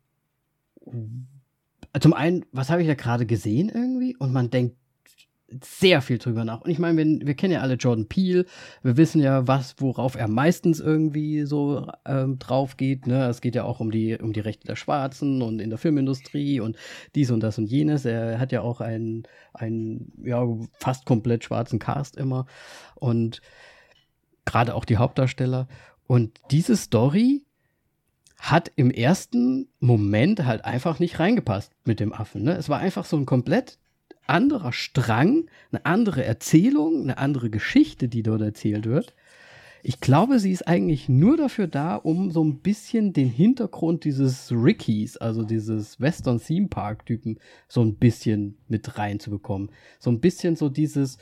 [1.99, 4.15] zum einen, was habe ich da gerade gesehen irgendwie?
[4.15, 4.77] Und man denkt
[5.63, 6.61] sehr viel drüber nach.
[6.61, 8.45] Und ich meine, wir, wir kennen ja alle Jordan Peele.
[8.83, 13.07] Wir wissen ja, was, worauf er meistens irgendwie so ähm, drauf geht.
[13.07, 13.27] Ne?
[13.27, 16.59] Es geht ja auch um die, um die Rechte der Schwarzen und in der Filmindustrie
[16.59, 16.77] und
[17.15, 18.05] dies und das und jenes.
[18.05, 19.23] Er hat ja auch einen,
[19.53, 22.45] einen ja, fast komplett schwarzen Cast immer.
[22.95, 23.41] Und
[24.45, 25.67] gerade auch die Hauptdarsteller.
[26.07, 27.43] Und diese Story
[28.39, 32.43] hat im ersten Moment halt einfach nicht reingepasst mit dem Affen.
[32.43, 32.55] Ne?
[32.55, 33.77] Es war einfach so ein komplett
[34.29, 39.13] anderer Strang, eine andere Erzählung, eine andere Geschichte, die dort erzählt wird.
[39.81, 44.51] Ich glaube, sie ist eigentlich nur dafür da, um so ein bisschen den Hintergrund dieses
[44.51, 49.71] Rickies, also dieses Western Theme Park Typen, so ein bisschen mit reinzubekommen.
[49.99, 51.17] So ein bisschen so dieses,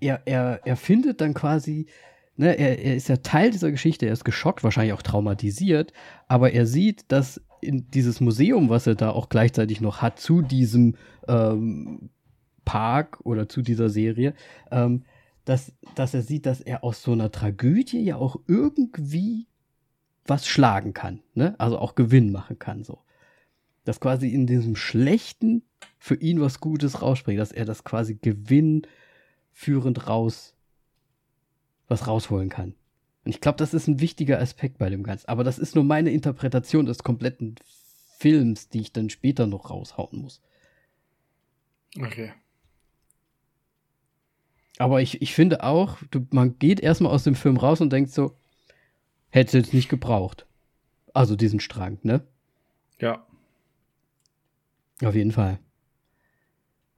[0.00, 1.86] er, er, er findet dann quasi,
[2.36, 5.92] ne, er, er ist ja Teil dieser Geschichte, er ist geschockt, wahrscheinlich auch traumatisiert,
[6.28, 10.42] aber er sieht, dass in dieses Museum, was er da auch gleichzeitig noch hat, zu
[10.42, 10.96] diesem
[11.26, 12.10] ähm,
[12.64, 14.34] Park oder zu dieser Serie,
[14.70, 15.04] ähm,
[15.44, 19.46] dass, dass er sieht, dass er aus so einer Tragödie ja auch irgendwie
[20.26, 21.54] was schlagen kann, ne?
[21.58, 22.98] Also auch Gewinn machen kann, so.
[23.84, 25.62] Dass quasi in diesem Schlechten
[25.98, 30.54] für ihn was Gutes rausspringt, dass er das quasi gewinnführend raus,
[31.86, 32.74] was rausholen kann.
[33.28, 35.28] Und ich glaube, das ist ein wichtiger Aspekt bei dem Ganzen.
[35.28, 37.56] Aber das ist nur meine Interpretation des kompletten
[38.16, 40.40] Films, die ich dann später noch raushauen muss.
[42.00, 42.32] Okay.
[44.78, 48.12] Aber ich, ich finde auch, du, man geht erstmal aus dem Film raus und denkt
[48.12, 48.34] so,
[49.28, 50.46] hätte es jetzt nicht gebraucht.
[51.12, 52.26] Also diesen Strang, ne?
[52.98, 53.26] Ja.
[55.04, 55.58] Auf jeden Fall.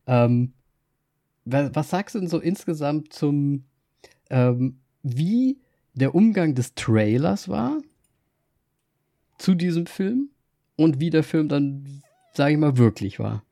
[0.07, 0.53] Ähm,
[1.45, 3.65] was, was sagst du denn so insgesamt zum,
[4.31, 5.59] ähm, wie
[5.95, 7.81] der Umgang des Trailers war
[9.39, 10.31] zu diesem Film
[10.77, 12.03] und wie der Film dann,
[12.35, 13.45] sage ich mal, wirklich war?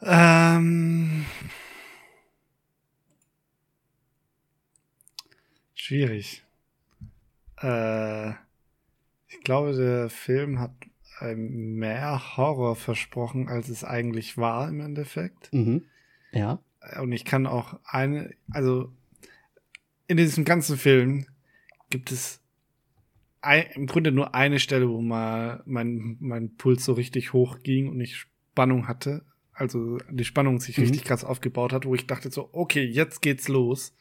[0.00, 1.24] Ähm,
[5.74, 6.44] schwierig.
[7.62, 8.30] Äh,
[9.28, 10.72] ich glaube, der Film hat
[11.36, 15.52] mehr Horror versprochen, als es eigentlich war im Endeffekt.
[15.52, 15.84] Mhm.
[16.32, 16.58] Ja.
[17.00, 18.92] Und ich kann auch eine, also
[20.06, 21.26] in diesem ganzen Film
[21.90, 22.40] gibt es
[23.40, 27.88] ein, im Grunde nur eine Stelle, wo mal mein, mein Puls so richtig hoch ging
[27.88, 29.24] und ich Spannung hatte.
[29.52, 30.84] Also die Spannung sich mhm.
[30.84, 33.94] richtig krass aufgebaut hat, wo ich dachte so, okay, jetzt geht's los.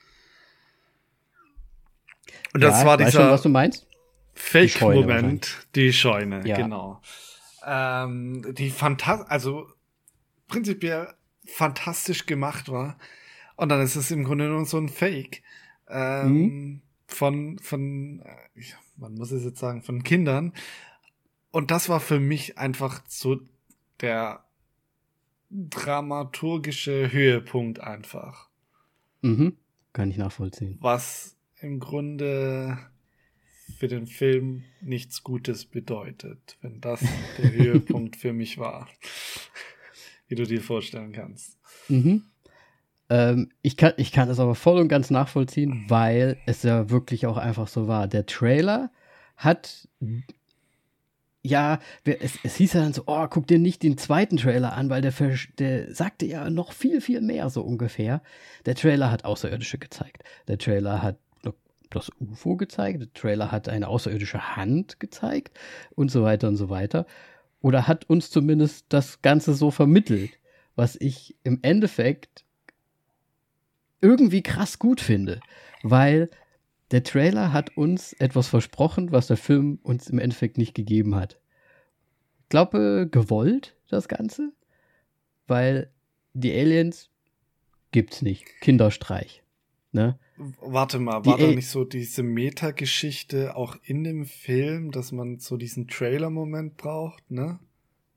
[2.54, 3.88] Und das ja, war dieser schon, was du meinst?
[4.34, 6.56] Fake-Moment, die Scheune, ja.
[6.56, 7.02] genau.
[7.66, 9.68] Ähm, die fantastisch, also
[10.48, 11.14] prinzipiell
[11.46, 12.98] fantastisch gemacht war.
[13.56, 15.44] Und dann ist es im Grunde nur so ein Fake
[15.88, 16.82] ähm, mhm.
[17.08, 18.62] von, von, äh,
[18.98, 20.54] man muss es jetzt sagen, von Kindern.
[21.52, 23.40] Und das war für mich einfach so
[24.00, 24.44] der
[25.52, 28.50] dramaturgische Höhepunkt einfach.
[29.22, 29.58] Mhm.
[29.94, 30.78] Kann ich nachvollziehen.
[30.82, 32.80] Was im Grunde
[33.78, 37.02] für den Film nichts Gutes bedeutet, wenn das
[37.38, 38.88] der Höhepunkt für mich war.
[40.28, 41.58] Wie du dir vorstellen kannst.
[41.90, 42.24] Mhm.
[43.10, 47.26] Ähm, ich, kann, ich kann das aber voll und ganz nachvollziehen, weil es ja wirklich
[47.26, 48.08] auch einfach so war.
[48.08, 48.92] Der Trailer
[49.36, 49.88] hat
[51.46, 54.90] ja, es, es hieß ja dann so, oh, guck dir nicht den zweiten Trailer an,
[54.90, 55.14] weil der,
[55.60, 58.22] der sagte ja noch viel, viel mehr so ungefähr.
[58.66, 60.24] Der Trailer hat Außerirdische gezeigt.
[60.48, 61.18] Der Trailer hat
[61.90, 63.02] das UFO gezeigt.
[63.02, 65.60] Der Trailer hat eine außerirdische Hand gezeigt
[65.96, 67.06] und so weiter und so weiter.
[67.64, 70.32] Oder hat uns zumindest das Ganze so vermittelt,
[70.76, 72.44] was ich im Endeffekt
[74.02, 75.40] irgendwie krass gut finde,
[75.82, 76.30] weil
[76.92, 81.40] der Trailer hat uns etwas versprochen, was der Film uns im Endeffekt nicht gegeben hat.
[82.42, 84.52] Ich glaube, gewollt, das Ganze,
[85.48, 85.90] weil
[86.34, 87.10] die Aliens
[87.92, 88.46] gibt's nicht.
[88.60, 89.43] Kinderstreich.
[89.94, 90.18] Ne?
[90.60, 95.56] Warte mal, war da nicht so diese Meta-Geschichte auch in dem Film, dass man so
[95.56, 97.60] diesen Trailer-Moment braucht, ne?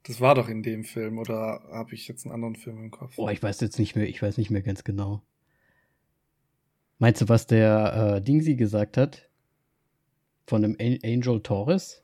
[0.04, 3.14] Das war doch in dem Film, oder habe ich jetzt einen anderen Film im Kopf?
[3.18, 5.22] Oh, ich weiß jetzt nicht mehr, ich weiß nicht mehr ganz genau.
[6.98, 9.28] Meinst du, was der äh, Dingsy gesagt hat?
[10.46, 12.02] Von dem Angel Torres?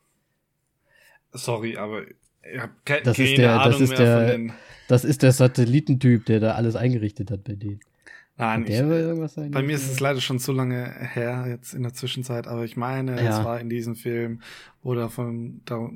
[1.33, 2.03] Sorry, aber
[2.43, 4.53] ich habe ke das keine ist der, Ahnung das ist mehr der, von den.
[4.89, 7.81] Das ist der Satellitentyp, der da alles eingerichtet hat bei denen.
[8.43, 12.49] Nein, ich, bei mir ist es leider schon zu lange her, jetzt in der Zwischenzeit,
[12.49, 13.39] aber ich meine, ja.
[13.39, 14.41] es war in diesem Film,
[14.83, 15.89] wo davon da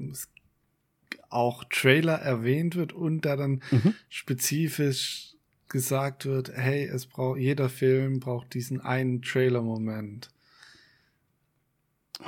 [1.29, 3.95] auch Trailer erwähnt wird und da dann mhm.
[4.09, 5.35] spezifisch
[5.67, 10.31] gesagt wird, hey, es braucht, jeder Film braucht diesen einen Trailer-Moment.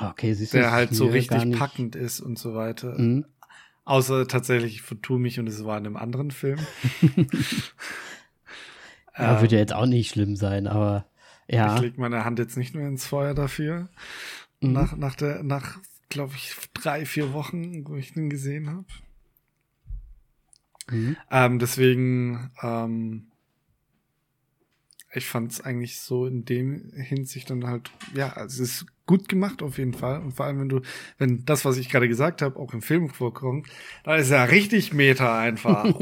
[0.01, 2.99] Okay, siehst du, der halt so richtig packend ist und so weiter.
[2.99, 3.25] Mhm.
[3.85, 6.59] Außer tatsächlich, ich vertue mich und es war in einem anderen Film.
[9.19, 11.07] ja, ähm, würde ja jetzt auch nicht schlimm sein, aber
[11.49, 11.77] ja.
[11.77, 13.89] Ich lege meine Hand jetzt nicht nur ins Feuer dafür.
[14.61, 14.73] Mhm.
[14.73, 15.79] Nach, nach der, nach,
[16.09, 18.85] glaube ich, drei, vier Wochen, wo ich den gesehen habe.
[20.91, 21.17] Mhm.
[21.31, 23.29] Ähm, deswegen, ähm,
[25.15, 29.29] ich fand es eigentlich so in dem Hinsicht dann halt, ja, also es ist gut
[29.29, 30.21] gemacht auf jeden Fall.
[30.21, 30.83] Und vor allem, wenn du,
[31.17, 33.69] wenn das, was ich gerade gesagt habe, auch im Film vorkommt,
[34.05, 35.87] dann ist ja richtig Meta einfach.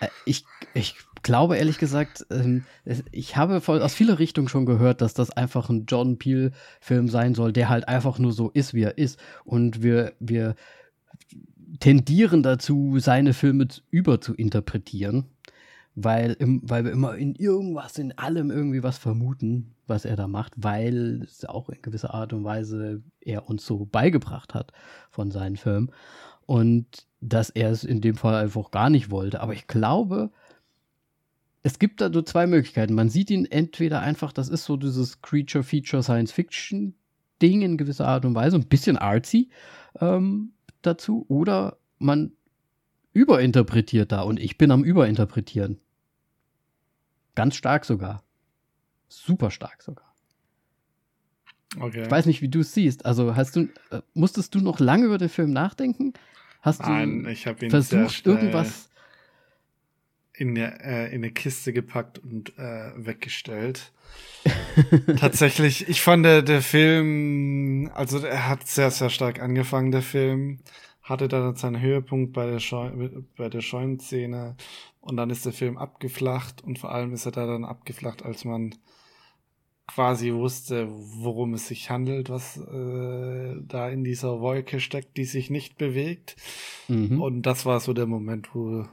[0.00, 0.44] Äh, ich,
[0.74, 2.64] ich glaube ehrlich gesagt, ähm,
[3.10, 7.52] ich habe aus vieler Richtung schon gehört, dass das einfach ein John Peel-Film sein soll,
[7.52, 9.18] der halt einfach nur so ist, wie er ist.
[9.44, 10.54] Und wir, wir
[11.80, 15.26] tendieren dazu, seine Filme über zu interpretieren
[15.94, 20.52] weil, weil wir immer in irgendwas, in allem irgendwie was vermuten, was er da macht,
[20.56, 24.72] weil es auch in gewisser Art und Weise er uns so beigebracht hat
[25.10, 25.90] von seinen Filmen.
[26.46, 29.40] Und dass er es in dem Fall einfach gar nicht wollte.
[29.40, 30.30] Aber ich glaube,
[31.64, 32.94] es gibt da nur zwei Möglichkeiten.
[32.94, 38.56] Man sieht ihn entweder einfach, das ist so dieses Creature-Feature-Science-Fiction-Ding in gewisser Art und Weise,
[38.56, 39.48] ein bisschen artsy
[39.98, 42.32] ähm, dazu, oder man
[43.14, 45.80] überinterpretiert da und ich bin am Überinterpretieren.
[47.34, 48.22] Ganz stark sogar.
[49.08, 50.14] Super stark sogar.
[51.80, 52.02] Okay.
[52.02, 53.06] Ich weiß nicht, wie du es siehst.
[53.06, 56.12] Also hast du, äh, musstest du noch lange über den Film nachdenken?
[56.60, 58.90] Hast Nein, habe ihn versucht, irgendwas
[60.36, 63.92] in, äh, in eine Kiste gepackt und äh, weggestellt.
[65.18, 70.60] Tatsächlich, ich fand der, der Film, also er hat sehr, sehr stark angefangen, der Film
[71.02, 72.90] hatte dann seinen Höhepunkt bei der, Scheu
[73.36, 74.56] bei der Scheunenszene
[75.00, 78.44] und dann ist der Film abgeflacht und vor allem ist er da dann abgeflacht, als
[78.44, 78.74] man
[79.86, 85.50] quasi wusste, worum es sich handelt, was äh, da in dieser Wolke steckt, die sich
[85.50, 86.36] nicht bewegt.
[86.88, 87.20] Mhm.
[87.20, 88.86] Und das war so der Moment, wo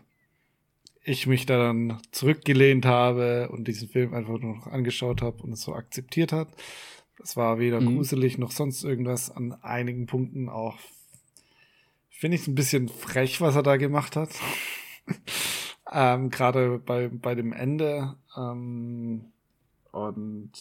[1.04, 5.54] ich mich da dann zurückgelehnt habe und diesen Film einfach nur noch angeschaut habe und
[5.54, 6.50] es so akzeptiert hat.
[7.22, 7.98] Es war weder mhm.
[7.98, 10.78] gruselig noch sonst irgendwas an einigen Punkten auch
[12.22, 14.30] finde ich es ein bisschen frech, was er da gemacht hat.
[15.92, 18.16] ähm, Gerade bei, bei dem Ende.
[18.38, 19.26] Ähm,
[19.92, 20.52] und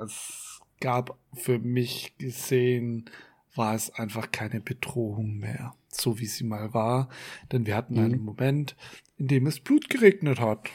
[0.00, 3.10] es gab für mich gesehen,
[3.54, 7.08] war es einfach keine Bedrohung mehr, so wie sie mal war.
[7.52, 8.04] Denn wir hatten mhm.
[8.04, 8.76] einen Moment,
[9.16, 10.68] in dem es Blut geregnet hat.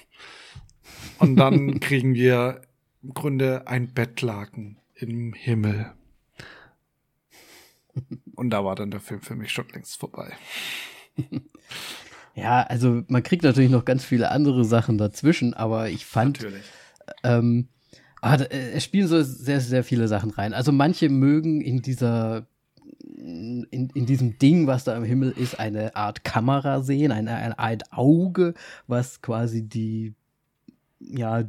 [1.19, 2.61] Und dann kriegen wir
[3.03, 5.93] im Grunde ein Bettlaken im Himmel.
[8.35, 10.34] Und da war dann der Film für mich schon längst vorbei.
[12.35, 16.64] Ja, also man kriegt natürlich noch ganz viele andere Sachen dazwischen, aber ich fand, natürlich.
[17.23, 17.68] ähm,
[18.22, 20.53] ah, äh, es spielen so sehr, sehr viele Sachen rein.
[20.53, 22.47] Also manche mögen in dieser
[23.20, 27.60] in, in diesem Ding, was da im Himmel ist, eine Art Kamera sehen, eine, eine
[27.60, 28.54] Art Auge,
[28.88, 30.16] was quasi die,
[31.00, 31.44] ja,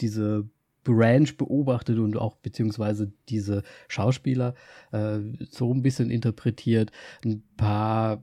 [0.00, 0.48] diese
[0.84, 4.54] Branch beobachtet und auch beziehungsweise diese Schauspieler
[4.92, 5.18] äh,
[5.50, 6.92] so ein bisschen interpretiert.
[7.24, 8.22] Ein paar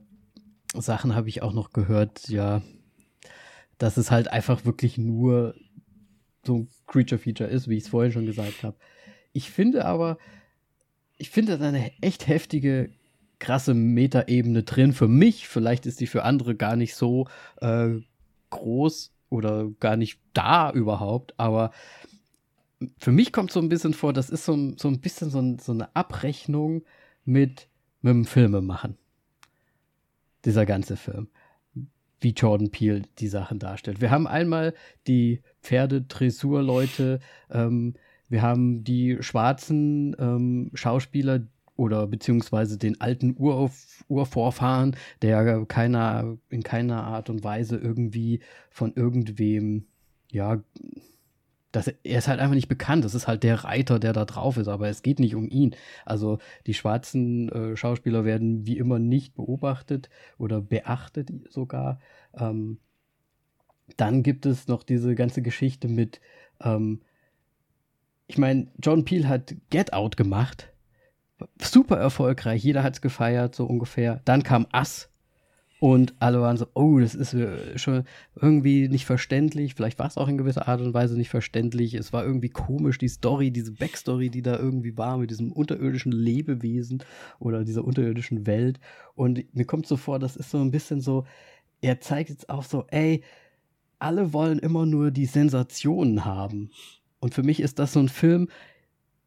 [0.74, 2.62] Sachen habe ich auch noch gehört, ja,
[3.78, 5.54] dass es halt einfach wirklich nur
[6.44, 8.76] so ein Creature-Feature ist, wie ich es vorhin schon gesagt habe.
[9.32, 10.18] Ich finde aber,
[11.18, 12.90] ich finde da eine echt heftige,
[13.38, 14.92] krasse Metaebene drin.
[14.92, 17.28] Für mich, vielleicht ist die für andere gar nicht so
[17.60, 17.90] äh,
[18.50, 21.72] groß oder gar nicht da überhaupt, aber
[22.98, 25.72] für mich kommt so ein bisschen vor, das ist so, so ein bisschen so, so
[25.72, 26.82] eine Abrechnung
[27.24, 27.68] mit,
[28.02, 28.96] mit dem Filmemachen.
[30.44, 31.28] Dieser ganze Film.
[32.20, 34.00] Wie Jordan Peele die Sachen darstellt.
[34.00, 34.74] Wir haben einmal
[35.06, 37.20] die Pferdedressurleute,
[37.50, 37.94] ähm,
[38.28, 41.40] wir haben die schwarzen ähm, Schauspieler
[41.76, 43.70] oder beziehungsweise den alten Ur
[44.08, 48.40] Urvorfahren, der keiner, in keiner Art und Weise irgendwie
[48.70, 49.86] von irgendwem,
[50.30, 50.62] ja,
[51.72, 53.04] das, er ist halt einfach nicht bekannt.
[53.04, 55.74] Das ist halt der Reiter, der da drauf ist, aber es geht nicht um ihn.
[56.06, 60.08] Also die schwarzen äh, Schauspieler werden wie immer nicht beobachtet
[60.38, 62.00] oder beachtet sogar.
[62.34, 62.78] Ähm,
[63.96, 66.20] dann gibt es noch diese ganze Geschichte mit,
[66.60, 67.02] ähm,
[68.26, 70.72] ich meine, John Peel hat Get Out gemacht.
[71.60, 74.22] Super erfolgreich, jeder hat es gefeiert, so ungefähr.
[74.24, 75.10] Dann kam Us,
[75.78, 78.04] und alle waren so, oh, das ist äh, schon
[78.34, 79.74] irgendwie nicht verständlich.
[79.74, 81.92] Vielleicht war es auch in gewisser Art und Weise nicht verständlich.
[81.94, 86.12] Es war irgendwie komisch, die Story, diese Backstory, die da irgendwie war mit diesem unterirdischen
[86.12, 87.02] Lebewesen
[87.38, 88.80] oder dieser unterirdischen Welt.
[89.14, 91.26] Und mir kommt so vor, das ist so ein bisschen so,
[91.82, 93.22] er zeigt jetzt auch so, ey,
[93.98, 96.70] alle wollen immer nur die Sensationen haben.
[97.26, 98.48] Und für mich ist das so ein Film,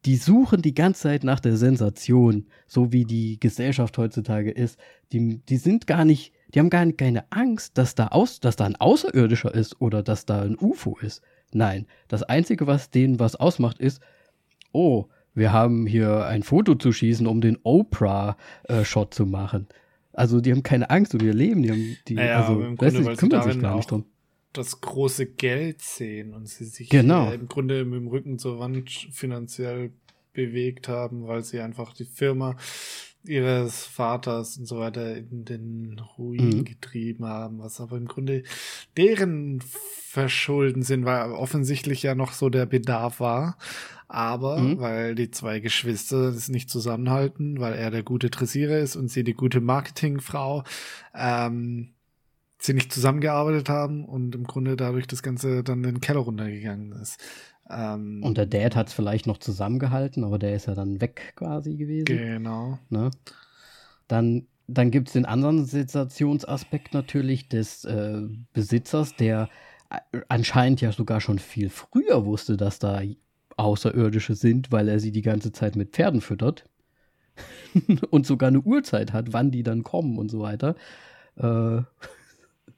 [0.06, 4.78] die suchen die ganze Zeit nach der Sensation, so wie die Gesellschaft heutzutage ist.
[5.12, 8.64] Die, die sind gar nicht die haben gar keine Angst, dass da, aus, dass da
[8.64, 11.22] ein Außerirdischer ist oder dass da ein UFO ist.
[11.52, 14.00] Nein, das Einzige, was denen was ausmacht, ist,
[14.72, 19.68] oh, wir haben hier ein Foto zu schießen, um den Oprah-Shot äh, zu machen.
[20.12, 23.04] Also die haben keine Angst um ihr Leben, die haben die, naja, also im Grunde,
[23.04, 24.04] weil kümmern sich gar nicht drum.
[24.52, 27.30] Das große Geld sehen und sie sich genau.
[27.30, 29.92] äh, im Grunde mit dem Rücken zur Wand finanziell
[30.32, 32.56] bewegt haben, weil sie einfach die Firma
[33.24, 36.64] ihres Vaters und so weiter in den Ruin mhm.
[36.64, 38.44] getrieben haben, was aber im Grunde
[38.96, 43.58] deren Verschulden sind, weil offensichtlich ja noch so der Bedarf war.
[44.08, 44.80] Aber mhm.
[44.80, 49.22] weil die zwei Geschwister es nicht zusammenhalten, weil er der gute Dressierer ist und sie
[49.22, 50.64] die gute Marketingfrau,
[51.14, 51.90] ähm,
[52.60, 56.92] sie nicht zusammengearbeitet haben und im Grunde dadurch das Ganze dann in den Keller runtergegangen
[56.92, 57.18] ist.
[57.70, 61.34] Ähm, und der Dad hat es vielleicht noch zusammengehalten, aber der ist ja dann weg
[61.36, 62.06] quasi gewesen.
[62.06, 62.78] Genau.
[62.88, 63.10] Ne?
[64.08, 68.22] Dann, dann gibt es den anderen Sensationsaspekt natürlich des äh,
[68.52, 69.48] Besitzers, der
[69.90, 73.02] äh, anscheinend ja sogar schon viel früher wusste, dass da
[73.56, 76.64] Außerirdische sind, weil er sie die ganze Zeit mit Pferden füttert.
[78.10, 80.74] und sogar eine Uhrzeit hat, wann die dann kommen und so weiter.
[81.36, 81.82] Äh,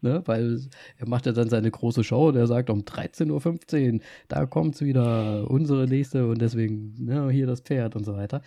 [0.03, 0.23] ne?
[0.27, 0.61] weil
[0.99, 5.51] er macht ja dann seine große Show, der sagt um 13.15 Uhr, da kommt's wieder,
[5.51, 8.43] unsere nächste und deswegen ne, hier das Pferd und so weiter.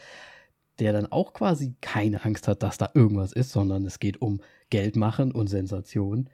[0.79, 4.41] Der dann auch quasi keine Angst hat, dass da irgendwas ist, sondern es geht um
[4.69, 6.29] Geld machen und Sensation.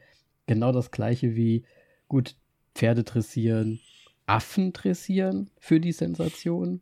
[0.48, 1.64] Genau das gleiche wie,
[2.08, 2.36] gut,
[2.74, 3.80] Pferde dressieren,
[4.26, 6.82] Affen dressieren für die Sensation.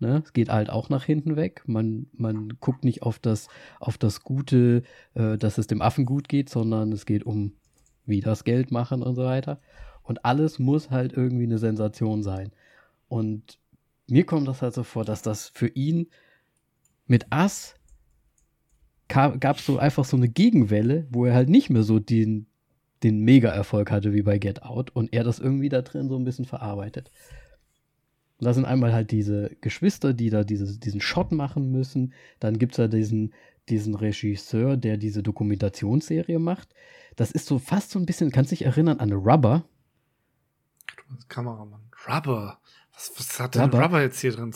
[0.00, 0.22] Ne?
[0.24, 1.62] Es geht halt auch nach hinten weg.
[1.66, 3.48] Man, man guckt nicht auf das,
[3.80, 4.82] auf das Gute,
[5.14, 7.52] äh, dass es dem Affen gut geht, sondern es geht um
[8.08, 9.60] wie das Geld machen und so weiter.
[10.02, 12.50] Und alles muss halt irgendwie eine Sensation sein.
[13.08, 13.58] Und
[14.08, 16.08] mir kommt das halt so vor, dass das für ihn
[17.06, 17.74] mit Ass
[19.08, 22.46] gab es so einfach so eine Gegenwelle, wo er halt nicht mehr so den,
[23.02, 26.24] den Mega-Erfolg hatte wie bei Get Out und er das irgendwie da drin so ein
[26.24, 27.10] bisschen verarbeitet.
[28.38, 32.12] Und da sind einmal halt diese Geschwister, die da dieses, diesen Shot machen müssen.
[32.38, 33.32] Dann gibt es ja diesen,
[33.68, 36.68] diesen Regisseur, der diese Dokumentationsserie macht.
[37.18, 39.64] Das ist so fast so ein bisschen, kannst dich erinnern an Rubber?
[41.28, 41.80] Kameramann.
[42.06, 42.60] Rubber.
[42.94, 44.54] Was, was hat denn Rubber, Rubber jetzt hier drin?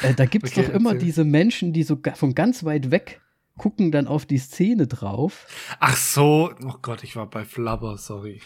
[0.00, 1.04] Äh, da gibt es okay, doch immer erzähl.
[1.04, 3.20] diese Menschen, die so von ganz weit weg
[3.56, 5.46] gucken dann auf die Szene drauf.
[5.80, 8.40] Ach so, oh Gott, ich war bei Flubber, sorry.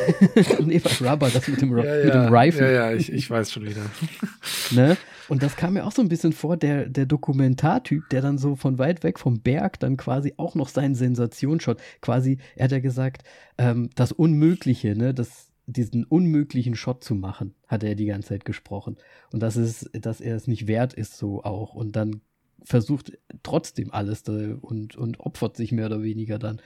[0.64, 2.72] nee, bei Rubber, das mit dem, ja, mit dem Rifle.
[2.72, 3.82] Ja, ja, ich, ich weiß schon wieder.
[4.70, 4.96] ne?
[5.28, 8.56] Und das kam mir auch so ein bisschen vor, der, der Dokumentartyp, der dann so
[8.56, 12.80] von weit weg vom Berg dann quasi auch noch seinen Sensationsshot, quasi, er hat ja
[12.80, 13.24] gesagt,
[13.58, 18.44] ähm, das Unmögliche, ne, das, diesen unmöglichen Shot zu machen, hat er die ganze Zeit
[18.44, 18.96] gesprochen.
[19.32, 21.74] Und das ist, dass er es nicht wert ist, so auch.
[21.74, 22.20] Und dann
[22.66, 26.60] versucht trotzdem alles und, und opfert sich mehr oder weniger dann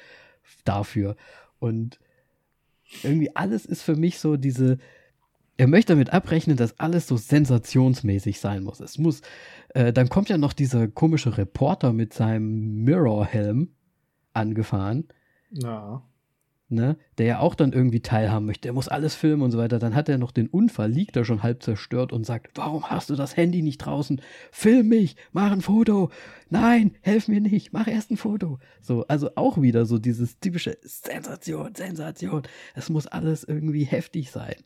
[0.65, 1.15] dafür.
[1.59, 2.01] Und
[3.03, 4.79] irgendwie alles ist für mich so diese,
[5.59, 8.81] er möchte damit abrechnen, dass alles so sensationsmäßig sein muss.
[8.81, 9.21] Es muss,
[9.69, 13.69] äh, dann kommt ja noch dieser komische Reporter mit seinem Mirror-Helm
[14.33, 15.09] angefahren.
[15.51, 16.03] Ja
[16.71, 19.79] ne, der ja auch dann irgendwie teilhaben möchte, er muss alles filmen und so weiter,
[19.79, 23.11] dann hat er noch den Unfall, liegt da schon halb zerstört und sagt, warum hast
[23.11, 24.21] du das Handy nicht draußen?
[24.51, 26.11] Film mich, mach ein Foto.
[26.49, 28.59] Nein, helf mir nicht, mach erst ein Foto.
[28.81, 32.43] So, also auch wieder so dieses typische Sensation, Sensation.
[32.75, 34.57] Es muss alles irgendwie heftig sein.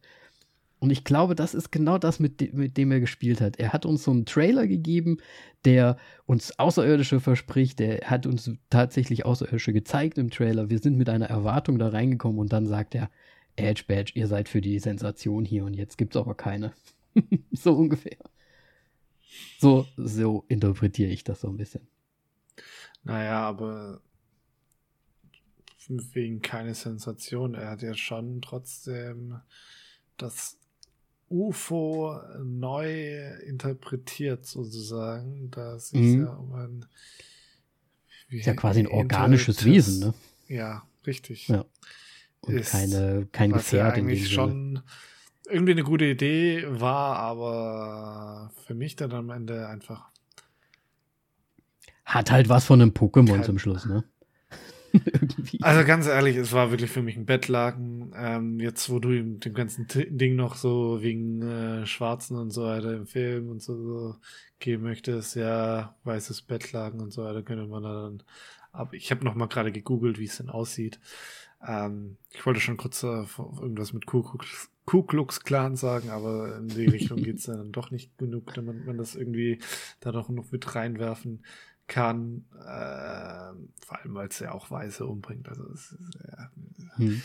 [0.85, 3.57] Und ich glaube, das ist genau das, mit, de mit dem er gespielt hat.
[3.59, 5.17] Er hat uns so einen Trailer gegeben,
[5.65, 5.97] der
[6.27, 7.79] uns Außerirdische verspricht.
[7.79, 10.69] Der hat uns tatsächlich Außerirdische gezeigt im Trailer.
[10.69, 13.09] Wir sind mit einer Erwartung da reingekommen und dann sagt er,
[13.57, 16.75] Edge Badge, ihr seid für die Sensation hier und jetzt gibt es aber keine.
[17.51, 18.19] so ungefähr.
[19.59, 21.89] So, so interpretiere ich das so ein bisschen.
[23.05, 24.03] Naja, aber
[25.89, 27.55] wegen keine Sensation.
[27.55, 29.41] Er hat ja schon trotzdem
[30.19, 30.59] das
[31.29, 35.51] UFO neu interpretiert sozusagen.
[35.51, 36.25] Das ist mhm.
[36.25, 36.87] ja um ein
[38.31, 40.15] ist ja quasi ein organisches Wesen, ne?
[40.49, 41.49] Ja, richtig.
[41.49, 41.65] Ja.
[42.41, 44.83] Und ist, keine, kein Gefährt ja eigentlich schon
[45.49, 50.11] irgendwie eine gute Idee war, aber für mich dann am Ende einfach
[52.05, 54.05] hat halt was von einem Pokémon zum Schluss, ne?
[55.45, 55.63] Irgendwie.
[55.63, 58.13] Also ganz ehrlich, es war wirklich für mich ein Bettlaken.
[58.17, 62.95] Ähm, jetzt, wo du dem ganzen Ding noch so wegen äh, Schwarzen und so weiter
[62.95, 64.17] im Film und so, so
[64.59, 68.23] geben möchtest, ja, weißes Bettlaken und so weiter, könnte man dann.
[68.73, 70.99] Aber ich habe noch mal gerade gegoogelt, wie es denn aussieht.
[71.67, 73.25] Ähm, ich wollte schon kurz äh,
[73.61, 77.91] irgendwas mit Ku Klux, Ku Klux Klan sagen, aber in die Richtung geht's dann doch
[77.91, 79.61] nicht genug, damit man das irgendwie
[80.01, 81.45] da doch noch mit reinwerfen
[81.87, 83.53] kann, äh,
[83.85, 85.49] vor allem weil es ja auch Weiße umbringt.
[85.49, 86.51] Also es ist, ja,
[86.97, 87.23] hm.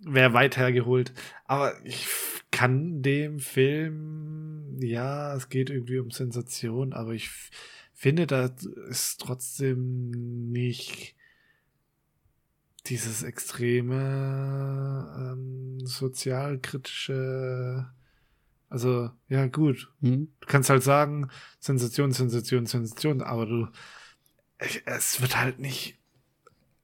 [0.00, 1.12] wäre weit hergeholt.
[1.44, 2.06] Aber ich
[2.50, 7.30] kann dem Film, ja, es geht irgendwie um Sensation, aber ich
[7.92, 8.50] finde, da
[8.88, 10.10] ist trotzdem
[10.50, 11.14] nicht
[12.86, 17.86] dieses extreme ähm, sozialkritische
[18.72, 19.92] also, ja, gut.
[20.00, 20.32] Mhm.
[20.40, 21.28] Du kannst halt sagen,
[21.60, 23.68] Sensation, Sensation, Sensation, aber du,
[24.86, 25.98] es wird halt nicht,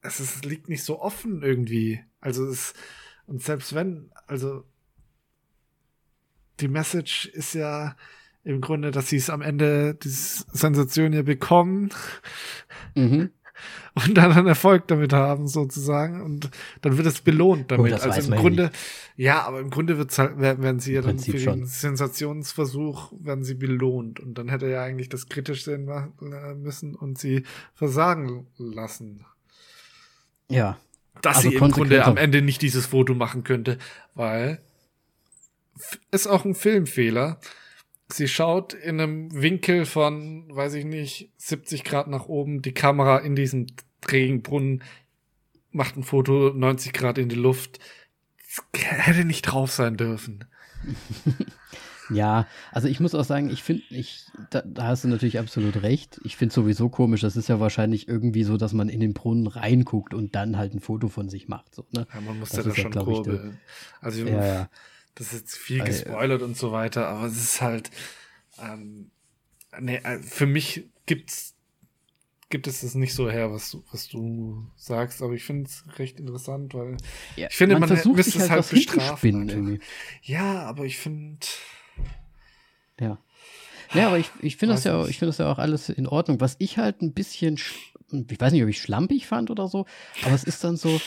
[0.02, 2.04] es ist, liegt nicht so offen irgendwie.
[2.20, 2.74] Also es,
[3.26, 4.64] und selbst wenn, also,
[6.60, 7.96] die Message ist ja
[8.44, 11.88] im Grunde, dass sie es am Ende, diese Sensation ja bekommen.
[12.94, 13.30] Mhm
[13.94, 16.22] und dann einen Erfolg damit haben, sozusagen.
[16.22, 16.50] Und
[16.82, 17.92] dann wird es belohnt damit.
[17.92, 18.70] Oh, also im Grunde,
[19.16, 21.60] ja, aber im Grunde wird's halt, werden sie ja dann für schon.
[21.60, 24.20] den Sensationsversuch, werden sie belohnt.
[24.20, 27.44] Und dann hätte er ja eigentlich das kritisch sehen äh, müssen und sie
[27.74, 29.24] versagen lassen.
[30.48, 30.78] Ja.
[31.22, 33.78] Dass also sie im Grunde am Ende nicht dieses Foto machen könnte,
[34.14, 34.60] weil
[36.10, 37.40] ist auch ein Filmfehler
[38.10, 43.18] Sie schaut in einem Winkel von, weiß ich nicht, 70 Grad nach oben, die Kamera
[43.18, 43.66] in diesem
[44.10, 44.82] Regenbrunnen,
[45.72, 47.78] macht ein Foto 90 Grad in die Luft.
[48.72, 50.46] Das hätte nicht drauf sein dürfen.
[52.10, 55.82] ja, also ich muss auch sagen, ich finde, ich, da, da, hast du natürlich absolut
[55.82, 56.18] recht.
[56.24, 59.46] Ich finde sowieso komisch, das ist ja wahrscheinlich irgendwie so, dass man in den Brunnen
[59.46, 61.74] reinguckt und dann halt ein Foto von sich macht.
[61.74, 62.06] So, ne?
[62.14, 63.54] Ja, man muss das ja da schon ja, Kurve.
[64.00, 64.70] Also ja, ja.
[65.18, 67.90] Das ist jetzt viel gespoilert äh, und so weiter, aber es ist halt,
[68.62, 69.10] ähm,
[69.80, 71.56] nee, äh, für mich gibt's,
[72.50, 75.82] gibt es das nicht so her, was du, was du sagst, aber ich finde es
[75.98, 76.98] recht interessant, weil
[77.34, 79.80] ja, ich finde, man, man müsste es halt, halt bestrafen.
[80.22, 81.44] Ja, aber ich finde.
[83.00, 83.18] Ja.
[83.92, 86.40] Ja, aber ich, ich finde das ja, ich finde das ja auch alles in Ordnung.
[86.40, 87.58] Was ich halt ein bisschen,
[88.12, 89.86] ich weiß nicht, ob ich schlampig fand oder so,
[90.22, 91.00] aber es ist dann so,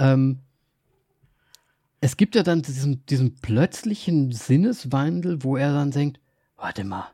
[0.00, 0.40] ähm,
[2.02, 6.20] es gibt ja dann diesen, diesen plötzlichen Sinneswandel, wo er dann denkt,
[6.56, 7.06] warte mal,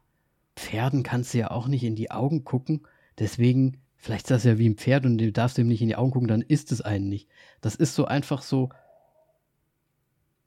[0.56, 2.80] Pferden kannst du ja auch nicht in die Augen gucken,
[3.18, 5.96] deswegen vielleicht ist das ja wie ein Pferd und du darfst dem nicht in die
[5.96, 7.28] Augen gucken, dann ist es einen nicht.
[7.60, 8.70] Das ist so einfach so,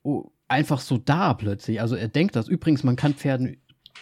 [0.01, 1.80] oh, einfach so da plötzlich.
[1.80, 2.47] Also er denkt das.
[2.47, 3.57] Übrigens, man kann Pferden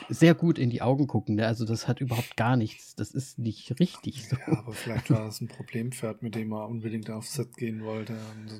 [0.08, 1.36] sehr gut in die Augen gucken.
[1.36, 1.46] Ne?
[1.46, 2.96] Also das hat überhaupt gar nichts.
[2.96, 4.38] Das ist nicht richtig so.
[4.38, 8.16] Ja, aber vielleicht war das ein Problempferd, mit dem er unbedingt aufs Set gehen wollte.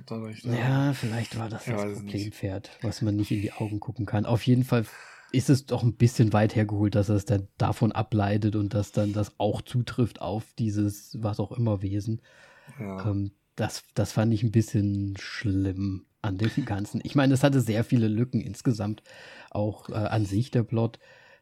[0.06, 4.26] Dadurch, ja, vielleicht war das das Problempferd, was man nicht in die Augen gucken kann.
[4.26, 4.86] Auf jeden Fall
[5.32, 8.92] ist es doch ein bisschen weit hergeholt, dass er es dann davon ableitet und dass
[8.92, 12.22] dann das auch zutrifft auf dieses was auch immer Wesen.
[12.80, 13.10] Ja.
[13.10, 17.02] Ähm, das, das fand ich ein bisschen schlimm an dem Ganzen.
[17.04, 19.04] Ich meine, es hatte sehr viele Lücken insgesamt,
[19.52, 21.00] auch äh, an sich der Plot.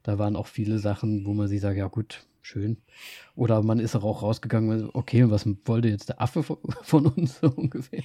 [0.07, 2.77] Da waren auch viele Sachen, wo man sich sagt, ja gut, schön.
[3.35, 6.43] Oder man ist auch rausgegangen, okay, was wollte jetzt der Affe
[6.81, 8.03] von uns so ungefähr?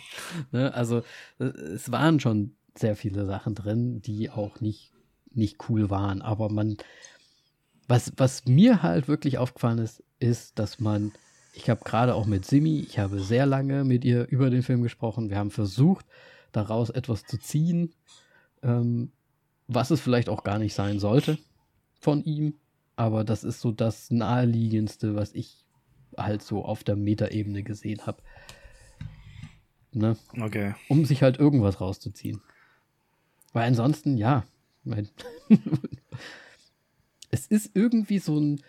[0.51, 0.75] Ne?
[0.75, 1.05] Also
[1.39, 4.91] äh, es waren schon sehr viele Sachen drin, die auch nicht
[5.33, 6.23] nicht cool waren.
[6.23, 6.77] Aber man,
[7.87, 11.13] was, was mir halt wirklich aufgefallen ist, ist, dass man,
[11.55, 14.83] ich habe gerade auch mit Simi, ich habe sehr lange mit ihr über den Film
[14.83, 15.31] gesprochen.
[15.31, 16.05] Wir haben versucht,
[16.51, 17.95] daraus etwas zu ziehen,
[18.65, 19.13] ähm,
[19.69, 21.39] was es vielleicht auch gar nicht sein sollte
[22.03, 22.55] von ihm.
[22.97, 25.65] Aber das ist so das naheliegendste, was ich
[26.17, 28.23] halt so auf der Metaebene gesehen habe.
[29.93, 30.17] Ne?
[30.39, 30.75] Okay.
[30.89, 32.43] Um sich halt irgendwas rauszuziehen.
[33.53, 34.45] Weil ansonsten, ja,
[37.31, 38.61] es ist irgendwie so ein.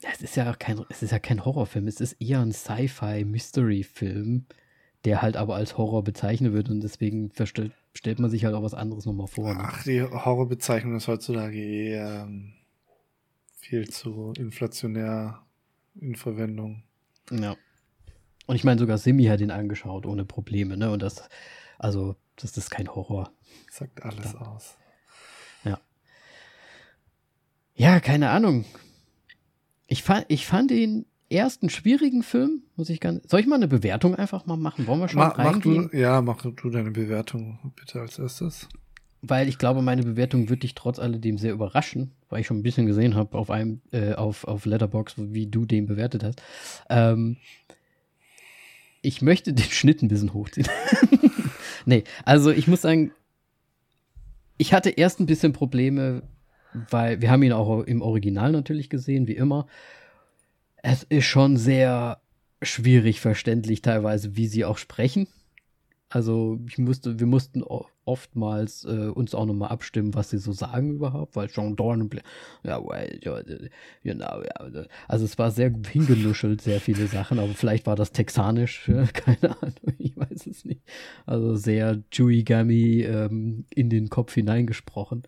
[0.00, 4.46] Es ist ja kein, es ist ja kein Horrorfilm, es ist eher ein Sci-Fi-Mystery-Film,
[5.04, 8.62] der halt aber als Horror bezeichnet wird und deswegen verstellt, stellt man sich halt auch
[8.62, 9.52] was anderes nochmal vor.
[9.52, 9.60] Ne?
[9.60, 12.52] Ach, die Horrorbezeichnung ist heutzutage eher ähm,
[13.56, 15.42] viel zu inflationär
[15.96, 16.84] in Verwendung.
[17.32, 17.56] Ja.
[18.46, 20.92] Und ich meine, sogar Simi hat ihn angeschaut ohne Probleme, ne?
[20.92, 21.28] Und das,
[21.76, 23.32] also das ist kein Horror.
[23.68, 24.38] Sagt alles da.
[24.42, 24.78] aus.
[25.64, 25.80] Ja.
[27.74, 28.64] Ja, keine Ahnung.
[29.88, 33.28] Ich fand, ich fand den ersten schwierigen Film, muss ich ganz.
[33.28, 34.86] Soll ich mal eine Bewertung einfach mal machen?
[34.86, 35.82] Wollen wir schon Ma, reingehen?
[35.84, 38.68] Mach du, ja, mach du deine Bewertung bitte als erstes.
[39.20, 42.62] Weil ich glaube, meine Bewertung wird dich trotz alledem sehr überraschen, weil ich schon ein
[42.62, 46.40] bisschen gesehen habe auf einem, äh, auf, auf Letterbox, wie du den bewertet hast.
[46.88, 47.36] Ähm,
[49.02, 50.68] ich möchte den Schnitt ein bisschen hochziehen.
[51.84, 53.10] nee, also ich muss sagen,
[54.56, 56.22] ich hatte erst ein bisschen Probleme,
[56.90, 59.66] weil wir haben ihn auch im Original natürlich gesehen, wie immer.
[60.82, 62.20] Es ist schon sehr
[62.62, 65.28] schwierig verständlich teilweise, wie sie auch sprechen.
[66.10, 67.62] Also ich musste, wir mussten
[68.06, 72.08] oftmals äh, uns auch nochmal abstimmen, was sie so sagen überhaupt, weil John Dorn,
[72.64, 73.18] ja, well,
[74.02, 78.90] know, ja, also es war sehr hingenuschelt, sehr viele Sachen, aber vielleicht war das texanisch,
[79.12, 80.80] keine Ahnung, ich weiß es nicht.
[81.26, 85.24] Also sehr Chewy Gummy ähm, in den Kopf hineingesprochen.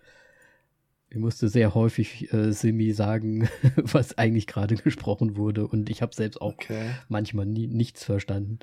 [1.10, 6.14] Ich musste sehr häufig äh, Simi sagen, was eigentlich gerade gesprochen wurde und ich habe
[6.14, 6.90] selbst auch okay.
[7.08, 8.60] manchmal nie, nichts verstanden.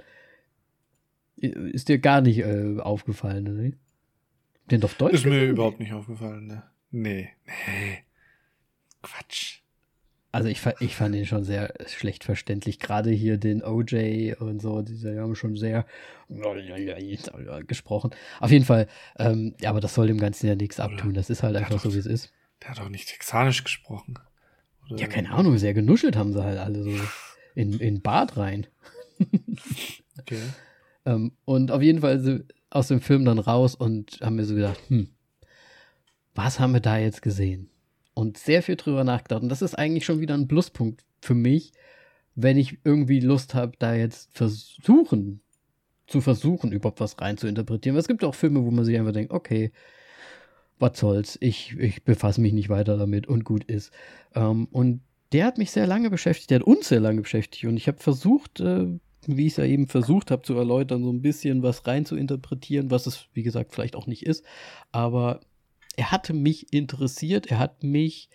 [1.36, 3.74] Ist dir gar nicht äh, aufgefallen, ne?
[4.72, 5.14] Den auf Deutsch?
[5.14, 6.64] Ist mir überhaupt nicht aufgefallen, ne?
[6.90, 8.00] Nee, nee.
[9.02, 9.60] Quatsch.
[10.32, 12.80] Also ich, ich fand ihn schon sehr schlecht verständlich.
[12.80, 15.86] Gerade hier den OJ und so, die haben schon sehr
[17.66, 18.12] gesprochen.
[18.40, 18.88] Auf jeden Fall,
[19.18, 21.14] ähm, ja, aber das soll dem Ganzen ja nichts abtun.
[21.14, 22.34] Das ist halt einfach so, wie es ist.
[22.62, 24.20] Der hat auch nicht texanisch gesprochen.
[24.90, 25.00] Oder?
[25.00, 26.96] Ja, keine Ahnung, sehr genuschelt haben sie halt alle so
[27.56, 28.68] in, in Bad rein.
[30.20, 30.42] okay.
[31.06, 34.80] Ähm, und auf jeden Fall aus dem Film dann raus und haben mir so gedacht,
[34.88, 35.10] hm,
[36.36, 37.70] was haben wir da jetzt gesehen?
[38.14, 39.44] Und sehr viel drüber nachgedacht.
[39.44, 41.72] Und das ist eigentlich schon wieder ein Pluspunkt für mich,
[42.36, 45.42] wenn ich irgendwie Lust habe, da jetzt versuchen,
[46.06, 47.96] zu versuchen, überhaupt was rein zu interpretieren.
[47.96, 49.72] Weil es gibt auch Filme, wo man sich einfach denkt, okay,
[50.80, 53.92] was soll's, ich, ich befasse mich nicht weiter damit und gut ist.
[54.36, 55.02] Ähm, und
[55.32, 57.98] der hat mich sehr lange beschäftigt, der hat uns sehr lange beschäftigt und ich habe
[58.00, 58.88] versucht, äh,
[59.26, 62.16] wie ich es ja eben versucht habe zu erläutern, so ein bisschen was rein zu
[62.16, 64.46] interpretieren, was es, wie gesagt, vielleicht auch nicht ist.
[64.92, 65.42] Aber
[65.98, 68.30] er hatte mich interessiert, er hat mich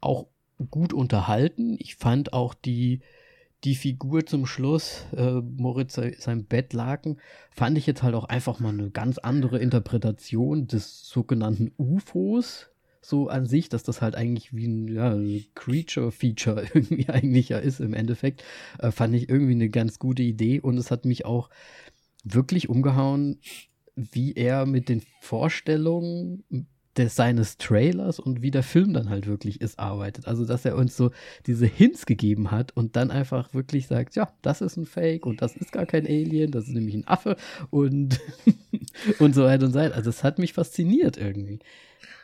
[0.00, 0.26] auch
[0.70, 1.76] gut unterhalten.
[1.78, 3.00] Ich fand auch die,
[3.66, 7.18] die Figur zum Schluss, äh, Moritz sein Bettlaken,
[7.50, 12.68] fand ich jetzt halt auch einfach mal eine ganz andere Interpretation des sogenannten UFOs,
[13.02, 15.18] so an sich, dass das halt eigentlich wie ein ja,
[15.56, 18.44] Creature-Feature irgendwie eigentlich ja ist im Endeffekt,
[18.78, 21.50] äh, fand ich irgendwie eine ganz gute Idee und es hat mich auch
[22.22, 23.40] wirklich umgehauen,
[23.96, 26.44] wie er mit den Vorstellungen
[26.96, 30.26] des, seines Trailers und wie der Film dann halt wirklich ist, arbeitet.
[30.26, 31.10] Also, dass er uns so
[31.46, 35.42] diese Hints gegeben hat und dann einfach wirklich sagt, ja, das ist ein Fake und
[35.42, 37.36] das ist gar kein Alien, das ist nämlich ein Affe
[37.70, 38.20] und,
[39.18, 39.94] und so weiter und so weiter.
[39.94, 41.60] Also, es hat mich fasziniert irgendwie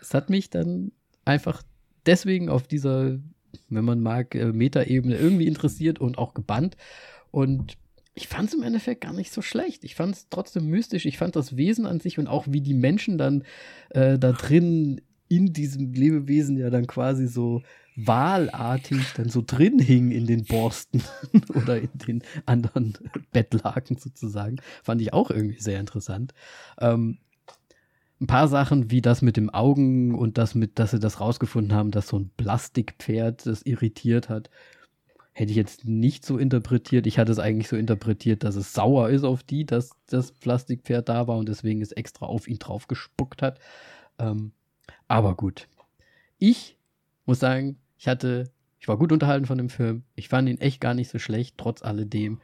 [0.02, 0.92] es hat mich dann
[1.24, 1.62] einfach
[2.04, 3.18] deswegen auf dieser
[3.68, 6.76] wenn man mag, äh, Metaebene irgendwie interessiert und auch gebannt.
[7.30, 7.76] Und
[8.14, 9.84] ich fand es im Endeffekt gar nicht so schlecht.
[9.84, 11.06] Ich fand es trotzdem mystisch.
[11.06, 13.44] Ich fand das Wesen an sich und auch wie die Menschen dann
[13.90, 17.62] äh, da drin in diesem Lebewesen ja dann quasi so
[17.96, 21.02] wahlartig dann so drin hing in den Borsten
[21.54, 22.98] oder in den anderen
[23.32, 24.56] Bettlaken sozusagen.
[24.82, 26.34] Fand ich auch irgendwie sehr interessant.
[26.80, 27.18] Ähm,
[28.20, 31.76] ein paar Sachen wie das mit dem Augen und das mit, dass sie das rausgefunden
[31.76, 34.48] haben, dass so ein Plastikpferd das irritiert hat,
[35.32, 37.06] hätte ich jetzt nicht so interpretiert.
[37.06, 41.08] Ich hatte es eigentlich so interpretiert, dass es sauer ist auf die, dass das Plastikpferd
[41.08, 43.58] da war und deswegen es extra auf ihn drauf gespuckt hat.
[44.18, 44.52] Ähm,
[45.08, 45.68] aber gut.
[46.38, 46.76] Ich
[47.24, 50.02] muss sagen, ich hatte, ich war gut unterhalten von dem Film.
[50.14, 52.40] Ich fand ihn echt gar nicht so schlecht, trotz alledem,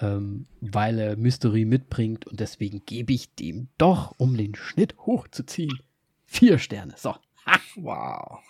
[0.00, 5.78] ähm, weil er Mystery mitbringt und deswegen gebe ich dem doch, um den Schnitt hochzuziehen,
[6.24, 6.94] vier Sterne.
[6.96, 7.14] So.
[7.46, 7.60] Ha.
[7.76, 8.40] Wow.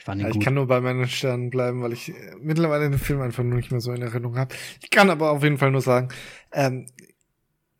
[0.00, 3.20] Ich, ja, ich kann nur bei meinen Sternen bleiben, weil ich äh, mittlerweile den Film
[3.20, 4.54] einfach nur nicht mehr so in Erinnerung habe.
[4.82, 6.08] Ich kann aber auf jeden Fall nur sagen,
[6.52, 6.86] ähm,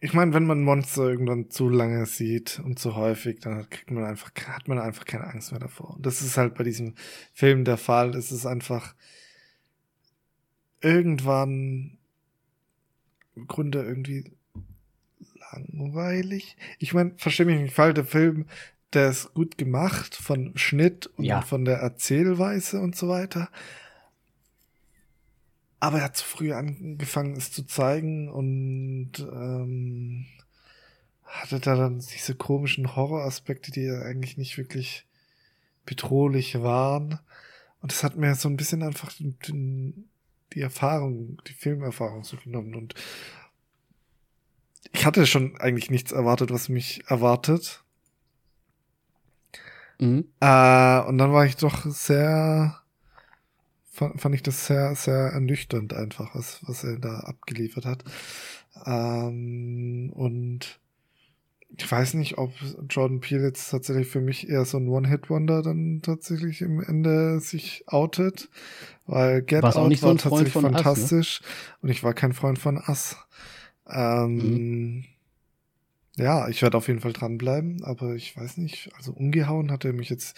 [0.03, 4.05] ich meine, wenn man Monster irgendwann zu lange sieht und zu häufig, dann kriegt man
[4.05, 5.97] einfach, hat man einfach keine Angst mehr davor.
[5.97, 6.95] Und das ist halt bei diesem
[7.35, 8.15] Film der Fall.
[8.15, 8.95] Es ist einfach
[10.81, 11.99] irgendwann
[13.37, 14.33] im Grunde irgendwie
[15.53, 16.57] langweilig.
[16.79, 18.47] Ich meine, verstehe mich nicht falsch, der Film,
[18.93, 21.43] der ist gut gemacht von Schnitt und ja.
[21.43, 23.49] von der Erzählweise und so weiter.
[25.79, 30.27] Aber er hat zu früh angefangen, es zu zeigen und ähm,
[31.25, 35.07] hatte da dann diese komischen Horroraspekte, die ja eigentlich nicht wirklich
[35.87, 37.21] bedrohlich waren.
[37.81, 40.09] Und es hat mir so ein bisschen einfach den,
[40.53, 42.75] die Erfahrung, die Filmerfahrung so genommen.
[42.75, 42.95] Und
[44.93, 47.80] ich hatte schon eigentlich nichts erwartet, was mich erwartet.
[50.01, 50.25] Mhm.
[50.41, 52.81] Äh, und dann war ich doch sehr
[54.01, 58.05] fand, fand ich das sehr, sehr ernüchternd einfach, was, was er da abgeliefert hat.
[58.87, 60.81] Ähm, und
[61.77, 62.53] ich weiß nicht, ob
[62.89, 67.85] Jordan Peele jetzt tatsächlich für mich eher so ein One-Hit-Wonder dann tatsächlich im Ende sich
[67.87, 68.49] outet,
[69.07, 71.79] weil Get War's Out so war tatsächlich fantastisch Us, ne?
[71.83, 73.17] und ich war kein Freund von Us.
[73.89, 75.05] Ähm, mhm.
[76.17, 79.93] Ja, ich werde auf jeden Fall dranbleiben, aber ich weiß nicht, also umgehauen hat er
[79.93, 80.37] mich jetzt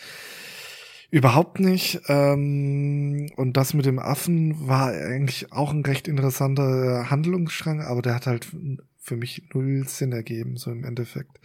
[1.12, 2.00] Überhaupt nicht.
[2.08, 8.14] Ähm, und das mit dem Affen war eigentlich auch ein recht interessanter Handlungsstrang, aber der
[8.14, 8.48] hat halt
[8.96, 11.38] für mich null Sinn ergeben, so im Endeffekt.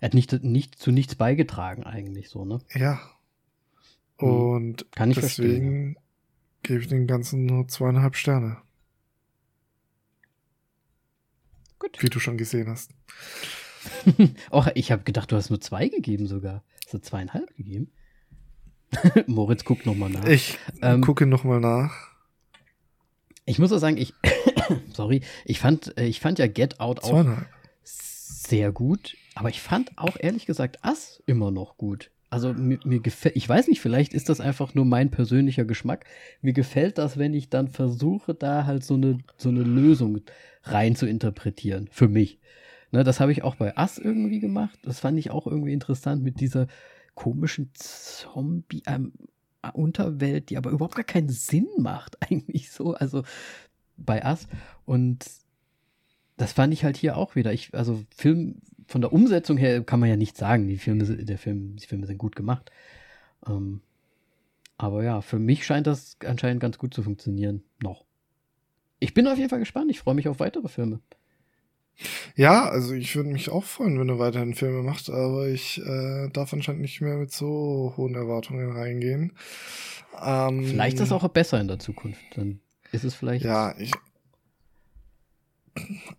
[0.00, 2.60] Er hat nicht, nicht zu nichts beigetragen, eigentlich so, ne?
[2.74, 3.02] Ja.
[4.18, 4.28] Hm.
[4.28, 5.96] Und Kann ich deswegen
[6.62, 8.56] gebe ich den Ganzen nur zweieinhalb Sterne.
[11.82, 12.00] Gut.
[12.00, 12.92] Wie du schon gesehen hast.
[14.52, 16.62] oh, ich habe gedacht, du hast nur zwei gegeben sogar.
[16.84, 17.90] Hast du zweieinhalb gegeben?
[19.26, 20.24] Moritz guckt nochmal nach.
[20.24, 21.92] Ich ähm, gucke nochmal nach.
[23.46, 24.14] Ich muss auch sagen, ich,
[24.92, 27.26] sorry, ich fand, äh, ich fand ja Get Out auch
[27.82, 32.12] sehr gut, aber ich fand auch ehrlich gesagt Ass immer noch gut.
[32.32, 36.06] Also mir, mir gefällt, ich weiß nicht, vielleicht ist das einfach nur mein persönlicher Geschmack.
[36.40, 40.20] Mir gefällt das, wenn ich dann versuche, da halt so eine, so eine Lösung
[40.62, 42.38] rein zu interpretieren, für mich.
[42.90, 44.78] Ne, das habe ich auch bei Ass irgendwie gemacht.
[44.82, 46.68] Das fand ich auch irgendwie interessant mit dieser,
[47.14, 49.12] komischen Zombie, ähm,
[49.76, 52.94] die aber überhaupt gar keinen Sinn macht, eigentlich so.
[52.94, 53.22] Also
[53.96, 54.48] bei Us.
[54.84, 55.24] Und
[56.36, 57.52] das fand ich halt hier auch wieder.
[57.52, 61.38] Ich, also Film, von der Umsetzung her kann man ja nicht sagen, die Filme, der
[61.38, 62.70] Film, die Filme sind gut gemacht.
[63.46, 63.80] Ähm,
[64.78, 67.62] aber ja, für mich scheint das anscheinend ganz gut zu funktionieren.
[67.82, 68.04] Noch.
[68.98, 69.90] Ich bin auf jeden Fall gespannt.
[69.90, 71.00] Ich freue mich auf weitere Filme.
[72.36, 76.28] Ja, also ich würde mich auch freuen, wenn er weiterhin Filme macht, aber ich äh,
[76.30, 79.32] darf anscheinend nicht mehr mit so hohen Erwartungen reingehen.
[80.20, 82.20] Ähm, vielleicht ist das auch besser in der Zukunft.
[82.34, 82.60] Dann
[82.92, 83.44] ist es vielleicht.
[83.44, 83.92] Ja, ich.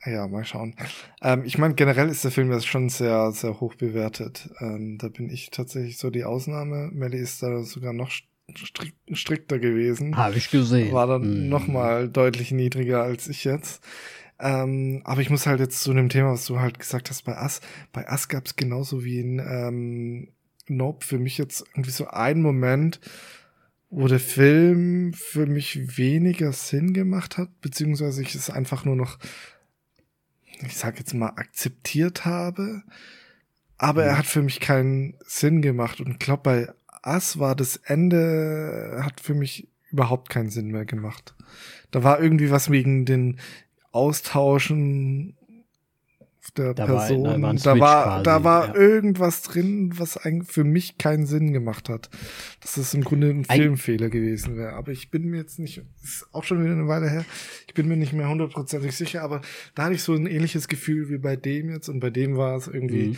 [0.06, 0.76] Ja, mal schauen.
[1.22, 4.50] Ähm, ich meine, generell ist der Film ja schon sehr, sehr hoch bewertet.
[4.60, 6.90] Ähm, da bin ich tatsächlich so die Ausnahme.
[6.92, 8.12] Melly ist da sogar noch
[8.56, 10.18] strikt, strikter gewesen.
[10.18, 10.94] Habe ich gesehen.
[10.94, 11.50] War dann mm.
[11.50, 13.84] noch mal deutlich niedriger als ich jetzt.
[14.40, 17.38] Ähm, aber ich muss halt jetzt zu dem Thema, was du halt gesagt hast, bei
[17.38, 17.62] Ass,
[17.92, 20.30] bei Ass gab es genauso wie in ähm,
[20.68, 23.00] Nope für mich jetzt irgendwie so ein Moment,
[23.96, 29.20] wo der Film für mich weniger Sinn gemacht hat, beziehungsweise ich es einfach nur noch,
[30.66, 32.82] ich sag jetzt mal, akzeptiert habe.
[33.78, 34.18] Aber er mhm.
[34.18, 36.00] hat für mich keinen Sinn gemacht.
[36.00, 40.86] Und ich glaube, bei Ass war das Ende, hat für mich überhaupt keinen Sinn mehr
[40.86, 41.36] gemacht.
[41.92, 43.40] Da war irgendwie was wegen den
[43.92, 45.38] Austauschen
[46.52, 47.24] der Da Person.
[47.24, 48.76] da war ein da war, quasi, da war ja.
[48.76, 52.10] irgendwas drin, was eigentlich für mich keinen Sinn gemacht hat.
[52.62, 54.74] Dass das im Grunde ein Filmfehler gewesen wäre.
[54.74, 57.26] Aber ich bin mir jetzt nicht, ist auch schon wieder eine Weile her,
[57.68, 59.42] ich bin mir nicht mehr hundertprozentig sicher, aber
[59.76, 62.58] da hatte ich so ein ähnliches Gefühl wie bei dem jetzt und bei dem war
[62.58, 63.18] es irgendwie Mhm.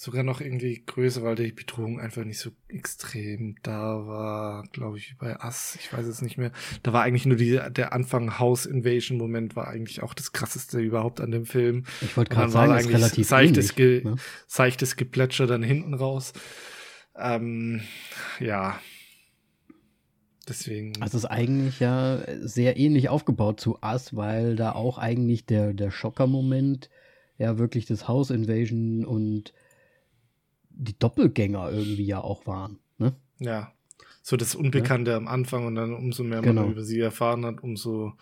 [0.00, 5.10] Sogar noch irgendwie größer, weil die Bedrohung einfach nicht so extrem da war, glaube ich,
[5.10, 5.76] wie bei Us.
[5.78, 6.52] Ich weiß es nicht mehr.
[6.82, 10.80] Da war eigentlich nur die, der Anfang House Invasion Moment war eigentlich auch das krasseste
[10.80, 11.84] überhaupt an dem Film.
[12.00, 14.04] Ich wollte gerade sagen, war eigentlich relativ seichtes, ähnlich.
[14.04, 14.16] Ne?
[14.46, 16.32] seichtes Geplätscher dann hinten raus.
[17.14, 17.82] Ähm,
[18.38, 18.80] ja.
[20.48, 20.94] Deswegen.
[21.02, 25.74] Also es ist eigentlich ja sehr ähnlich aufgebaut zu Us, weil da auch eigentlich der,
[25.74, 26.88] der Schocker-Moment
[27.36, 29.52] ja wirklich das House Invasion und
[30.82, 32.78] die Doppelgänger irgendwie ja auch waren.
[32.98, 33.14] Ne?
[33.38, 33.72] Ja.
[34.22, 36.62] So das Unbekannte am Anfang und dann umso mehr Genau.
[36.62, 38.12] man über sie erfahren hat, umso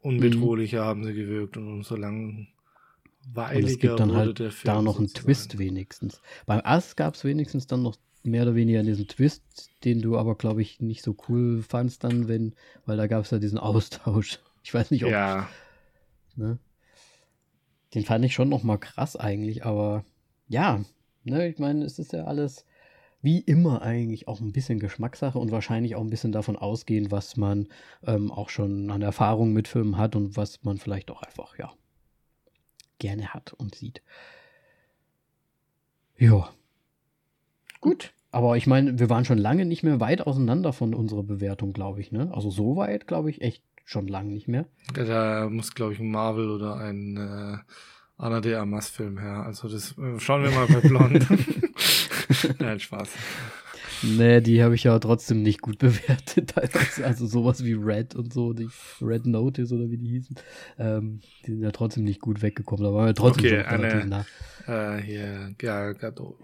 [0.00, 4.52] unbedrohlicher haben sie gewirkt und umso Und langweiliger es gibt dann halt Film.
[4.64, 5.26] da noch einen sozusagen.
[5.26, 6.20] Twist wenigstens.
[6.46, 10.34] Beim Us gab es wenigstens dann noch mehr oder weniger diesen Twist, den du aber,
[10.34, 12.54] glaube ich, nicht so cool fandst dann, wenn,
[12.86, 14.40] weil da gab es ja diesen Austausch.
[14.62, 15.48] Ich weiß nicht, ob Ja,
[16.36, 16.58] Ne?
[17.94, 20.04] Den fand ich schon noch mal krass eigentlich, aber
[20.48, 20.84] ja,
[21.24, 22.64] ne, ich meine, es ist ja alles
[23.22, 27.38] wie immer eigentlich auch ein bisschen Geschmackssache und wahrscheinlich auch ein bisschen davon ausgehen, was
[27.38, 27.68] man
[28.06, 31.72] ähm, auch schon an Erfahrung mit Filmen hat und was man vielleicht auch einfach, ja,
[32.98, 34.02] gerne hat und sieht.
[36.18, 36.50] Ja.
[37.80, 38.12] Gut.
[38.30, 42.00] Aber ich meine, wir waren schon lange nicht mehr weit auseinander von unserer Bewertung, glaube
[42.00, 42.30] ich, ne?
[42.34, 44.66] Also so weit, glaube ich, echt schon lange nicht mehr.
[44.92, 47.58] da muss, glaube ich, ein Marvel oder ein äh,
[48.16, 49.42] Anna de Armas Film her.
[49.44, 51.26] Also das äh, schauen wir mal bei Blond.
[52.60, 53.08] Nein, Spaß.
[54.02, 56.54] Nee, die habe ich ja trotzdem nicht gut bewertet.
[57.02, 58.68] Also sowas wie Red und so, die
[59.00, 60.36] Red Notice oder wie die hießen,
[60.78, 62.84] ähm, die sind ja trotzdem nicht gut weggekommen.
[62.84, 64.26] Da waren wir trotzdem Okay, eine- nah.
[64.96, 66.38] Äh, hier, Gal Gadot.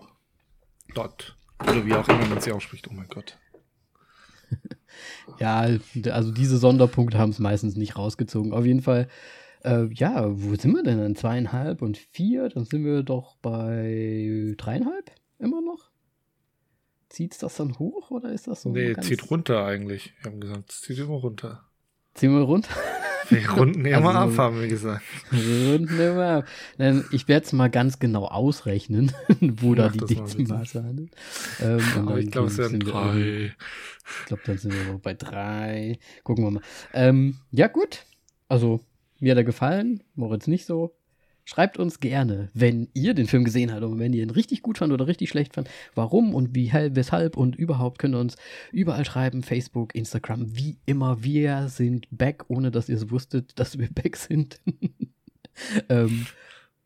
[0.94, 1.36] Dot.
[1.62, 2.88] Oder wie auch immer man sie ausspricht.
[2.90, 3.36] Oh mein Gott.
[5.38, 5.66] Ja,
[6.10, 8.52] also diese Sonderpunkte haben es meistens nicht rausgezogen.
[8.52, 9.08] Auf jeden Fall,
[9.64, 11.16] äh, ja, wo sind wir denn dann?
[11.16, 12.48] Zweieinhalb und vier?
[12.48, 15.90] Dann sind wir doch bei dreieinhalb immer noch?
[17.08, 18.70] Zieht's das dann hoch oder ist das so?
[18.70, 20.14] nee, zieht runter eigentlich.
[20.22, 21.64] Wir haben gesagt, es zieht immer runter.
[22.14, 22.74] Ziehen wir runter?
[23.28, 25.04] Wir runden immer Also- ab, haben wir gesagt.
[25.32, 26.46] Runden wir mal ab.
[27.12, 30.36] Ich werde es mal ganz genau ausrechnen, wo da Mach die mal bitte.
[30.38, 31.12] Dezimalzahl handelt.
[31.62, 33.06] Ähm, Aber ich glaube, es sind werden wir drei.
[33.18, 33.52] irgendwie-
[34.20, 35.98] Ich glaube, dann sind wir bei drei.
[36.24, 36.62] Gucken wir mal.
[36.92, 38.04] Ähm, ja, gut.
[38.48, 38.80] Also,
[39.20, 40.96] mir hat er gefallen, Moritz nicht so.
[41.44, 44.78] Schreibt uns gerne, wenn ihr den Film gesehen habt und wenn ihr ihn richtig gut
[44.78, 48.36] fand oder richtig schlecht fand, warum und wie, weshalb und überhaupt könnt ihr uns
[48.72, 51.24] überall schreiben, Facebook, Instagram, wie immer.
[51.24, 54.60] Wir sind back, ohne dass ihr es wusstet, dass wir back sind.
[55.88, 56.26] ähm,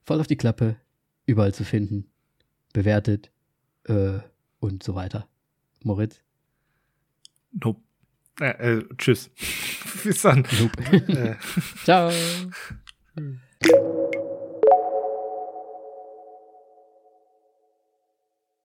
[0.05, 0.77] voll auf die Klappe,
[1.27, 2.07] überall zu finden,
[2.73, 3.31] bewertet
[3.85, 4.21] äh,
[4.61, 5.29] und so weiter.
[5.83, 6.21] Moritz?
[7.53, 7.84] Nope.
[8.41, 9.31] Äh, äh, tschüss.
[10.05, 10.45] Bis dann.
[10.59, 11.13] Nope.
[11.13, 11.37] äh.
[11.85, 12.11] Ciao.